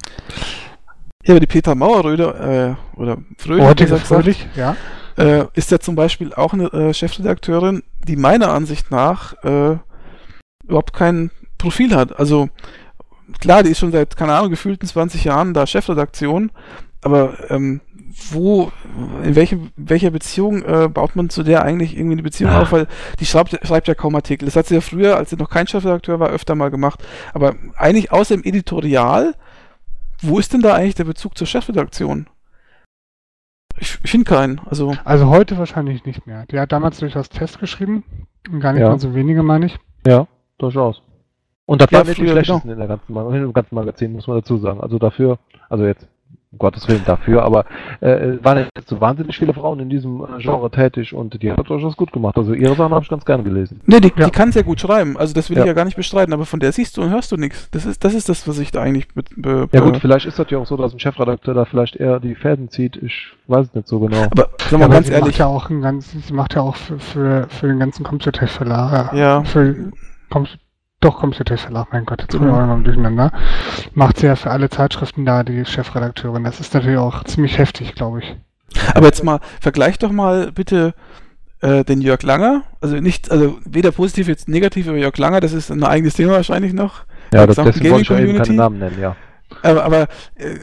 [1.24, 4.76] Ja, aber die Petra Mauerröder, äh, oder Fröhlich, ist gesagt, fröhlich, ja.
[5.18, 9.76] äh, ist ja zum Beispiel auch eine äh, Chefredakteurin, die meiner Ansicht nach äh,
[10.64, 12.18] überhaupt kein Profil hat.
[12.18, 12.48] Also
[13.40, 16.50] klar, die ist schon seit, keine Ahnung, gefühlten 20 Jahren da Chefredaktion,
[17.02, 17.80] aber ähm,
[18.30, 18.72] wo,
[19.22, 22.62] in welchem, welcher Beziehung äh, baut man zu der eigentlich irgendwie eine Beziehung Ah.
[22.62, 22.72] auf?
[22.72, 22.86] Weil
[23.20, 24.46] die schreibt, schreibt ja kaum Artikel.
[24.46, 27.02] Das hat sie ja früher, als sie noch kein Chefredakteur war, öfter mal gemacht.
[27.34, 29.34] Aber eigentlich außer im Editorial,
[30.22, 32.26] wo ist denn da eigentlich der Bezug zur Chefredaktion?
[33.78, 34.60] Ich, ich finde keinen.
[34.66, 36.44] Also, Also heute wahrscheinlich nicht mehr.
[36.50, 38.02] Die hat damals durchaus Tests geschrieben.
[38.50, 38.88] Und gar nicht Ja.
[38.90, 39.78] mal so wenige, meine ich.
[40.06, 40.26] Ja,
[40.58, 41.00] durchaus.
[41.70, 44.12] Und das Ja, war mit die früher, schlechtesten in der ganzen, Mag- im ganzen Magazin,
[44.12, 44.80] muss man dazu sagen.
[44.80, 46.08] Also dafür, also jetzt,
[46.50, 47.64] um Gottes Willen dafür, aber
[48.00, 51.60] äh, waren jetzt so wahnsinnig viele Frauen in diesem äh, Genre tätig und die hat
[51.60, 52.36] das durchaus gut gemacht.
[52.36, 53.80] Also ihre Sachen habe ich ganz gerne gelesen.
[53.86, 54.24] ne, die, Ja.
[54.24, 55.16] die kann sehr gut schreiben.
[55.16, 55.62] Also, das will Ja.
[55.62, 56.32] ich ja gar nicht bestreiten.
[56.34, 57.70] Aber von der siehst du und hörst du nichts.
[57.70, 60.26] Das ist, das ist das, was ich da eigentlich mit, be, Ja gut, be- vielleicht
[60.26, 62.96] ist das ja auch so, dass ein Chefredakteur da vielleicht eher die Fäden zieht.
[62.96, 64.24] Ich weiß es nicht so genau.
[64.24, 65.28] Aber, sag Ja, mal aber ganz sie ehrlich.
[65.28, 69.12] macht ja auch ein ganz, sie macht ja auch für, für, für den ganzen Computertech-Verlag.
[69.12, 69.44] Ja.
[69.44, 69.92] Für,
[70.30, 70.46] Com
[71.00, 73.32] doch, Computertech-Verlag, mein Gott, jetzt bin ich auch noch durcheinander.
[73.94, 76.44] Macht sie ja für alle Zeitschriften da die Chefredakteurin.
[76.44, 78.36] Das ist natürlich auch ziemlich heftig, glaube ich.
[78.94, 80.94] Aber jetzt mal, vergleich doch mal bitte
[81.60, 82.64] äh, den Jörg Langer.
[82.80, 86.32] Also nicht, also weder positiv jetzt negativ über Jörg Langer, das ist ein eigenes Thema
[86.32, 87.04] wahrscheinlich noch.
[87.32, 88.52] ja, das, deswegen wollte ich ja eben keine Gaming-Community?
[88.52, 89.16] Namen nennen, ja.
[89.62, 90.58] Aber, aber äh,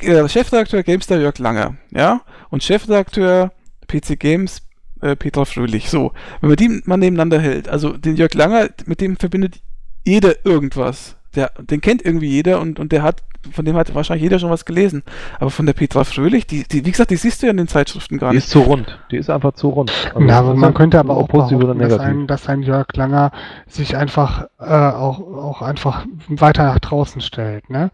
[0.00, 2.22] äh, Chefredakteur GameStar Jörg Langer, ja?
[2.50, 3.52] Und Chefredakteur
[3.86, 4.62] PC Games
[5.04, 5.90] äh, Petra Fröhlich.
[5.90, 9.60] So, wenn man die mal nebeneinander hält, also den Jörg Langer, mit dem verbindet
[10.04, 11.16] jeder irgendwas.
[11.34, 13.22] Der, den kennt irgendwie jeder und, und der hat,
[13.52, 15.02] von dem hat wahrscheinlich jeder schon was gelesen.
[15.40, 17.68] Aber von der Petra Fröhlich, die, die, wie gesagt, die siehst du ja in den
[17.68, 18.44] Zeitschriften gar Die nicht.
[18.46, 18.98] ist zu rund.
[19.10, 19.92] Die ist einfach zu rund.
[20.14, 22.62] Also, Na, aber das man könnte aber auch positiv oder behaupten, dass ein, dass ein
[22.62, 23.30] Jörg Langer
[23.66, 27.68] sich einfach äh, auch, auch einfach weiter nach draußen stellt.
[27.70, 27.90] Ne?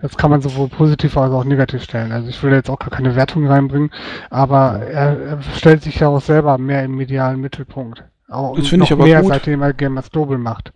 [0.00, 2.12] Das kann man sowohl positiv als auch negativ stellen.
[2.12, 3.90] Also ich will jetzt auch gar keine Wertung reinbringen,
[4.30, 8.04] aber er, er stellt sich ja auch selber mehr im medialen Mittelpunkt.
[8.34, 9.30] Auch Das finde ich aber mehr, gut.
[9.30, 10.72] seitdem er Gamers Global macht.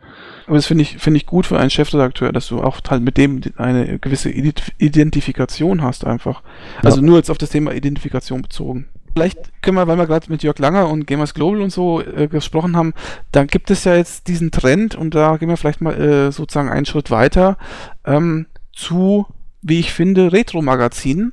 [0.46, 3.16] Aber das finde ich, finde ich gut für einen Chefredakteur, dass du auch halt mit
[3.16, 6.42] dem eine gewisse Ident- Identifikation hast einfach.
[6.82, 8.86] Also nur jetzt auf das Thema Identifikation bezogen.
[9.14, 12.28] Vielleicht können wir, weil wir gerade mit Jörg Langer und Gamers Global und so äh,
[12.28, 12.94] gesprochen haben,
[13.32, 16.68] da gibt es ja jetzt diesen Trend und da gehen wir vielleicht mal äh, sozusagen
[16.68, 17.56] einen Schritt weiter
[18.04, 19.26] ähm, zu,
[19.60, 21.32] wie ich finde, Retro-Magazinen.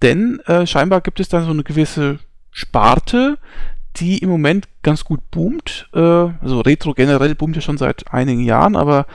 [0.00, 2.20] Denn äh, scheinbar gibt es da so eine gewisse
[2.50, 3.36] Sparte,
[4.00, 5.88] die im Moment ganz gut boomt.
[5.92, 9.06] Äh, also Retro generell boomt ja schon seit einigen Jahren, aber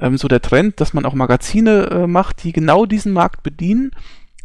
[0.00, 3.92] ähm, so der Trend, dass man auch Magazine äh, macht, die genau diesen Markt bedienen,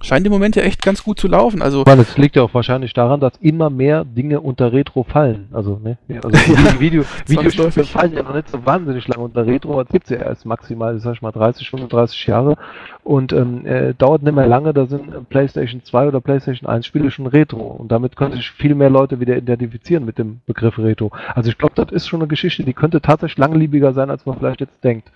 [0.03, 1.61] scheint im Moment ja echt ganz gut zu laufen.
[1.61, 5.47] Also Weil es liegt ja auch wahrscheinlich daran, dass immer mehr Dinge unter Retro fallen.
[5.51, 5.97] Also, ne?
[6.23, 9.81] Also Ja, Video, Video, Videospiele fallen ja noch nicht so wahnsinnig lange unter Retro.
[9.81, 12.55] Es gibt ja erst maximal, sag ich mal, 30, 35 Jahre.
[13.03, 17.11] Und ähm, äh, dauert nicht mehr lange, da sind PlayStation 2 oder PlayStation 1 Spiele
[17.11, 17.61] schon Retro.
[17.61, 21.11] Und damit können sich viel mehr Leute wieder identifizieren mit dem Begriff Retro.
[21.33, 24.37] Also ich glaube, das ist schon eine Geschichte, die könnte tatsächlich langlebiger sein, als man
[24.37, 25.11] vielleicht jetzt denkt.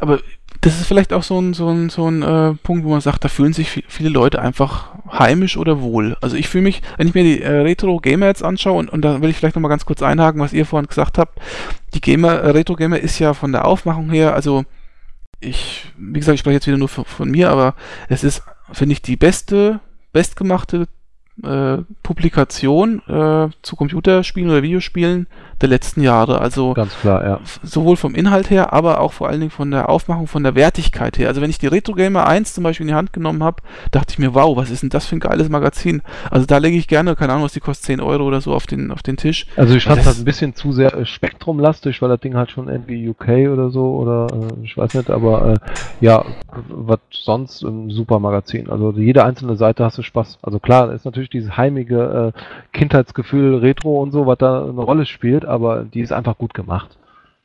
[0.00, 0.20] Aber
[0.62, 3.24] das ist vielleicht auch so ein, so ein, so ein äh, Punkt, wo man sagt,
[3.24, 6.16] da fühlen sich vi- viele Leute einfach heimisch oder wohl.
[6.20, 9.20] Also ich fühle mich, wenn ich mir die äh, Retro-Gamer jetzt anschaue, und, und da
[9.20, 11.40] will ich vielleicht nochmal ganz kurz einhaken, was ihr vorhin gesagt habt,
[11.94, 14.64] die Gamer, äh, Retro-Gamer ist ja von der Aufmachung her, also
[15.40, 17.74] ich, wie gesagt, ich spreche jetzt wieder nur von, von mir, aber
[18.08, 18.42] es ist,
[18.72, 19.80] finde ich, die beste,
[20.12, 20.86] bestgemachte
[21.42, 25.26] äh, Publikation äh, zu Computerspielen oder Videospielen
[25.62, 26.40] der letzten Jahre.
[26.40, 27.40] Also Ganz klar, ja.
[27.62, 31.18] sowohl vom Inhalt her, aber auch vor allen Dingen von der Aufmachung, von der Wertigkeit
[31.18, 31.28] her.
[31.28, 34.12] Also wenn ich die Retro Gamer 1 zum Beispiel in die Hand genommen habe, dachte
[34.12, 36.02] ich mir, wow, was ist denn das für ein geiles Magazin?
[36.30, 38.66] Also da lege ich gerne, keine Ahnung, was die kostet, 10 Euro oder so auf
[38.66, 39.46] den, auf den Tisch.
[39.56, 42.34] Also ich fand es Das- halt ein bisschen zu sehr äh, spektrumlastig, weil das Ding
[42.34, 45.58] halt schon irgendwie UK oder so oder äh, ich weiß nicht, aber äh,
[46.00, 46.24] ja,
[46.68, 48.68] was sonst ein super Magazin.
[48.70, 50.38] Also jede einzelne Seite hast du Spaß.
[50.42, 52.38] Also klar, ist natürlich dieses heimige äh,
[52.76, 56.96] Kindheitsgefühl Retro und so, was da eine Rolle spielt, aber die ist einfach gut gemacht.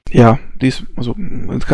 [0.10, 1.14] Ja, die ist, also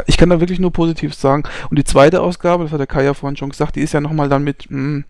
[0.07, 1.43] ich kann da wirklich nur Positives sagen.
[1.69, 4.01] Und die zweite Ausgabe, das hat der Kai ja vorhin schon gesagt, die ist ja
[4.01, 5.03] nochmal dann mit mh,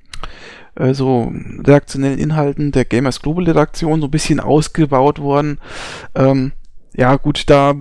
[0.75, 5.59] äh, so redaktionellen Inhalten der Gamers Global Redaktion so ein bisschen ausgebaut worden.
[6.13, 6.51] Ähm,
[6.93, 7.73] ja, gut, da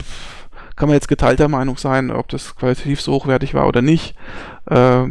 [0.77, 4.15] kann man jetzt geteilter Meinung sein, ob das qualitativ so hochwertig war oder nicht.
[4.67, 5.09] Äh,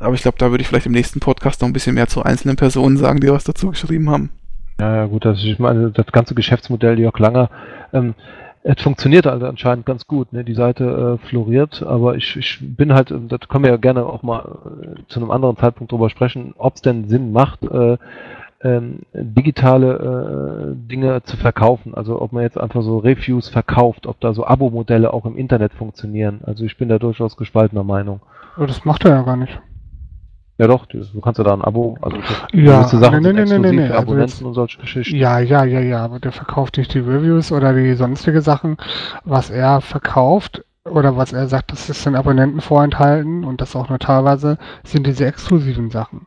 [0.00, 2.22] aber ich glaube, da würde ich vielleicht im nächsten Podcast noch ein bisschen mehr zu
[2.22, 4.30] einzelnen Personen sagen, die was dazu geschrieben haben.
[4.80, 7.50] Ja, ja, gut, also ich meine, das ganze Geschäftsmodell Jörg Langer,
[7.92, 8.14] ähm,
[8.64, 10.32] es funktioniert also anscheinend ganz gut.
[10.32, 10.44] Ne?
[10.44, 14.06] Die Seite äh, floriert, aber ich, ich bin halt, ähm, das können wir ja gerne
[14.06, 17.96] auch mal äh, zu einem anderen Zeitpunkt drüber sprechen, ob es denn Sinn macht, äh,
[18.62, 21.94] ähm, digitale äh, Dinge zu verkaufen.
[21.94, 25.72] Also ob man jetzt einfach so Reviews verkauft, ob da so Abo-Modelle auch im Internet
[25.72, 26.40] funktionieren.
[26.44, 28.20] Also ich bin da durchaus gespaltener Meinung.
[28.56, 29.60] Das macht er ja gar nicht.
[30.62, 32.16] Ja doch, du du kannst ja da ein Abo, also
[32.52, 35.16] Ja, gewisse Sachen nee, nee, nee, nee, nee, für also Abonnenten jetzt- und solche Geschichten.
[35.16, 38.76] Ja, ja, ja, ja, aber der verkauft nicht die Reviews oder die sonstige Sachen.
[39.24, 43.88] Was er verkauft, oder was er sagt, das ist den Abonnenten vorenthalten und das auch
[43.88, 46.26] nur teilweise sind diese exklusiven Sachen.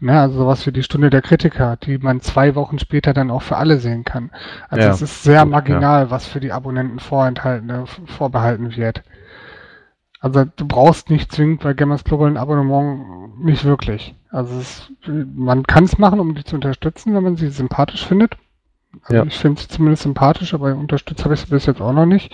[0.00, 3.42] Ne, also sowas wie die Stunde der Kritiker, die man zwei Wochen später dann auch
[3.42, 4.30] für alle sehen kann.
[4.70, 9.02] Also Ja, es ist sehr gut, marginal, was für die Abonnenten vorenthalten, äh, vorbehalten wird.
[10.20, 14.14] Also du brauchst nicht zwingend bei Gamers Global ein Abonnement, nicht wirklich.
[14.30, 18.36] Also es, man kann es machen, um die zu unterstützen, wenn man sie sympathisch findet.
[19.02, 19.24] Also Ja.
[19.24, 22.32] ich finde sie zumindest sympathisch, aber unterstützt habe ich sie bis jetzt auch noch nicht.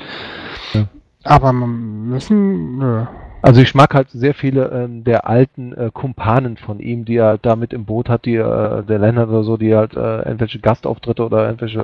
[0.73, 0.87] Ja.
[1.25, 3.05] Aber man müssen, nö.
[3.43, 7.37] Also ich mag halt sehr viele ähm, der alten äh, Kumpanen von ihm, die er
[7.37, 10.61] da mit im Boot hat, die äh, der Lennart oder so, die halt äh, irgendwelche
[10.61, 11.81] Gastauftritte oder irgendwelche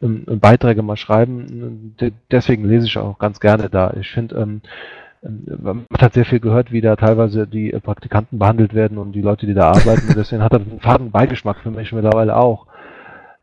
[0.00, 1.94] ähm, ähm, Beiträge mal schreiben.
[2.00, 3.94] De deswegen lese ich auch ganz gerne da.
[4.00, 4.60] Ich finde, ähm,
[5.22, 9.22] man hat sehr viel gehört, wie da teilweise die äh, Praktikanten behandelt werden und die
[9.22, 10.08] Leute, die da arbeiten.
[10.08, 12.66] Und deswegen hat er einen faden Beigeschmack für mich mittlerweile auch.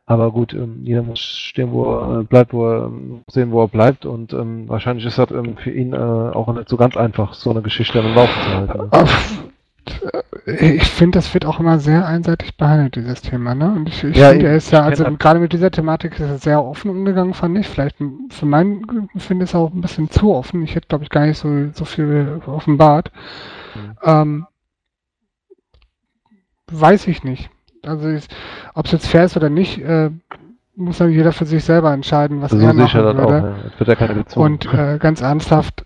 [0.05, 3.61] Aber gut, ähm, jeder muss stehen, wo er äh, bleibt, wo er ähm, sehen, wo
[3.61, 4.05] er bleibt.
[4.05, 7.61] Und ähm, wahrscheinlich ist das für ihn äh, auch nicht so ganz einfach, so eine
[7.61, 9.48] Geschichte am Laufen zu halten.
[9.91, 13.71] Auf- Ich finde, das wird auch immer sehr einseitig behandelt, dieses Thema, ne?
[13.71, 16.37] Und ich, ich Ja, finde, er ist ja, also gerade mit dieser Thematik ist er
[16.37, 17.67] sehr offen umgegangen, fand ich.
[17.67, 17.97] Vielleicht
[18.29, 20.63] für meinen finde ich es auch ein bisschen zu offen.
[20.63, 23.11] Ich hätte, glaube ich, gar nicht so, so viel offenbart.
[23.75, 23.97] Mhm.
[24.03, 24.47] Ähm,
[26.71, 27.49] weiß ich nicht.
[27.85, 28.09] Also,
[28.73, 30.09] ob es jetzt fair ist oder nicht, äh,
[30.75, 33.29] muss dann jeder für sich selber entscheiden, was Also er so ich machen das auch.
[33.29, 33.55] würde.
[33.79, 33.79] Ja.
[33.87, 34.45] Wird ja gezwungen.
[34.53, 35.85] Und äh, ganz ernsthaft, äh,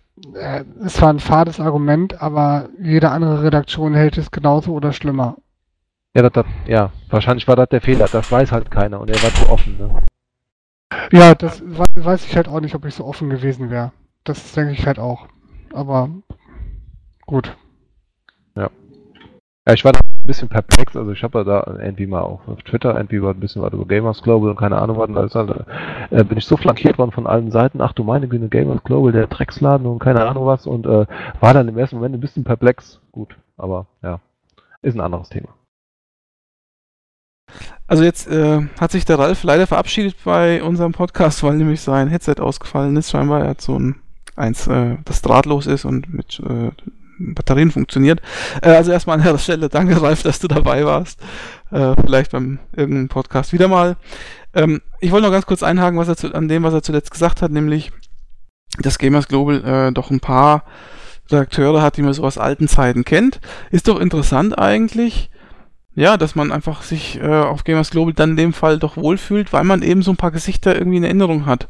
[0.83, 5.37] es war ein fades Argument, aber jede andere Redaktion hält es genauso oder schlimmer.
[6.15, 8.07] ja, das, das, ja, wahrscheinlich war das der Fehler.
[8.11, 9.77] Das weiß halt keiner und er war zu offen.
[9.77, 10.03] Ne?
[11.11, 13.91] Ja, das we- weiß ich halt auch nicht, ob ich so offen gewesen wäre.
[14.23, 15.27] Das denke ich halt auch.
[15.73, 16.09] Aber
[17.25, 17.55] gut.
[18.55, 18.69] Ja,
[19.73, 19.93] ich war
[20.23, 20.95] ein bisschen perplex.
[20.95, 24.49] Also ich habe da irgendwie mal auf, Twitter irgendwie ein bisschen was über Gamers Global
[24.49, 25.09] und keine Ahnung was.
[25.13, 25.65] Da ist halt,
[26.11, 27.81] äh, bin ich so flankiert worden von allen Seiten.
[27.81, 30.65] Ach du meine Güte, Gamers Global, der Drecksladen und keine Ahnung was.
[30.65, 31.05] Und äh,
[31.39, 33.01] war dann im ersten Moment ein bisschen perplex.
[33.11, 34.19] Gut, aber ja,
[34.81, 35.49] ist ein anderes Thema.
[37.85, 42.07] Also jetzt äh, hat sich der Ralf leider verabschiedet bei unserem Podcast, weil nämlich sein
[42.07, 43.11] Headset ausgefallen ist.
[43.11, 43.95] Scheinbar er hat so ein
[44.35, 46.71] eins, äh, das drahtlos ist und mit äh,
[47.33, 48.21] Batterien funktioniert.
[48.61, 51.19] Äh, also erstmal an der Stelle danke Ralf, dass du dabei warst.
[51.71, 53.97] Äh, vielleicht beim irgendeinem Podcast wieder mal.
[54.53, 57.11] Ähm, ich wollte noch ganz kurz einhaken, was er zu, an dem, was er zuletzt
[57.11, 57.91] gesagt hat, nämlich,
[58.79, 60.65] dass Gamers Global äh, doch ein paar
[61.31, 63.39] Redakteure hat, die man so aus alten Zeiten kennt.
[63.71, 65.29] Ist doch interessant eigentlich,
[65.95, 69.53] ja, dass man einfach sich äh, auf Gamers Global dann in dem Fall doch wohlfühlt,
[69.53, 71.67] weil man eben so ein paar Gesichter irgendwie in Erinnerung hat.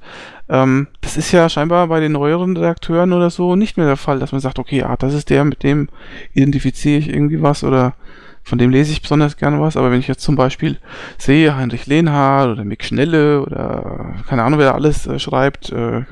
[0.47, 4.19] Ähm, das ist ja scheinbar bei den neueren Redakteuren oder so nicht mehr der Fall,
[4.19, 5.89] dass man sagt, okay, ah, das ist der, mit dem
[6.33, 7.95] identifiziere ich irgendwie was oder
[8.43, 10.77] von dem lese ich besonders gerne was, aber wenn ich jetzt zum Beispiel
[11.17, 16.03] sehe, Heinrich Lehnhardt oder Mick Schnelle oder keine Ahnung, wer da alles äh, schreibt, äh,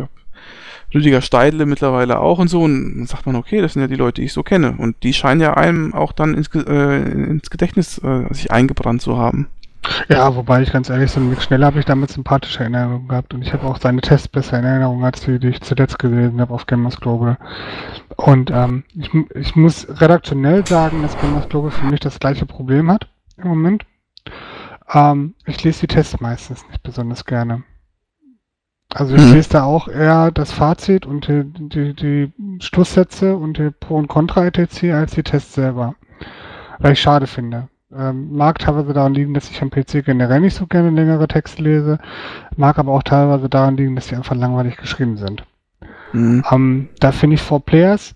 [0.93, 3.95] Rüdiger Steidle mittlerweile auch und so, und dann sagt man, okay, das sind ja die
[3.95, 4.75] Leute, die ich so kenne.
[4.77, 9.17] Und die scheinen ja einem auch dann ins, äh, ins Gedächtnis äh, sich eingebrannt zu
[9.17, 9.47] haben.
[10.09, 13.41] Ja, wobei ich ganz ehrlich, einen Mick Schneller habe ich damit sympathische Erinnerungen gehabt und
[13.41, 16.53] ich habe auch seine Tests besser in Erinnerung, als die, die ich zuletzt gelesen habe
[16.53, 17.37] auf Gamers Global.
[18.15, 22.91] Und ähm, ich, ich muss redaktionell sagen, dass Gamers Global für mich das gleiche Problem
[22.91, 23.07] hat
[23.37, 23.85] im Moment.
[24.93, 27.63] Ähm, ich lese die Tests meistens nicht besonders gerne.
[28.93, 29.33] Also ich Mhm.
[29.33, 34.07] lese da auch eher das Fazit und die, die, die Schlusssätze und die Pro- und
[34.07, 35.95] Contra-ETC als die Tests selber.
[36.79, 37.69] Weil ich schade finde.
[37.95, 41.61] Ähm, mag teilweise daran liegen, dass ich am PC generell nicht so gerne längere Texte
[41.61, 41.99] lese,
[42.55, 45.43] mag aber auch teilweise daran liegen, dass sie einfach langweilig geschrieben sind.
[46.13, 46.43] Mhm.
[46.49, 48.15] Ähm, da finde ich For Players,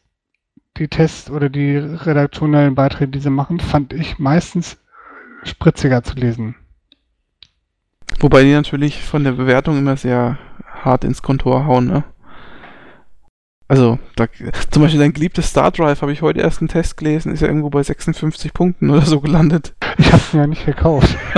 [0.77, 4.77] die Tests oder die redaktionellen Beiträge, die sie machen, fand ich meistens
[5.43, 6.55] spritziger zu lesen.
[8.19, 10.37] Wobei die natürlich von der Bewertung immer sehr
[10.85, 12.03] hart ins Kontor hauen, ne?
[13.67, 14.27] Also, da,
[14.69, 17.47] zum Beispiel dein geliebtes Star Drive habe ich heute erst einen Test gelesen, ist ja
[17.47, 19.73] irgendwo bei 56 Punkten oder so gelandet.
[19.97, 21.17] Ich habe ihn ja nicht gekauft.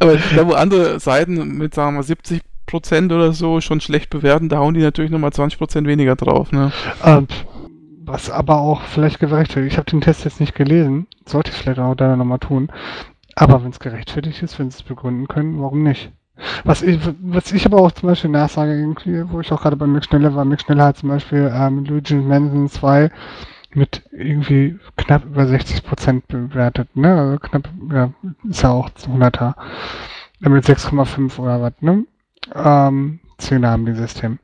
[0.00, 4.10] Aber da, wo andere Seiten mit, sagen wir mal, 70 Prozent oder so schon schlecht
[4.10, 6.72] bewerten, da hauen die natürlich nochmal 20 Prozent weniger drauf, ne?
[7.04, 7.26] Ähm,
[8.06, 9.72] was aber auch vielleicht gerechtfertigt.
[9.72, 12.70] Ich habe den Test jetzt nicht gelesen, sollte ich vielleicht auch da nochmal tun.
[13.34, 16.12] Aber wenn es gerechtfertigt ist, wenn sie es begründen können, warum nicht?
[16.64, 19.86] Was ich, was ich aber auch zum Beispiel nachsage, irgendwie, wo ich auch gerade bei
[19.86, 23.10] Mick Schneller war, Mick Schneller hat zum Beispiel ähm, Luigi Manson 2
[23.74, 27.14] mit irgendwie knapp über 60 Prozent bewertet, ne?
[27.14, 28.12] Also knapp, ja,
[28.48, 29.54] ist ja auch 100er.
[30.42, 32.04] Äh, Mit 6,5 oder was, ne?
[32.54, 34.38] Ähm, 10 haben die System.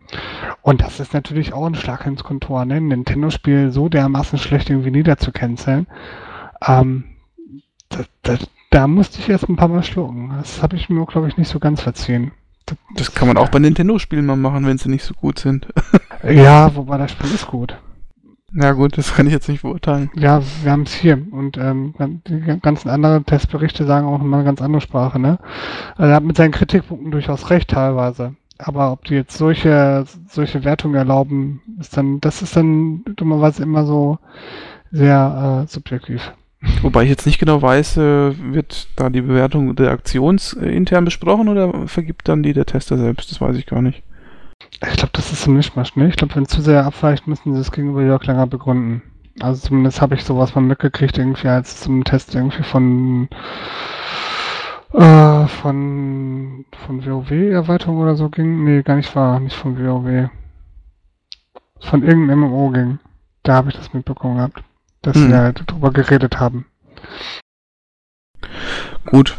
[0.63, 2.77] Und das ist natürlich auch ein Schlag ins Kontor, ne?
[2.77, 5.87] Ein Nintendo-Spiel so dermaßen schlecht irgendwie niederzucanceln.
[6.67, 7.05] Ähm,
[7.89, 8.37] da, da,
[8.71, 10.33] da musste ich erst ein paar Mal schlucken.
[10.39, 12.33] Das habe ich mir, glaube ich, nicht so ganz verziehen.
[12.95, 15.67] Das kann man auch bei Nintendo-Spielen mal machen, wenn sie nicht so gut sind.
[16.23, 17.77] Ja, wobei das Spiel ist gut.
[18.53, 20.11] Ja gut, das kann ich jetzt nicht beurteilen.
[20.15, 21.95] Ja, wir haben es hier und ähm,
[22.27, 25.39] die ganzen anderen Testberichte sagen auch nochmal eine ganz andere Sprache, ne?
[25.97, 28.35] Also er hat mit seinen Kritikpunkten durchaus recht teilweise.
[28.59, 33.87] Aber ob die jetzt solche, solche Wertungen erlauben, ist dann, das ist dann dummerweise immer
[33.87, 34.19] so
[34.91, 36.33] sehr äh, subjektiv.
[36.83, 41.07] Wobei ich jetzt nicht genau weiß, äh, wird da die Bewertung der Aktions äh, intern
[41.07, 43.31] besprochen oder vergibt dann die der Tester selbst?
[43.31, 44.03] Das weiß ich gar nicht.
[44.73, 46.09] Ich glaube, das ist ein Mischmasch, ne?
[46.09, 49.03] Ich glaube, wenn es zu sehr abweicht, müssen sie es gegenüber Jörg länger begründen.
[49.41, 53.29] Also zumindest habe ich sowas mal mitgekriegt, irgendwie als zum Test irgendwie von
[54.93, 58.65] äh, von von WoW-Erweiterung oder so ging.
[58.65, 60.29] Nee, gar nicht wahr, nicht von WoW.
[61.81, 62.99] Von irgendeinem MMO ging.
[63.43, 64.63] Da habe ich das mitbekommen gehabt,
[65.03, 65.29] dass hm.
[65.29, 66.67] sie halt drüber geredet haben.
[69.07, 69.37] Gut.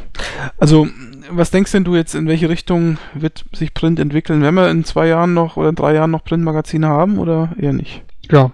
[0.57, 0.87] Also
[1.31, 4.41] was denkst denn du jetzt, in welche Richtung wird sich Print entwickeln?
[4.41, 7.73] Werden wir in zwei Jahren noch oder in drei Jahren noch Printmagazine haben oder eher
[7.73, 8.03] nicht?
[8.29, 8.51] Ja,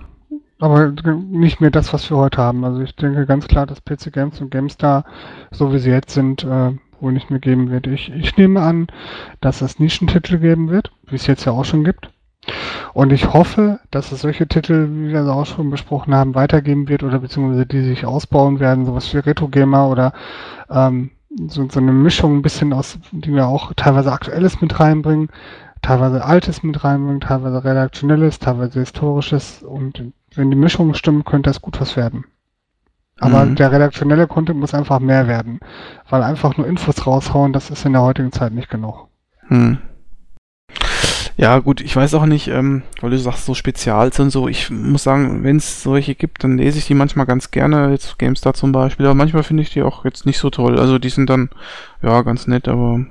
[0.59, 0.93] aber
[1.29, 2.63] nicht mehr das, was wir heute haben.
[2.63, 5.05] Also ich denke ganz klar, dass PC Games und GameStar,
[5.51, 7.87] so wie sie jetzt sind, äh, wohl nicht mehr geben wird.
[7.87, 8.87] Ich, ich nehme an,
[9.41, 12.09] dass es Nischentitel geben wird, wie es jetzt ja auch schon gibt.
[12.97, 16.89] Und ich hoffe, dass es solche Titel, wie wir es auch schon besprochen haben, weitergeben
[16.89, 20.13] wird oder beziehungsweise die sich ausbauen werden, sowas wie Retro Gamer oder
[20.71, 21.11] ähm,
[21.47, 25.29] so, so eine Mischung ein bisschen aus, die wir auch teilweise Aktuelles mit reinbringen,
[25.83, 30.03] teilweise Altes mit reinbringen, teilweise Redaktionelles, teilweise Historisches und
[30.33, 32.25] wenn die Mischung stimmt, könnte das gut was werden.
[33.19, 33.57] Aber mhm.
[33.57, 35.59] der redaktionelle Content muss einfach mehr werden,
[36.09, 39.07] weil einfach nur Infos raushauen, das ist in der heutigen Zeit nicht genug.
[39.49, 39.77] Mhm.
[41.39, 44.47] Ja, gut, ich weiß auch nicht, ähm, weil du sagst, so Spezials und so.
[44.47, 48.17] Ich muss sagen, wenn es solche gibt, dann lese ich die manchmal ganz gerne, jetzt
[48.17, 50.79] GameStar zum Beispiel, aber manchmal finde ich die auch jetzt nicht so toll.
[50.79, 51.49] Also die sind dann,
[52.01, 53.05] ja, ganz nett, aber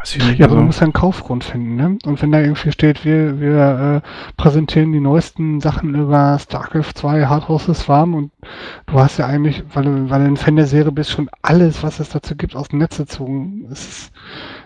[0.00, 0.38] weiß ich nicht.
[0.38, 0.54] Ja, also.
[0.54, 1.98] aber man muss ja einen Kaufgrund finden, ne?
[2.04, 7.26] Und wenn da irgendwie steht, wir, wir äh, präsentieren die neuesten Sachen über StarCraft 2
[7.26, 8.32] Hard Horses Farm und
[8.84, 11.82] du hast ja eigentlich, weil du, weil du ein Fan der Serie bist, schon alles,
[11.82, 13.66] was es dazu gibt, aus dem Netz gezogen.
[13.70, 14.12] Es ist,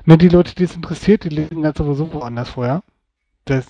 [0.06, 2.82] Ne, die Leute, die es interessiert, die lesen halt sowieso woanders vorher.
[3.46, 3.66] Das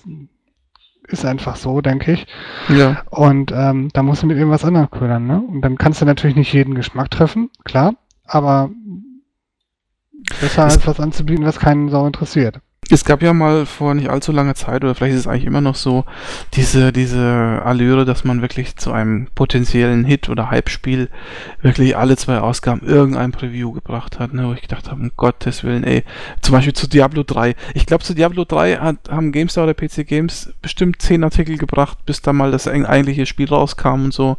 [1.07, 2.27] ist einfach so, denke ich.
[2.69, 3.03] Ja.
[3.09, 5.39] Und ähm, da musst du mit irgendwas anderem ködern, ne?
[5.39, 7.95] Und dann kannst du natürlich nicht jeden Geschmack treffen, klar,
[8.25, 8.69] aber
[10.41, 12.59] besser als was anzubieten, was keinen Sau interessiert.
[12.91, 15.61] Es gab ja mal vor nicht allzu langer Zeit, oder vielleicht ist es eigentlich immer
[15.61, 16.05] noch so,
[16.53, 21.09] diese, diese Allüre, dass man wirklich zu einem potenziellen Hit oder Hype-Spiel
[21.61, 25.63] wirklich alle zwei Ausgaben irgendein Preview gebracht hat, ne, wo ich gedacht habe, um Gottes
[25.63, 26.03] Willen, ey,
[26.41, 27.55] zum Beispiel zu Diablo 3.
[27.73, 31.97] Ich glaube, zu Diablo 3 hat, haben GameStar oder PC Games bestimmt zehn Artikel gebracht,
[32.05, 34.37] bis da mal das eigentliche Spiel rauskam und so.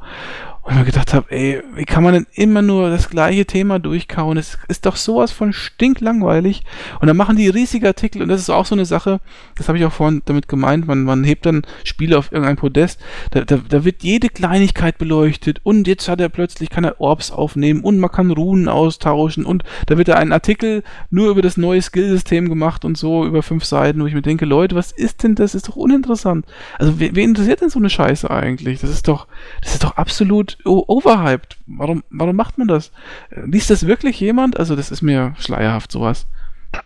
[0.66, 3.78] Und ich mir gedacht habe, ey, wie kann man denn immer nur das gleiche Thema
[3.78, 4.36] durchkauen?
[4.36, 6.64] Es ist doch sowas von stinklangweilig.
[6.98, 9.20] Und dann machen die riesige Artikel und das ist auch so eine Sache,
[9.56, 13.00] das habe ich auch vorhin damit gemeint, man, man hebt dann Spiele auf irgendein Podest,
[13.30, 17.30] da, da, da wird jede Kleinigkeit beleuchtet und jetzt hat er plötzlich, kann er Orbs
[17.30, 21.56] aufnehmen und man kann Runen austauschen und da wird da ein Artikel nur über das
[21.56, 25.22] neue Skillsystem gemacht und so über fünf Seiten, wo ich mir denke, Leute, was ist
[25.22, 25.54] denn das?
[25.54, 26.44] Ist doch uninteressant.
[26.76, 28.80] Also wen interessiert denn so eine Scheiße eigentlich?
[28.80, 29.28] Das ist doch,
[29.62, 31.58] das ist doch absolut overhyped.
[31.66, 32.92] Warum, warum macht man das?
[33.30, 34.58] Liest das wirklich jemand?
[34.58, 36.26] Also das ist mir schleierhaft, sowas.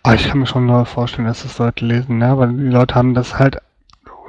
[0.03, 2.37] Aber ich kann mir schon vorstellen, dass das Leute lesen, ne?
[2.37, 3.57] Weil die Leute haben das halt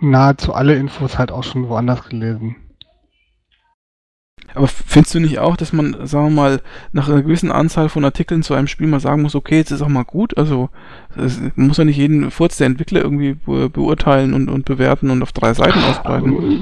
[0.00, 2.56] nahezu alle Infos halt auch schon woanders gelesen.
[4.54, 6.60] Aber findest du nicht auch, dass man, sagen wir mal,
[6.92, 9.80] nach einer gewissen Anzahl von Artikeln zu einem Spiel mal sagen muss, okay, jetzt ist
[9.80, 10.36] auch mal gut?
[10.36, 10.68] Also,
[11.16, 15.32] man muss ja nicht jeden Furz der Entwickler irgendwie beurteilen und, und bewerten und auf
[15.32, 16.60] drei Seiten ausbreiten.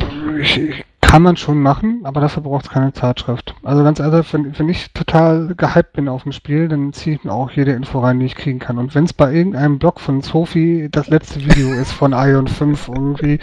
[1.01, 3.57] Kann man schon machen, aber dafür braucht es keine Zeitschrift.
[3.65, 7.25] Also ganz ehrlich, wenn, wenn ich total gehypt bin auf ein Spiel, dann ziehe ich
[7.25, 8.79] mir auch jede Info rein, die ich kriegen kann.
[8.79, 12.89] Und wenn es bei irgendeinem Blog von Sophie das letzte Video ist von Ion 5
[12.89, 13.41] irgendwie,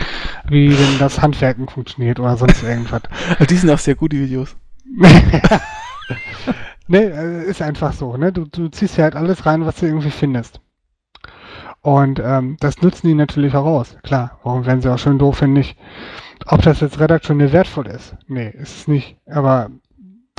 [0.48, 3.02] wie denn das Handwerken funktioniert oder sonst irgendwas.
[3.50, 4.56] Die sind auch sehr gut, die Videos.
[6.88, 7.02] ne,
[7.48, 8.32] ist einfach so, ne?
[8.32, 10.62] Du, du ziehst ja halt alles rein, was du irgendwie findest.
[11.88, 13.96] Und ähm, das nutzen die natürlich auch aus.
[14.04, 15.78] Klar, warum werden sie auch schön doof, wenn nicht?
[16.46, 18.14] Ob das jetzt redaktionell wertvoll ist?
[18.28, 19.16] Nee, ist es nicht.
[19.26, 19.70] Aber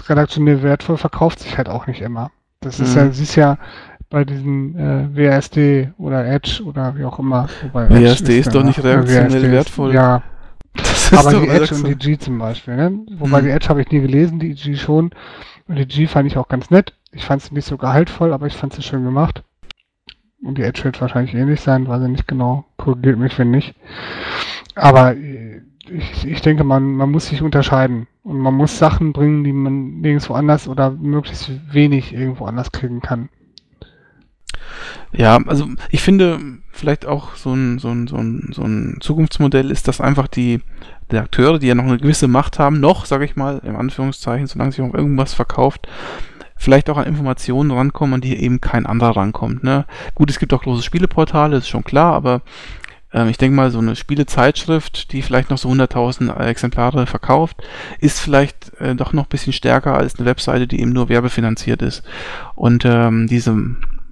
[0.07, 2.31] redaktionell wertvoll verkauft sich halt auch nicht immer.
[2.61, 3.01] Das ist mhm.
[3.01, 3.57] ja, siehst ja
[4.11, 7.49] bei diesen äh, WSD oder Edge oder wie auch immer.
[7.63, 9.89] Wobei WSD ist, ist doch nicht redaktionell wertvoll.
[9.89, 10.23] Ist, ja.
[11.13, 12.93] aber die Edge und die G zum Beispiel, ne?
[13.17, 13.47] Wobei mhm.
[13.47, 15.13] die Edge habe ich nie gelesen, die G schon.
[15.67, 16.93] Und die G fand ich auch ganz nett.
[17.11, 19.45] Ich fand sie nicht so gehaltvoll, aber ich fand sie schön gemacht.
[20.43, 22.65] Und die Edge wird wahrscheinlich ähnlich sein, weiß ich nicht genau.
[22.77, 23.75] Korrigiert mich, wenn nicht.
[24.75, 28.07] Aber äh, ich, ich denke, man, man muss sich unterscheiden.
[28.23, 33.01] Und man muss Sachen bringen, die man nirgendwo anders oder möglichst wenig irgendwo anders kriegen
[33.01, 33.31] kann.
[35.13, 36.39] Ja, also ich finde
[36.71, 40.61] vielleicht auch so ein, so ein, so ein, so ein Zukunftsmodell ist, dass einfach die
[41.11, 44.73] Redakteure, die ja noch eine gewisse Macht haben, noch, sage ich mal, im Anführungszeichen, solange
[44.73, 45.89] sich auch irgendwas verkauft,
[46.59, 49.65] vielleicht auch an Informationen rankommen, an die eben kein anderer rankommt.
[49.65, 49.87] Ne?
[50.15, 52.43] Gut, es gibt auch große Spieleportale, ist schon klar, aber
[53.13, 57.63] ähm, ich denke mal, so eine Spielezeitschrift, die vielleicht noch so 100.000 Exemplare verkauft,
[58.01, 61.83] ist vielleicht äh, doch noch ein bisschen stärker als eine Webseite, die eben nur werbefinanziert
[61.83, 62.03] ist.
[62.55, 63.57] Und ähm, diese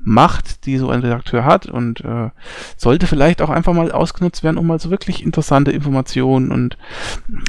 [0.09, 2.31] Macht, die so ein Redakteur hat und äh,
[2.77, 6.79] sollte vielleicht auch einfach mal ausgenutzt werden, um mal so wirklich interessante Informationen und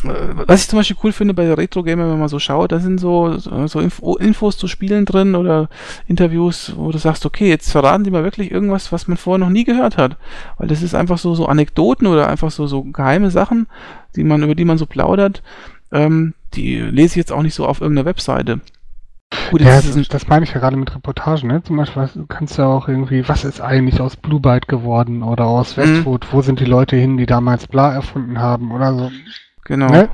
[0.03, 0.09] äh,
[0.47, 2.79] was ich zum Beispiel cool finde bei der Retro Gamer, wenn man so schaut, da
[2.79, 5.69] sind so, so Info, Infos zu Spielen drin oder
[6.07, 9.53] Interviews, wo du sagst, okay, jetzt verraten die mal wirklich irgendwas, was man vorher noch
[9.53, 10.17] nie gehört hat,
[10.57, 13.67] weil das ist einfach so so Anekdoten oder einfach so so geheime Sachen,
[14.15, 15.43] die man über die man so plaudert,
[15.91, 18.61] ähm, die lese ich jetzt auch nicht so auf irgendeiner Webseite.
[19.51, 21.61] Gut, ja, das, das, meine ich ja gerade mit Reportagen, ne?
[21.63, 25.45] Zum Beispiel du kannst ja auch irgendwie, was ist eigentlich aus Blue Byte geworden oder
[25.45, 25.81] aus mhm.
[25.81, 26.27] Westwood, mhm.
[26.31, 29.11] wo sind die Leute hin, die damals Bla erfunden haben oder so.
[29.65, 29.87] Genau.
[29.87, 30.09] Ne?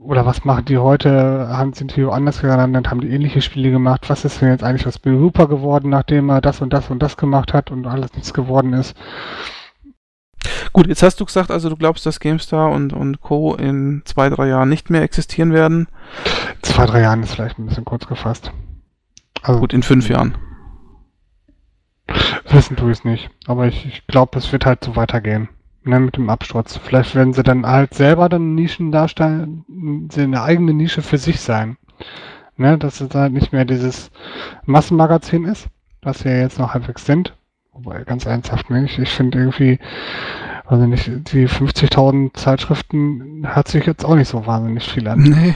[0.00, 4.08] Oder was machen die heute, haben, sind die woanders gelandet, haben die ähnliche Spiele gemacht,
[4.08, 7.00] was ist denn jetzt eigentlich aus Bill Hooper geworden, nachdem er das und das und
[7.00, 8.96] das gemacht hat und alles nichts geworden ist.
[10.78, 13.56] Gut, jetzt hast du gesagt, also du glaubst, dass GameStar und, und Co.
[13.56, 15.88] in zwei, drei Jahren nicht mehr existieren werden?
[16.62, 18.52] Zwei, drei Jahren ist vielleicht ein bisschen kurz gefasst.
[19.42, 20.38] Also, Gut, in fünf Jahren.
[22.50, 23.28] Wissen tue ich es nicht.
[23.48, 25.48] Aber ich, ich glaube, es wird halt so weitergehen.
[25.82, 26.76] Ne, mit dem Absturz.
[26.76, 29.64] Vielleicht werden sie dann halt selber dann Nischen darstellen,
[30.16, 31.76] eine eigene Nische für sich sein.
[32.56, 34.12] Ne, dass es halt nicht mehr dieses
[34.64, 35.66] Massenmagazin ist,
[36.02, 37.34] was wir jetzt noch halbwegs sind,
[37.78, 38.98] Wobei, ganz ernsthaft nicht.
[38.98, 39.78] Ich finde irgendwie,
[40.68, 45.22] also nicht, die 50.000 Zeitschriften hört sich jetzt auch nicht so wahnsinnig viel an.
[45.22, 45.54] Nee.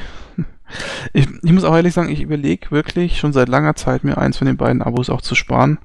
[1.12, 4.38] Ich, ich muss auch ehrlich sagen, ich überlege wirklich schon seit langer Zeit, mir eins
[4.38, 5.78] von den beiden Abos auch zu sparen.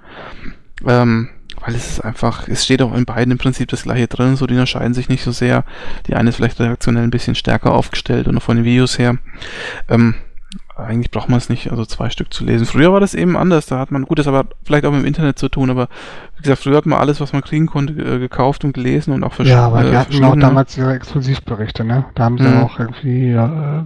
[0.86, 1.28] Ähm,
[1.60, 4.48] weil es ist einfach, es steht auch in beiden im Prinzip das gleiche drin, so
[4.48, 5.66] die unterscheiden sich nicht so sehr.
[6.08, 9.18] Die eine ist vielleicht redaktionell ein bisschen stärker aufgestellt und auch von den Videos her.
[9.90, 10.16] Ähm,
[10.78, 12.66] eigentlich braucht man es nicht, also zwei Stück zu lesen.
[12.66, 15.08] Früher war das eben anders, da hat man, gut, das aber vielleicht auch mit dem
[15.08, 15.88] Internet zu tun, aber
[16.36, 19.24] wie gesagt, früher hat man alles, was man kriegen konnte, äh, gekauft und gelesen und
[19.24, 19.62] auch verschiedene.
[19.62, 22.06] Ja, aber die äh, hatten auch damals ihre Exklusivberichte, ne?
[22.16, 22.58] Da haben sie mhm.
[22.58, 23.84] auch irgendwie, äh,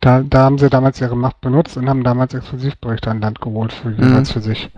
[0.00, 3.72] da, da haben sie damals ihre Macht benutzt und haben damals Exklusivberichte an Land geholt,
[3.72, 4.24] für mhm.
[4.24, 4.70] für sich.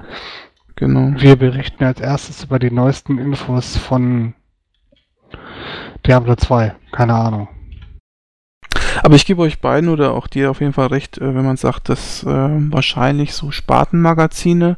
[0.74, 1.18] Genau.
[1.20, 4.34] Wir berichten als erstes über die neuesten Infos von
[6.06, 7.48] Diablo 2, keine Ahnung.
[9.02, 11.56] Aber ich gebe euch beiden oder auch dir auf jeden Fall recht, äh, wenn man
[11.56, 14.76] sagt, dass äh, wahrscheinlich so Spartenmagazine,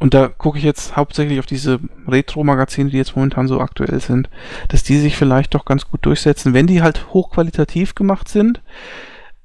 [0.00, 4.28] und da gucke ich jetzt hauptsächlich auf diese Retro-Magazine, die jetzt momentan so aktuell sind,
[4.68, 8.60] dass die sich vielleicht doch ganz gut durchsetzen, wenn die halt hochqualitativ gemacht sind,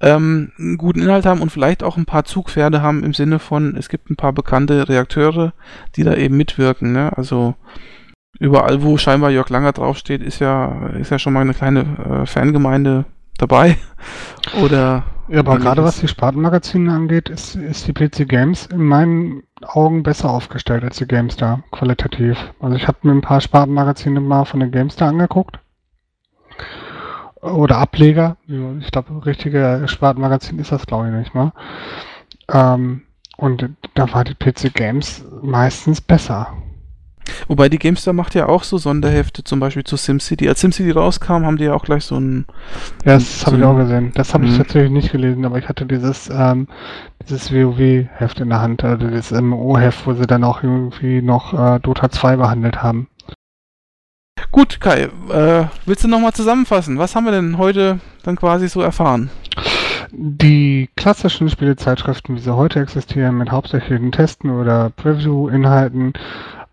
[0.02, 3.76] ähm, einen guten Inhalt haben und vielleicht auch ein paar Zugpferde haben im Sinne von,
[3.76, 5.54] es gibt ein paar bekannte Reakteure,
[5.96, 6.94] die da eben mitwirken.
[6.94, 7.16] Ne?
[7.18, 7.56] Also
[8.40, 12.26] überall, wo scheinbar Jörg Langer draufsteht, ist ja, ist ja schon mal eine kleine äh,
[12.26, 13.06] Fangemeinde
[13.42, 13.78] dabei.
[14.62, 15.04] Oder.
[15.28, 20.02] Ja, aber gerade was die Spartenmagazine angeht, ist, ist die PC Games in meinen Augen
[20.02, 22.38] besser aufgestellt als die GameStar, qualitativ.
[22.60, 25.60] Also ich habe mir ein paar Spartenmagazine mal von der GameStar angeguckt.
[27.42, 28.38] Oder Ableger.
[28.80, 31.54] Ich glaube, richtige Spartenmagazin ist das, glaube ich, nicht mal.
[32.52, 33.04] Ähm,
[33.38, 36.54] und da war die PC Games meistens besser.
[37.48, 40.48] Wobei die GameStar macht ja auch so Sonderhefte, zum Beispiel zu SimCity.
[40.48, 42.46] Als SimCity rauskam, haben die ja auch gleich so ein.
[43.06, 44.12] Ja, das so habe ich auch gesehen.
[44.16, 44.58] Das habe ich mhm.
[44.58, 46.68] tatsächlich nicht gelesen, aber ich hatte dieses, ähm,
[47.24, 51.80] dieses WoW-Heft in der Hand, also das MMO-Heft, wo sie dann auch irgendwie noch äh,
[51.80, 53.08] Dota 2 behandelt haben.
[54.52, 56.98] Gut, Kai, äh, willst du nochmal zusammenfassen?
[56.98, 59.30] Was haben wir denn heute dann quasi so erfahren?
[60.12, 66.14] Die klassischen Spielezeitschriften, wie sie heute existieren, mit hauptsächlichen Testen oder Preview-Inhalten,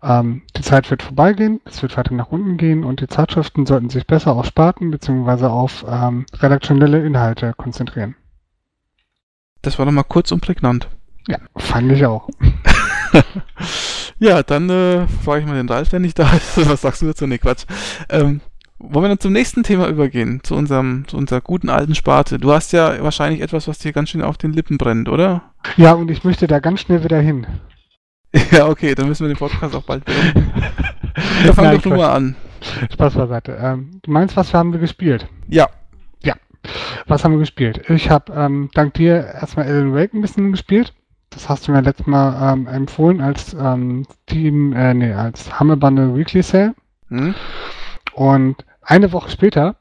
[0.03, 3.89] ähm, die Zeit wird vorbeigehen, es wird weiter nach unten gehen und die Zeitschriften sollten
[3.89, 5.45] sich besser auf Sparten bzw.
[5.45, 8.15] auf ähm, redaktionelle Inhalte konzentrieren.
[9.61, 10.87] Das war nochmal kurz und prägnant.
[11.27, 12.29] Ja, fand ich auch.
[14.19, 16.57] ja, dann äh, frage ich mal den Ralf, der nicht da ist.
[16.69, 17.27] Was sagst du dazu?
[17.27, 17.65] Nee, Quatsch.
[18.09, 18.41] Ähm,
[18.79, 22.37] wollen wir dann zum nächsten Thema übergehen, zu unserem, zu unserer guten alten Sparte.
[22.37, 25.53] Du hast ja wahrscheinlich etwas, was dir ganz schön auf den Lippen brennt, oder?
[25.77, 27.47] Ja, und ich möchte da ganz schnell wieder hin.
[28.51, 30.51] Ja, okay, dann müssen wir den Podcast auch bald beenden.
[31.45, 32.35] Da fangen wir doch mal an.
[32.91, 33.57] Spaß beiseite.
[33.59, 35.27] Ähm, du meinst, was haben wir gespielt?
[35.47, 35.67] Ja.
[36.21, 36.35] Ja.
[37.07, 37.89] Was haben wir gespielt?
[37.89, 40.93] Ich habe ähm, dank dir erstmal Alan Wake ein bisschen gespielt.
[41.31, 45.75] Das hast du mir letztes Mal ähm, empfohlen als ähm, Team, äh, nee, als Hammer
[45.75, 46.75] Bundle Weekly Sale.
[47.09, 47.33] Hm?
[48.13, 49.75] Und eine Woche später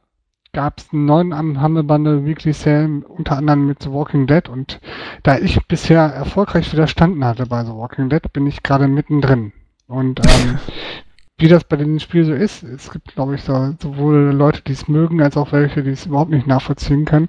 [0.56, 4.48] gab es einen neuen Humble Bundle Weekly Sale, unter anderem mit The Walking Dead.
[4.48, 4.80] Und
[5.22, 9.52] da ich bisher erfolgreich widerstanden hatte bei The Walking Dead, bin ich gerade mittendrin.
[9.86, 10.58] Und ähm,
[11.36, 14.72] wie das bei dem Spiel so ist, es gibt, glaube ich, so, sowohl Leute, die
[14.72, 17.26] es mögen, als auch welche, die es überhaupt nicht nachvollziehen können.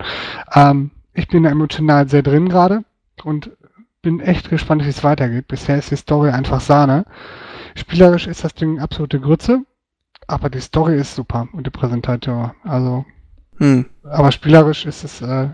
[0.53, 2.85] Ähm, ich bin emotional sehr drin gerade
[3.25, 3.51] und
[4.01, 5.49] bin echt gespannt, wie es weitergeht.
[5.49, 7.03] Bisher ist die Story einfach Sahne.
[7.75, 9.65] Spielerisch ist das Ding absolute Grütze,
[10.27, 12.51] aber die Story ist super und die Präsentation.
[12.63, 13.03] Also,
[13.57, 13.85] hm.
[14.03, 15.49] aber spielerisch ist es, äh,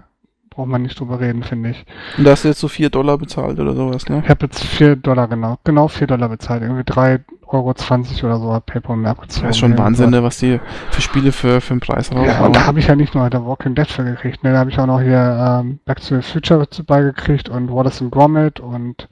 [0.53, 1.85] braucht man nicht drüber reden, finde ich.
[2.17, 4.21] Und da hast du jetzt so 4 Dollar bezahlt oder sowas, ne?
[4.23, 5.57] Ich habe jetzt 4 Dollar, genau.
[5.63, 6.61] Genau 4 Dollar bezahlt.
[6.61, 9.47] Irgendwie 3 Euro 20 oder so hat PayPal mir abgezogen.
[9.47, 10.59] Das ist schon Wahnsinn, ne, was die
[10.91, 12.25] für Spiele für, für einen Preis haben.
[12.25, 14.53] Ja, und da habe ich ja nicht nur The Walking Dead für gekriegt, ne?
[14.53, 18.11] Da habe ich auch noch hier ähm, Back to the Future beigekriegt und Wallace and
[18.11, 19.07] Gromit und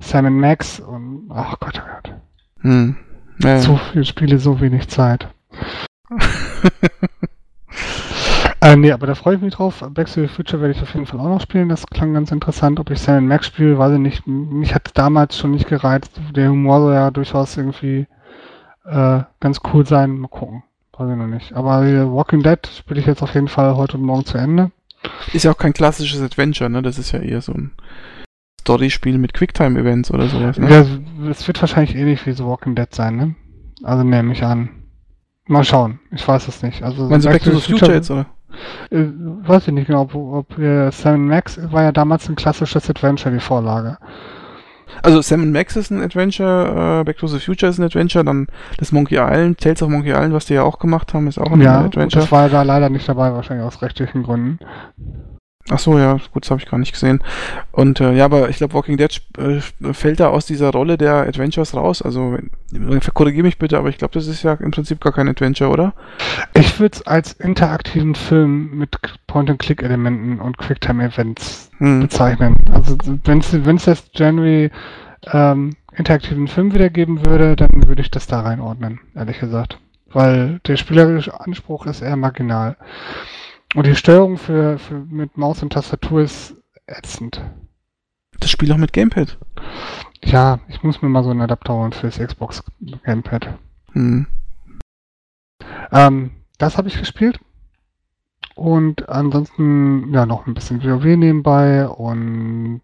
[0.00, 2.14] Simon Max und ach Gott, oh Gott.
[2.60, 2.96] Hm.
[3.38, 5.28] Ja, so viele Spiele, so wenig Zeit.
[8.62, 9.84] äh, nee, aber da freue ich mich drauf.
[9.90, 11.68] Back to the Future werde ich auf jeden Fall auch noch spielen.
[11.68, 12.78] Das klang ganz interessant.
[12.78, 14.26] Ob ich Sam Max spiele, weiß ich nicht.
[14.26, 16.12] Mich hat damals schon nicht gereizt.
[16.34, 18.06] Der Humor soll ja durchaus irgendwie
[18.84, 20.16] äh, ganz cool sein.
[20.16, 20.62] Mal gucken.
[20.96, 21.52] Weiß ich noch nicht.
[21.54, 21.80] Aber
[22.14, 24.70] Walking Dead spiele ich jetzt auf jeden Fall heute und morgen zu Ende.
[25.32, 26.82] Ist ja auch kein klassisches Adventure, ne?
[26.82, 27.72] Das ist ja eher so ein
[28.60, 30.70] Story-Spiel mit Quicktime-Events oder sowas, ne?
[30.70, 30.86] Ja,
[31.28, 33.34] es wird wahrscheinlich ähnlich wie The Walking Dead sein, ne?
[33.82, 34.68] Also nehme ich an.
[35.48, 35.98] Mal schauen.
[36.12, 36.84] Ich weiß es nicht.
[36.84, 38.26] Also Meinst du Back to the Future, Future jetzt, oder?
[38.90, 39.04] Äh,
[39.46, 43.32] weiß ich nicht genau, ob, ob äh, Sam Max war ja damals ein klassisches Adventure,
[43.32, 43.98] die Vorlage.
[45.02, 48.46] Also Sam Max ist ein Adventure, äh, Back to the Future ist ein Adventure, dann
[48.78, 51.50] das Monkey Island, Tales of Monkey Island, was die ja auch gemacht haben, ist auch
[51.50, 52.20] ein ja, Adventure.
[52.20, 54.58] Ja, das war ja da leider nicht dabei, wahrscheinlich aus rechtlichen Gründen.
[55.70, 57.22] Ach so, ja, gut, das habe ich gar nicht gesehen.
[57.70, 59.60] Und äh, ja, aber ich glaube, Walking Dead äh,
[59.92, 62.02] fällt da aus dieser Rolle der Adventures raus.
[62.02, 62.36] Also,
[63.14, 65.94] korrigiere mich bitte, aber ich glaube, das ist ja im Prinzip gar kein Adventure, oder?
[66.54, 68.98] Ich würde es als interaktiven Film mit
[69.28, 72.00] Point-and-Click-Elementen und Quicktime-Events hm.
[72.00, 72.56] bezeichnen.
[72.72, 74.72] Also, wenn es jetzt January
[75.32, 79.78] ähm, interaktiven Film wiedergeben würde, dann würde ich das da reinordnen, ehrlich gesagt.
[80.12, 82.76] Weil der spielerische Anspruch ist eher marginal.
[83.74, 86.54] Und die Steuerung für, für mit Maus und Tastatur ist
[86.86, 87.40] ätzend.
[88.38, 89.38] Das Spiel auch mit Gamepad.
[90.24, 92.62] Ja, ich muss mir mal so einen Adapter holen fürs Xbox
[93.04, 93.58] Gamepad.
[93.92, 94.26] Hm.
[95.90, 97.40] Ähm, das habe ich gespielt.
[98.54, 102.82] Und ansonsten, ja, noch ein bisschen WoW nebenbei und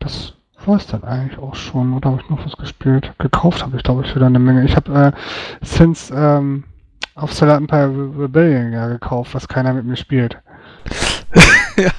[0.00, 0.34] das
[0.66, 1.92] war es dann eigentlich auch schon.
[1.92, 3.12] Oder habe ich noch was gespielt?
[3.18, 4.64] Gekauft habe ich, glaube ich, wieder eine Menge.
[4.64, 5.12] Ich habe äh,
[5.64, 6.64] since ähm,
[7.14, 7.88] auf Solar Empire
[8.18, 10.40] Rebellion ja gekauft, was keiner mit mir spielt.
[11.76, 11.90] ja,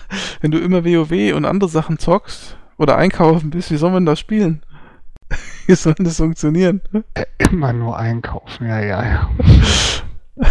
[0.41, 4.19] wenn du immer WoW und andere Sachen zockst oder einkaufen bist, wie soll man das
[4.19, 4.63] spielen?
[5.67, 6.81] wie soll das funktionieren?
[7.37, 9.29] Immer nur einkaufen, ja, ja, ja.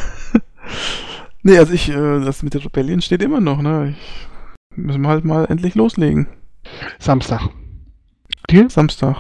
[1.42, 3.90] nee, also ich, äh, das mit der Rebellion steht immer noch, ne?
[3.96, 4.28] Ich,
[4.76, 6.26] müssen wir halt mal endlich loslegen.
[6.98, 7.48] Samstag.
[8.50, 8.68] Dir?
[8.70, 9.16] Samstag.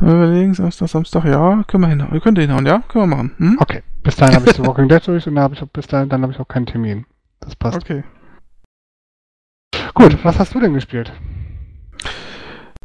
[0.00, 2.12] Überlegen, Samstag, Samstag, ja, können wir hinhauen.
[2.12, 2.82] Wir können hinhauen, ja?
[2.88, 3.32] Können wir machen.
[3.38, 3.58] Hm?
[3.60, 3.82] Okay.
[4.02, 6.22] Bis dahin habe ich The Walking Dead durch und dann habe ich, bis dahin, dann
[6.22, 7.06] habe ich auch keinen Termin.
[7.40, 7.76] Das passt.
[7.76, 8.04] Okay.
[9.94, 11.12] Gut, was hast du denn gespielt?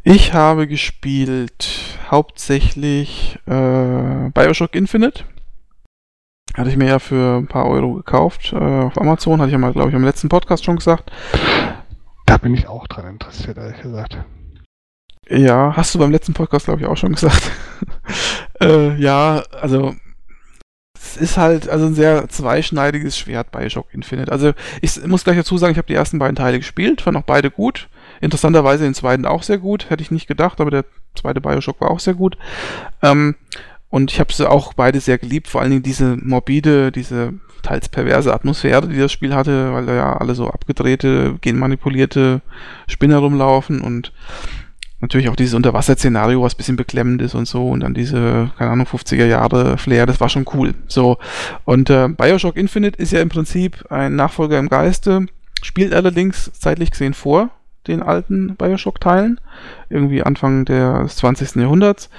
[0.03, 5.23] Ich habe gespielt hauptsächlich äh, Bioshock Infinite.
[6.55, 9.39] Hatte ich mir ja für ein paar Euro gekauft äh, auf Amazon.
[9.39, 11.11] Hatte ich ja mal, glaube ich, im letzten Podcast schon gesagt.
[12.25, 14.17] Da bin ich auch dran interessiert, ehrlich gesagt.
[15.29, 17.51] Ja, hast du beim letzten Podcast, glaube ich, auch schon gesagt.
[18.61, 19.95] äh, ja, also
[20.95, 24.31] es ist halt also ein sehr zweischneidiges Schwert bei Shock Infinite.
[24.31, 27.23] Also ich muss gleich dazu sagen, ich habe die ersten beiden Teile gespielt, fand auch
[27.23, 27.89] beide gut.
[28.21, 30.85] Interessanterweise den zweiten auch sehr gut, hätte ich nicht gedacht, aber der
[31.15, 32.37] zweite Bioshock war auch sehr gut.
[33.01, 33.35] Ähm,
[33.89, 37.89] und ich habe sie auch beide sehr geliebt, vor allen Dingen diese morbide, diese teils
[37.89, 42.41] perverse Atmosphäre, die das Spiel hatte, weil da ja alle so abgedrehte, genmanipulierte
[42.87, 44.11] Spinner rumlaufen und
[45.01, 48.87] natürlich auch dieses Unterwasser-Szenario, was bisschen beklemmend ist und so und dann diese, keine Ahnung,
[48.87, 50.73] 50er Jahre Flair, das war schon cool.
[50.87, 51.17] So.
[51.65, 55.27] Und äh, Bioshock Infinite ist ja im Prinzip ein Nachfolger im Geiste,
[55.61, 57.49] spielt allerdings zeitlich gesehen vor
[57.87, 59.39] den alten Bioshock-Teilen,
[59.89, 61.55] irgendwie Anfang des 20.
[61.55, 62.09] Jahrhunderts.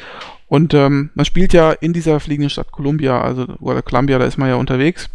[0.48, 4.36] Und ähm, man spielt ja in dieser fliegenden Stadt Columbia, also oder Columbia, da ist
[4.36, 5.08] man ja unterwegs.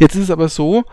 [0.00, 0.84] Jetzt ist es aber so,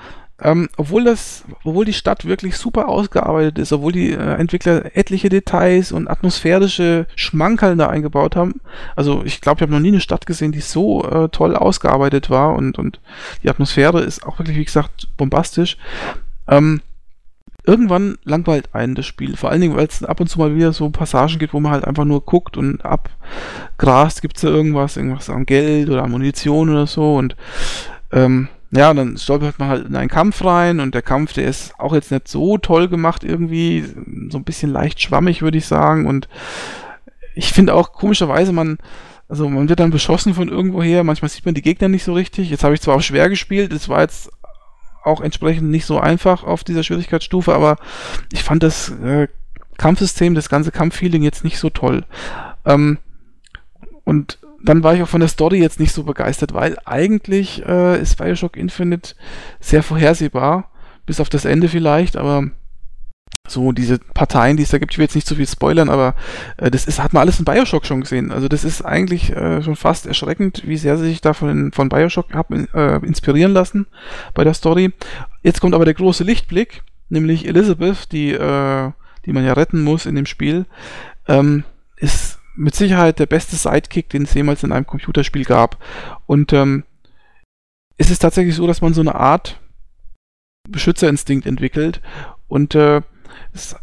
[0.42, 5.30] ähm, obwohl das, obwohl die Stadt wirklich super ausgearbeitet ist, obwohl die äh, Entwickler etliche
[5.30, 8.62] Details und atmosphärische Schmankerl da eingebaut haben.
[8.96, 12.30] Also ich glaube, ich habe noch nie eine Stadt gesehen, die so äh, toll ausgearbeitet
[12.30, 13.00] war und, und
[13.42, 15.78] die Atmosphäre ist auch wirklich, wie gesagt, bombastisch.
[16.48, 16.82] Ähm,
[17.66, 19.36] irgendwann langweilt einen das Spiel.
[19.36, 21.72] Vor allen Dingen, weil es ab und zu mal wieder so Passagen gibt, wo man
[21.72, 26.12] halt einfach nur guckt und abgrast, gibt es da irgendwas, irgendwas an Geld oder an
[26.12, 27.36] Munition oder so und
[28.12, 31.74] ähm, ja, dann stolpert man halt in einen Kampf rein und der Kampf, der ist
[31.80, 33.86] auch jetzt nicht so toll gemacht irgendwie,
[34.30, 36.06] so ein bisschen leicht schwammig, würde ich sagen.
[36.06, 36.28] Und
[37.34, 38.78] ich finde auch komischerweise, man,
[39.30, 42.50] also man wird dann beschossen von irgendwoher, manchmal sieht man die Gegner nicht so richtig.
[42.50, 44.30] Jetzt habe ich zwar auch schwer gespielt, es war jetzt
[45.04, 47.78] auch entsprechend nicht so einfach auf dieser Schwierigkeitsstufe, aber
[48.34, 49.30] ich fand das äh,
[49.78, 52.04] Kampfsystem, das ganze Kampffeeling jetzt nicht so toll.
[52.66, 52.98] Ähm,
[54.04, 58.02] und dann war ich auch von der Story jetzt nicht so begeistert, weil eigentlich äh,
[58.02, 59.16] ist Bioshock Infinite
[59.60, 60.72] sehr vorhersehbar,
[61.06, 62.50] bis auf das Ende vielleicht, aber
[63.48, 66.16] so diese Parteien, die es da gibt, ich will jetzt nicht zu viel spoilern, aber
[66.58, 68.32] äh, das ist, hat man alles in Bioshock schon gesehen.
[68.32, 71.90] Also das ist eigentlich äh, schon fast erschreckend, wie sehr sie sich da von, von
[71.90, 73.88] Bioshock haben äh, inspirieren lassen
[74.34, 74.92] bei der Story.
[75.44, 78.92] Jetzt kommt aber der große Lichtblick, nämlich Elizabeth, die, äh,
[79.26, 80.66] die man ja retten muss in dem Spiel,
[81.28, 81.64] ähm,
[81.96, 85.78] ist mit Sicherheit der beste Sidekick, den es jemals in einem Computerspiel gab.
[86.26, 86.84] Und ähm,
[87.98, 89.60] es ist tatsächlich so, dass man so eine Art
[90.70, 92.02] Beschützerinstinkt entwickelt
[92.48, 93.02] und äh,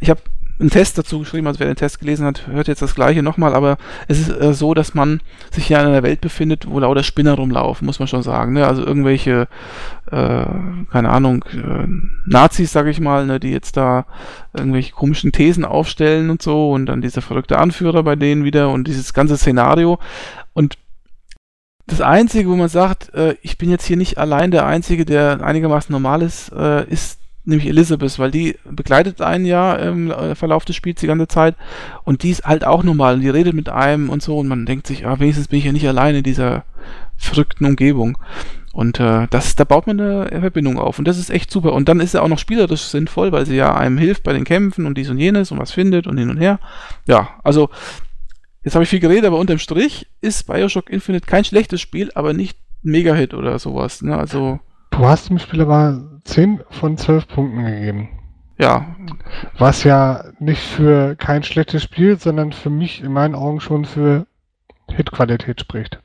[0.00, 0.20] ich habe
[0.60, 3.54] einen Test dazu geschrieben, also wer den Test gelesen hat, hört jetzt das gleiche nochmal,
[3.54, 3.76] aber
[4.06, 5.20] es ist äh, so, dass man
[5.50, 8.52] sich ja in einer Welt befindet, wo lauter Spinner rumlaufen, muss man schon sagen.
[8.52, 8.66] Ne?
[8.66, 9.48] Also irgendwelche,
[10.10, 10.46] äh,
[10.92, 11.86] keine Ahnung, äh,
[12.26, 14.06] Nazis, sag ich mal, ne, die jetzt da
[14.52, 18.86] irgendwelche komischen Thesen aufstellen und so und dann dieser verrückte Anführer bei denen wieder und
[18.86, 19.98] dieses ganze Szenario.
[20.52, 20.78] Und
[21.86, 25.42] das Einzige, wo man sagt, äh, ich bin jetzt hier nicht allein der Einzige, der
[25.42, 30.64] einigermaßen normal ist, äh, ist nämlich Elizabeth, weil die begleitet einen ja im äh, Verlauf
[30.64, 31.56] des Spiels die ganze Zeit
[32.04, 34.66] und die ist halt auch normal und die redet mit einem und so und man
[34.66, 36.64] denkt sich, ah, wenigstens bin ich ja nicht alleine in dieser
[37.16, 38.18] verrückten Umgebung.
[38.72, 41.72] Und äh, das, da baut man eine Verbindung auf und das ist echt super.
[41.74, 44.44] Und dann ist er auch noch spielerisch sinnvoll, weil sie ja einem hilft bei den
[44.44, 46.58] Kämpfen und dies und jenes und was findet und hin und her.
[47.06, 47.70] Ja, also
[48.64, 52.32] jetzt habe ich viel geredet, aber unterm Strich ist Bioshock Infinite kein schlechtes Spiel, aber
[52.32, 54.02] nicht Mega-Hit oder sowas.
[54.02, 54.16] Ne?
[54.16, 54.58] Also
[54.96, 58.08] Du hast dem Spiel aber 10 von 12 Punkten gegeben.
[58.58, 58.94] Ja.
[59.58, 64.26] Was ja nicht für kein schlechtes Spiel, sondern für mich in meinen Augen schon für
[64.88, 65.98] Hitqualität spricht.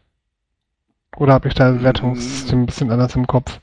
[1.18, 3.60] Oder habe ich da ein Wertungssystem ein bisschen anders im Kopf?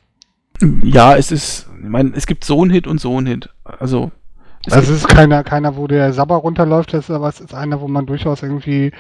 [0.83, 3.51] Ja, es ist, ich meine, es gibt so einen Hit und so einen Hit.
[3.65, 4.13] Also.
[4.65, 7.55] Es also es ist keiner, keiner, wo der Sabber runterläuft, das ist aber es ist
[7.55, 8.93] einer, wo man durchaus irgendwie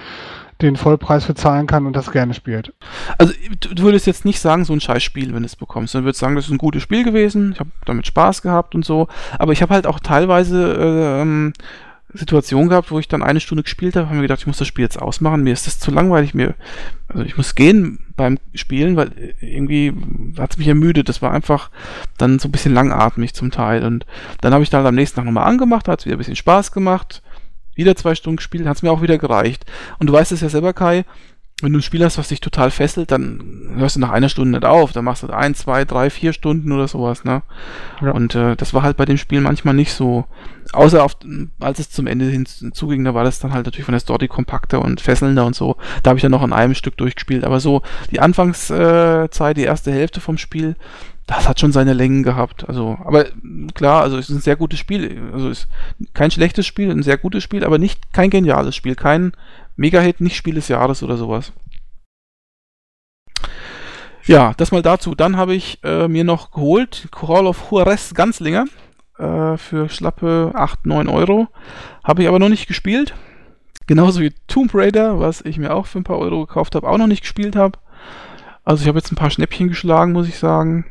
[0.62, 2.72] den Vollpreis bezahlen kann und das gerne spielt.
[3.18, 5.94] Also du, würdest jetzt nicht sagen, so ein Scheißspiel, wenn du es bekommst.
[5.94, 8.84] Du würdest sagen, das ist ein gutes Spiel gewesen, ich habe damit Spaß gehabt und
[8.84, 9.08] so.
[9.38, 11.52] Aber ich habe halt auch teilweise äh, ähm,
[12.14, 14.68] Situationen gehabt, wo ich dann eine Stunde gespielt habe, habe mir gedacht, ich muss das
[14.68, 16.54] Spiel jetzt ausmachen, mir ist das zu langweilig, mir,
[17.08, 19.92] also ich muss gehen beim Spielen, weil irgendwie
[20.38, 21.70] hat es mich ermüdet, das war einfach
[22.16, 24.06] dann so ein bisschen langatmig zum Teil und
[24.40, 26.72] dann habe ich dann am nächsten Tag nochmal angemacht, hat es wieder ein bisschen Spaß
[26.72, 27.22] gemacht,
[27.76, 29.64] wieder zwei Stunden gespielt, hat es mir auch wieder gereicht.
[29.98, 31.04] Und du weißt es ja selber, Kai,
[31.62, 34.58] wenn du ein Spiel hast, was dich total fesselt, dann hörst du nach einer Stunde
[34.58, 34.92] nicht auf.
[34.92, 37.42] Dann machst du ein, zwei, drei, vier Stunden oder sowas, ne?
[38.02, 38.10] Ja.
[38.10, 40.26] Und äh, das war halt bei dem Spiel manchmal nicht so.
[40.72, 41.16] Außer auf,
[41.60, 44.82] als es zum Ende hinzuging, da war das dann halt natürlich von der Story kompakter
[44.82, 45.76] und fesselnder und so.
[46.02, 47.44] Da habe ich dann noch an einem Stück durchgespielt.
[47.44, 47.80] Aber so
[48.10, 50.76] die Anfangszeit, äh, die erste Hälfte vom Spiel,
[51.26, 52.68] das hat schon seine Längen gehabt.
[52.68, 53.26] Also, aber
[53.74, 55.30] klar, also es ist ein sehr gutes Spiel.
[55.32, 55.68] Also ist
[56.14, 59.32] kein schlechtes Spiel, ein sehr gutes Spiel, aber nicht kein geniales Spiel, kein
[59.76, 61.52] Mega-Hit, nicht Spiel des Jahres oder sowas.
[64.24, 65.14] Ja, das mal dazu.
[65.14, 68.64] Dann habe ich äh, mir noch geholt Call of Juarez Ganzlinger
[69.18, 71.48] äh, für schlappe 8, 9 Euro.
[72.04, 73.14] Habe ich aber noch nicht gespielt.
[73.86, 76.98] Genauso wie Tomb Raider, was ich mir auch für ein paar Euro gekauft habe, auch
[76.98, 77.78] noch nicht gespielt habe.
[78.64, 80.86] Also ich habe jetzt ein paar Schnäppchen geschlagen, muss ich sagen.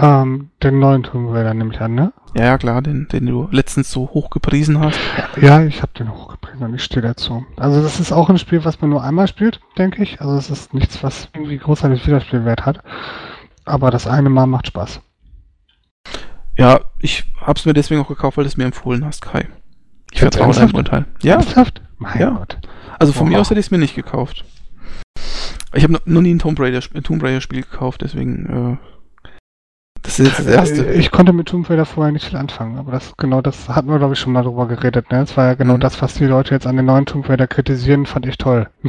[0.00, 2.12] Ähm, den neuen Tomb Raider nehme ich an, ne?
[2.36, 4.98] Ja, ja, klar, den, den du letztens so hoch gepriesen hast.
[5.40, 7.44] Ja, ich habe den hochgepriesen und ich stehe dazu.
[7.56, 10.20] Also das ist auch ein Spiel, was man nur einmal spielt, denke ich.
[10.20, 12.82] Also es ist nichts, was irgendwie großartig Wiederspielwert hat.
[13.64, 15.00] Aber das eine Mal macht Spaß.
[16.56, 19.48] Ja, ich hab's mir deswegen auch gekauft, weil du es mir empfohlen hast, Kai.
[20.12, 21.06] Ich vertraue deinem Urteil.
[21.22, 21.34] Ja.
[21.34, 21.82] Ernsthaft?
[21.98, 22.30] Mein ja.
[22.30, 22.58] Gott.
[22.98, 23.34] Also von wow.
[23.34, 24.44] mir aus hätte ich es mir nicht gekauft.
[25.74, 28.97] Ich habe noch nie ein Tomb Raider, Tomb Raider Spiel gekauft, deswegen äh,
[30.08, 30.86] das ist jetzt das erste.
[30.86, 33.90] Äh, ich konnte mit Tomb Raider vorher nicht viel anfangen, aber das genau das hatten
[33.90, 35.12] wir, glaube ich, schon mal drüber geredet.
[35.12, 35.18] Ne?
[35.18, 35.80] Das war ja genau mhm.
[35.80, 38.68] das, was die Leute jetzt an den neuen Tomb Raider kritisieren, fand ich toll.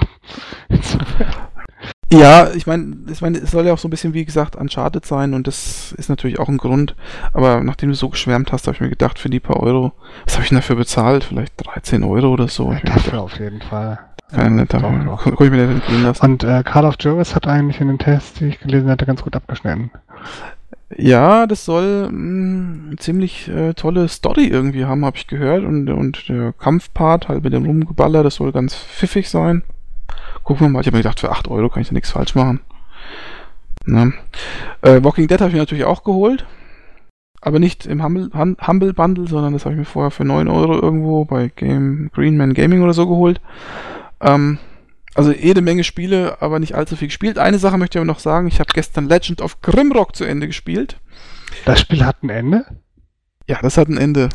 [2.10, 5.06] ja, ich meine, ich mein, es soll ja auch so ein bisschen, wie gesagt, Uncharted
[5.06, 6.96] sein und das ist natürlich auch ein Grund.
[7.34, 9.92] Aber nachdem du so geschwärmt hast, habe ich mir gedacht, für die paar Euro,
[10.24, 11.26] was habe ich denn dafür bezahlt?
[11.26, 12.72] Vielleicht 13 Euro oder so.
[12.72, 14.00] Ja, dafür auf jeden Fall.
[14.32, 16.26] Kein ja, ich mir lassen.
[16.26, 19.24] Und äh, Call of Juarez hat eigentlich in den Tests, die ich gelesen hatte, ganz
[19.24, 19.92] gut abgeschnitten.
[20.98, 25.64] Ja, das soll mh, mm, ziemlich äh, tolle Story irgendwie haben, habe ich gehört.
[25.64, 29.64] Und, und der Kampfpart halt mit dem Rumgeballer, das soll ganz pfiffig sein.
[30.44, 30.82] Gucken wir mal.
[30.82, 32.62] Ich habe mir gedacht, für 8 Euro kann ich da nichts falsch machen.
[33.86, 34.14] Ne?
[34.82, 36.46] Äh, Walking Dead habe ich mir natürlich auch geholt.
[37.42, 40.48] Aber nicht im Humble, Hum- Humble Bundle, sondern das habe ich mir vorher für 9
[40.48, 43.40] Euro irgendwo bei Game, Greenman Gaming oder so geholt.
[44.20, 44.58] Ähm,
[45.16, 47.38] also jede Menge Spiele, aber nicht allzu viel gespielt.
[47.38, 48.48] Eine Sache möchte ich aber noch sagen.
[48.48, 51.00] Ich habe gestern Legend of Grimrock zu Ende gespielt.
[51.66, 52.66] Das Spiel hat ein Ende?
[53.48, 54.30] Ja, das hat ein Ende.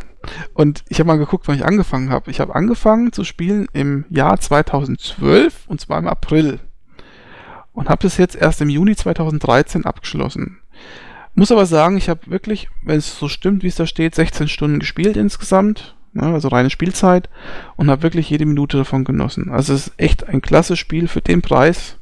[0.54, 2.30] Und ich habe mal geguckt, wann ich angefangen habe.
[2.30, 6.58] Ich habe angefangen zu spielen im Jahr 2012 und zwar im April.
[7.72, 10.58] Und habe das jetzt erst im Juni 2013 abgeschlossen.
[11.34, 14.48] Muss aber sagen, ich habe wirklich, wenn es so stimmt, wie es da steht, 16
[14.48, 15.96] Stunden gespielt insgesamt.
[16.14, 17.28] Ne, also reine Spielzeit.
[17.76, 19.50] Und habe wirklich jede Minute davon genossen.
[19.50, 21.98] Also es ist echt ein klasse Spiel für den Preis.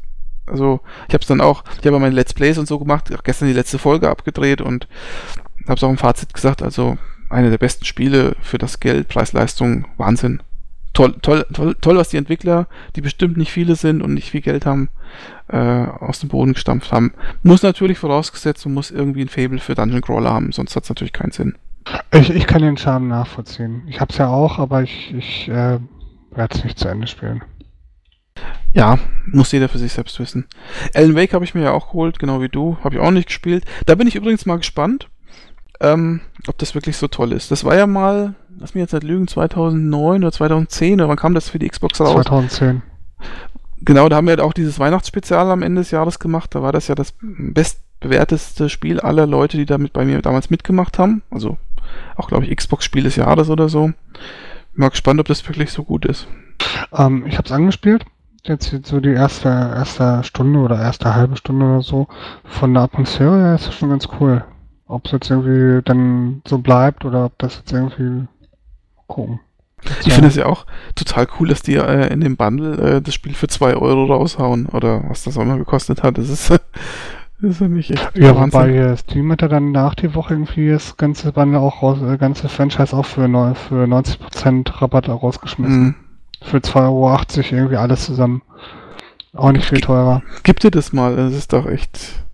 [0.46, 3.22] Also ich habe es dann auch, ich habe meine Let's Plays und so gemacht, auch
[3.22, 4.86] gestern die letzte Folge abgedreht und
[5.64, 6.98] habe es auch im Fazit gesagt, also
[7.30, 10.42] eine der besten Spiele für das Geld, Preis-Leistung, Wahnsinn.
[10.92, 12.66] Toll, toll, toll, toll, was die Entwickler,
[12.96, 14.90] die bestimmt nicht viele sind und nicht viel Geld haben,
[15.48, 17.14] äh, aus dem Boden gestampft haben.
[17.42, 20.90] Muss natürlich vorausgesetzt, man muss irgendwie ein Fable für Dungeon Crawler haben, sonst hat es
[20.90, 21.54] natürlich keinen Sinn.
[22.12, 23.82] Ich, ich kann den Charme nachvollziehen.
[23.86, 25.78] Ich hab's ja auch, aber ich, ich äh,
[26.30, 27.42] werde es nicht zu Ende spielen.
[28.74, 30.46] Ja, muss jeder für sich selbst wissen.
[30.94, 32.78] Alan Wake habe ich mir ja auch geholt, genau wie du.
[32.82, 33.64] Habe ich auch nicht gespielt.
[33.86, 35.08] Da bin ich übrigens mal gespannt,
[35.80, 37.50] ähm, ob das wirklich so toll ist.
[37.50, 41.34] Das war ja mal, lass mich jetzt nicht lügen, 2009 oder 2010 oder wann kam
[41.34, 42.12] das für die Xbox raus?
[42.12, 42.82] 2010.
[43.82, 46.54] Genau, da haben wir halt auch dieses Weihnachtsspezial am Ende des Jahres gemacht.
[46.54, 50.98] Da war das ja das bestbewerteste Spiel aller Leute, die damit bei mir damals mitgemacht
[50.98, 51.22] haben.
[51.30, 51.58] Also
[52.16, 53.86] auch, glaube ich, Xbox-Spiel des Jahres oder so.
[53.86, 53.94] Bin
[54.74, 56.26] mal gespannt, ob das wirklich so gut ist.
[56.92, 58.04] Ähm, ich hab's angespielt.
[58.44, 62.08] Jetzt so die erste, erste Stunde oder erste halbe Stunde oder so.
[62.44, 64.44] Von der Atmosphäre her ist das schon ganz cool.
[64.86, 68.26] Ob es jetzt irgendwie dann so bleibt oder ob das jetzt irgendwie
[69.06, 69.40] gucken.
[70.04, 73.14] Ich finde es ja auch total cool, dass die äh, in dem Bundle äh, das
[73.14, 76.18] Spiel für 2 Euro raushauen oder was das auch immer gekostet hat.
[76.18, 76.50] Das ist,
[77.42, 80.70] ist ja nicht echt Ja, wobei hier Steam hat ja dann nach die Woche irgendwie
[80.70, 85.82] das ganze Bundle auch raus, äh, ganze Franchise auch für, neu, für 90% Rabatt rausgeschmissen.
[85.82, 85.94] Mhm.
[86.42, 88.42] Für 2,80 Euro irgendwie alles zusammen.
[89.34, 90.22] Auch nicht viel teurer.
[90.42, 92.24] Gib dir das mal, das ist doch echt.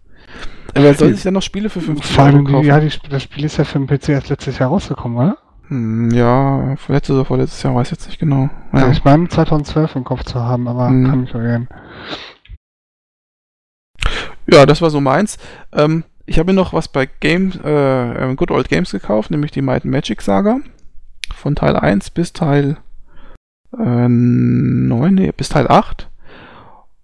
[0.74, 2.64] Aber soll sich ja noch Spiele für 50 Vor Euro kaufen?
[2.66, 5.39] ja, die, das Spiel ist ja für den PC erst letztes Jahr rausgekommen, oder?
[5.68, 8.48] Hm, ja, letztes oder vorletztes Jahr, weiß ich jetzt nicht genau.
[8.72, 8.80] Ja.
[8.80, 8.90] Ja.
[8.90, 11.06] Ich meine 2012 im Kopf zu haben, aber Mhm.
[11.09, 11.68] kann mich irren.
[14.50, 15.38] Ja, das war so meins.
[15.72, 19.62] Ähm, ich habe mir noch was bei Game, äh, Good Old Games gekauft, nämlich die
[19.62, 20.60] Might Magic Saga.
[21.34, 22.78] Von Teil 1 bis Teil
[23.78, 26.08] äh, 9, nee, bis Teil 8.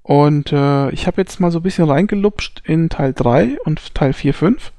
[0.02, 4.12] Und äh, ich habe jetzt mal so ein bisschen reingelupscht in Teil 3 und Teil
[4.12, 4.72] 4, 5.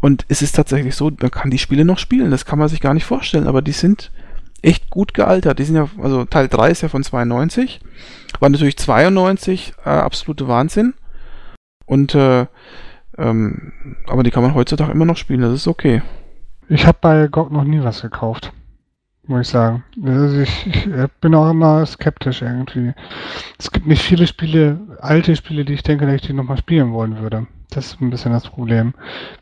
[0.00, 2.30] Und es ist tatsächlich so, man kann die Spiele noch spielen.
[2.30, 4.10] Das kann man sich gar nicht vorstellen, aber die sind
[4.62, 5.58] echt gut gealtert.
[5.58, 7.80] Die sind ja, also Teil 3 ist ja von 92.
[8.40, 10.94] War natürlich 92, äh, absolute Wahnsinn.
[11.90, 12.46] Und äh,
[13.18, 13.72] ähm,
[14.06, 16.02] aber die kann man heutzutage immer noch spielen, das ist okay.
[16.68, 18.52] Ich habe bei GOG noch nie was gekauft.
[19.26, 19.82] Muss ich sagen.
[20.04, 22.92] Also ich, ich äh, bin auch immer skeptisch irgendwie.
[23.58, 26.92] Es gibt nicht viele Spiele, alte Spiele, die ich denke, dass ich die nochmal spielen
[26.92, 27.48] wollen würde.
[27.70, 28.94] Das ist ein bisschen das Problem.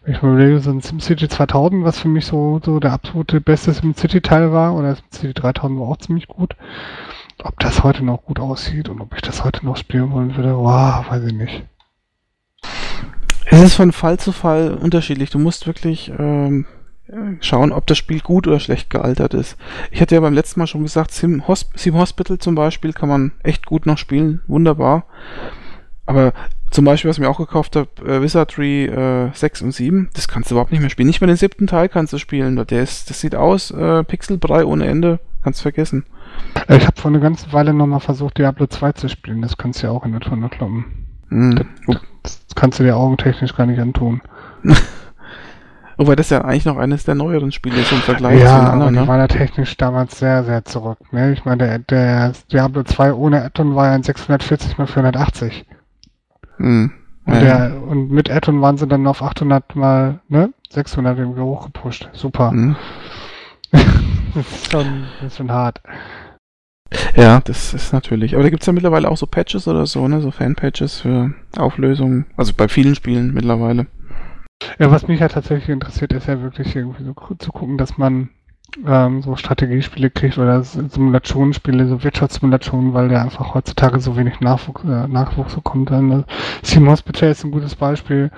[0.05, 3.43] Wenn ich mal überlege, so ein SimCity 2000, was für mich so, so der absolute
[3.43, 6.57] beste SimCity-Teil war, oder SimCity 3000 war auch ziemlich gut.
[7.43, 10.57] Ob das heute noch gut aussieht und ob ich das heute noch spielen wollen würde,
[10.57, 11.65] wow, weiß ich nicht.
[13.51, 15.31] Es ist von Fall zu Fall unterschiedlich.
[15.31, 16.67] Du musst wirklich ähm,
[17.41, 19.57] schauen, ob das Spiel gut oder schlecht gealtert ist.
[19.91, 23.09] Ich hatte ja beim letzten Mal schon gesagt, Sim, Hosp Sim Hospital zum Beispiel kann
[23.09, 25.07] man echt gut noch spielen, wunderbar.
[26.05, 26.33] Aber
[26.71, 30.29] zum Beispiel, was ich mir auch gekauft habe, äh, Wizardry äh, 6 und 7, das
[30.29, 31.07] kannst du überhaupt nicht mehr spielen.
[31.07, 32.57] Nicht mal den siebten Teil kannst du spielen.
[32.67, 35.21] Der ist, das sieht aus, äh, Pixelbrei ohne Ende.
[35.43, 36.05] Kannst vergessen.
[36.69, 39.41] Ich habe vor einer ganzen Weile nochmal versucht, Diablo 2 zu spielen.
[39.41, 40.85] Das kannst du ja auch in der Tonne kloppen.
[41.29, 41.67] Mhm.
[41.87, 41.97] Das
[42.55, 44.21] kannst du dir augentechnisch gar nicht antun.
[45.97, 48.71] Wobei das ja eigentlich noch eines der neueren Spiele ist im Vergleich zu den Ja,
[48.71, 48.95] anderen.
[48.95, 49.09] die Ne?
[49.09, 50.99] waren ja technisch damals sehr, sehr zurück.
[51.13, 51.33] Ne?
[51.33, 55.67] Ich meine, der, der Diablo 2 ohne Add-on war ja ein 640 mal 480.
[56.59, 56.93] Mhm.
[57.27, 57.69] Und, Ja, ja.
[57.69, 60.53] der, und mit Add-on waren sie dann auf 800 mal ne?
[60.71, 62.09] 600 irgendwie hochgepusht.
[62.13, 62.53] Super.
[62.53, 62.77] Mhm.
[64.35, 65.81] Das ist schon, das ist schon hart.
[67.17, 68.35] Ja, das ist natürlich.
[68.35, 70.21] Aber da gibt es ja mittlerweile auch so Patches oder so, ne?
[70.21, 72.27] So Fan-Patches für Auflösungen.
[72.37, 73.87] Also bei vielen Spielen mittlerweile.
[74.79, 78.31] Ja, was mich ja tatsächlich interessiert, ist ja wirklich irgendwie so zu gucken, dass man
[78.87, 84.85] ähm, so Strategiespiele kriegt oder Simulationsspiele, so Wirtschaftssimulationen, weil da einfach heutzutage so wenig Nachwuchs,
[84.85, 85.91] äh, Nachwuchs bekommt.
[85.91, 86.23] Dann, äh,
[86.65, 88.31] Steam Hospital ist ein gutes Beispiel.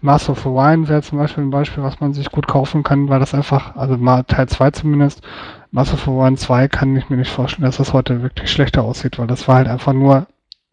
[0.00, 3.08] Master of the Wine wäre zum Beispiel ein Beispiel, was man sich gut kaufen kann,
[3.08, 5.22] weil das einfach, also mal Teil 2 zumindest,
[5.70, 9.18] Master the Wine 2 kann ich mir nicht vorstellen, dass das heute wirklich schlechter aussieht,
[9.18, 10.26] weil das war halt einfach nur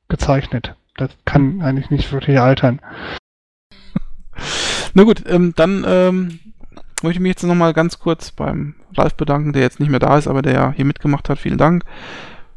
[0.08, 0.76] gezeichnet.
[0.96, 2.80] Das kann eigentlich nicht wirklich altern.
[4.94, 6.40] Na gut, ähm, dann ähm,
[7.02, 10.18] möchte ich mich jetzt nochmal ganz kurz beim Ralf bedanken, der jetzt nicht mehr da
[10.18, 11.40] ist, aber der ja hier mitgemacht hat.
[11.40, 11.84] Vielen Dank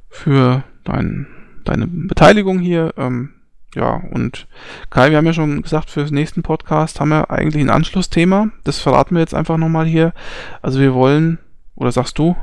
[0.09, 1.27] für dein,
[1.65, 2.95] deine Beteiligung hier.
[2.97, 3.31] Ähm,
[3.75, 4.47] ja, und
[4.89, 8.49] Kai, wir haben ja schon gesagt, für den nächsten Podcast haben wir eigentlich ein Anschlussthema.
[8.65, 10.15] Das verraten wir jetzt einfach nochmal hier.
[10.63, 11.39] Also wir wollen,
[11.77, 12.35] oder sagst du?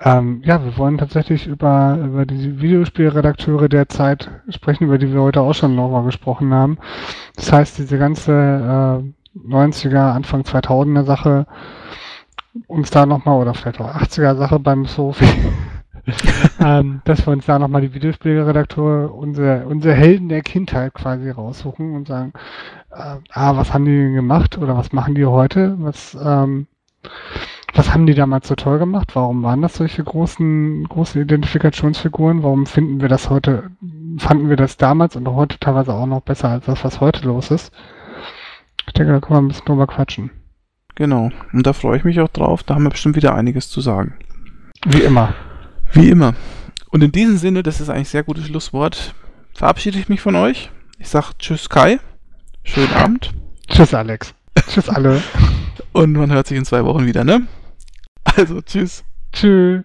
[0.00, 5.20] Ähm, ja, wir wollen tatsächlich über, über die Videospielredakteure der Zeit sprechen, über die wir
[5.20, 6.78] heute auch schon nochmal gesprochen haben.
[7.36, 11.46] Das heißt, diese ganze äh, 90er, Anfang 2000er Sache,
[12.68, 15.26] uns da nochmal, oder vielleicht auch 80er Sache beim Sophie,
[16.60, 21.96] ähm, dass wir uns da nochmal die Videospielredakteure, unsere, unsere Helden der Kindheit quasi raussuchen
[21.96, 22.32] und sagen,
[22.92, 25.74] äh, ah, was haben die denn gemacht oder was machen die heute?
[25.78, 26.68] Was, ähm,
[27.74, 29.10] was haben die damals so toll gemacht?
[29.14, 32.42] Warum waren das solche großen, großen Identifikationsfiguren?
[32.42, 33.70] Warum finden wir das heute,
[34.18, 37.50] fanden wir das damals und heute teilweise auch noch besser als das, was heute los
[37.50, 37.72] ist?
[38.86, 40.30] Ich denke, da können wir ein bisschen drüber quatschen.
[40.94, 41.30] Genau.
[41.52, 42.62] Und da freue ich mich auch drauf.
[42.62, 44.14] Da haben wir bestimmt wieder einiges zu sagen.
[44.86, 45.34] Wie immer.
[45.92, 46.34] Wie immer.
[46.90, 49.14] Und in diesem Sinne, das ist eigentlich ein sehr gutes Schlusswort,
[49.52, 50.70] verabschiede ich mich von euch.
[50.98, 51.98] Ich sage Tschüss Kai.
[52.62, 53.32] Schönen Abend.
[53.66, 54.32] Tschüss Alex.
[54.68, 55.20] Tschüss alle.
[55.92, 57.48] Und man hört sich in zwei Wochen wieder, ne?
[58.24, 59.04] Also, tschüss.
[59.32, 59.84] Tschüss.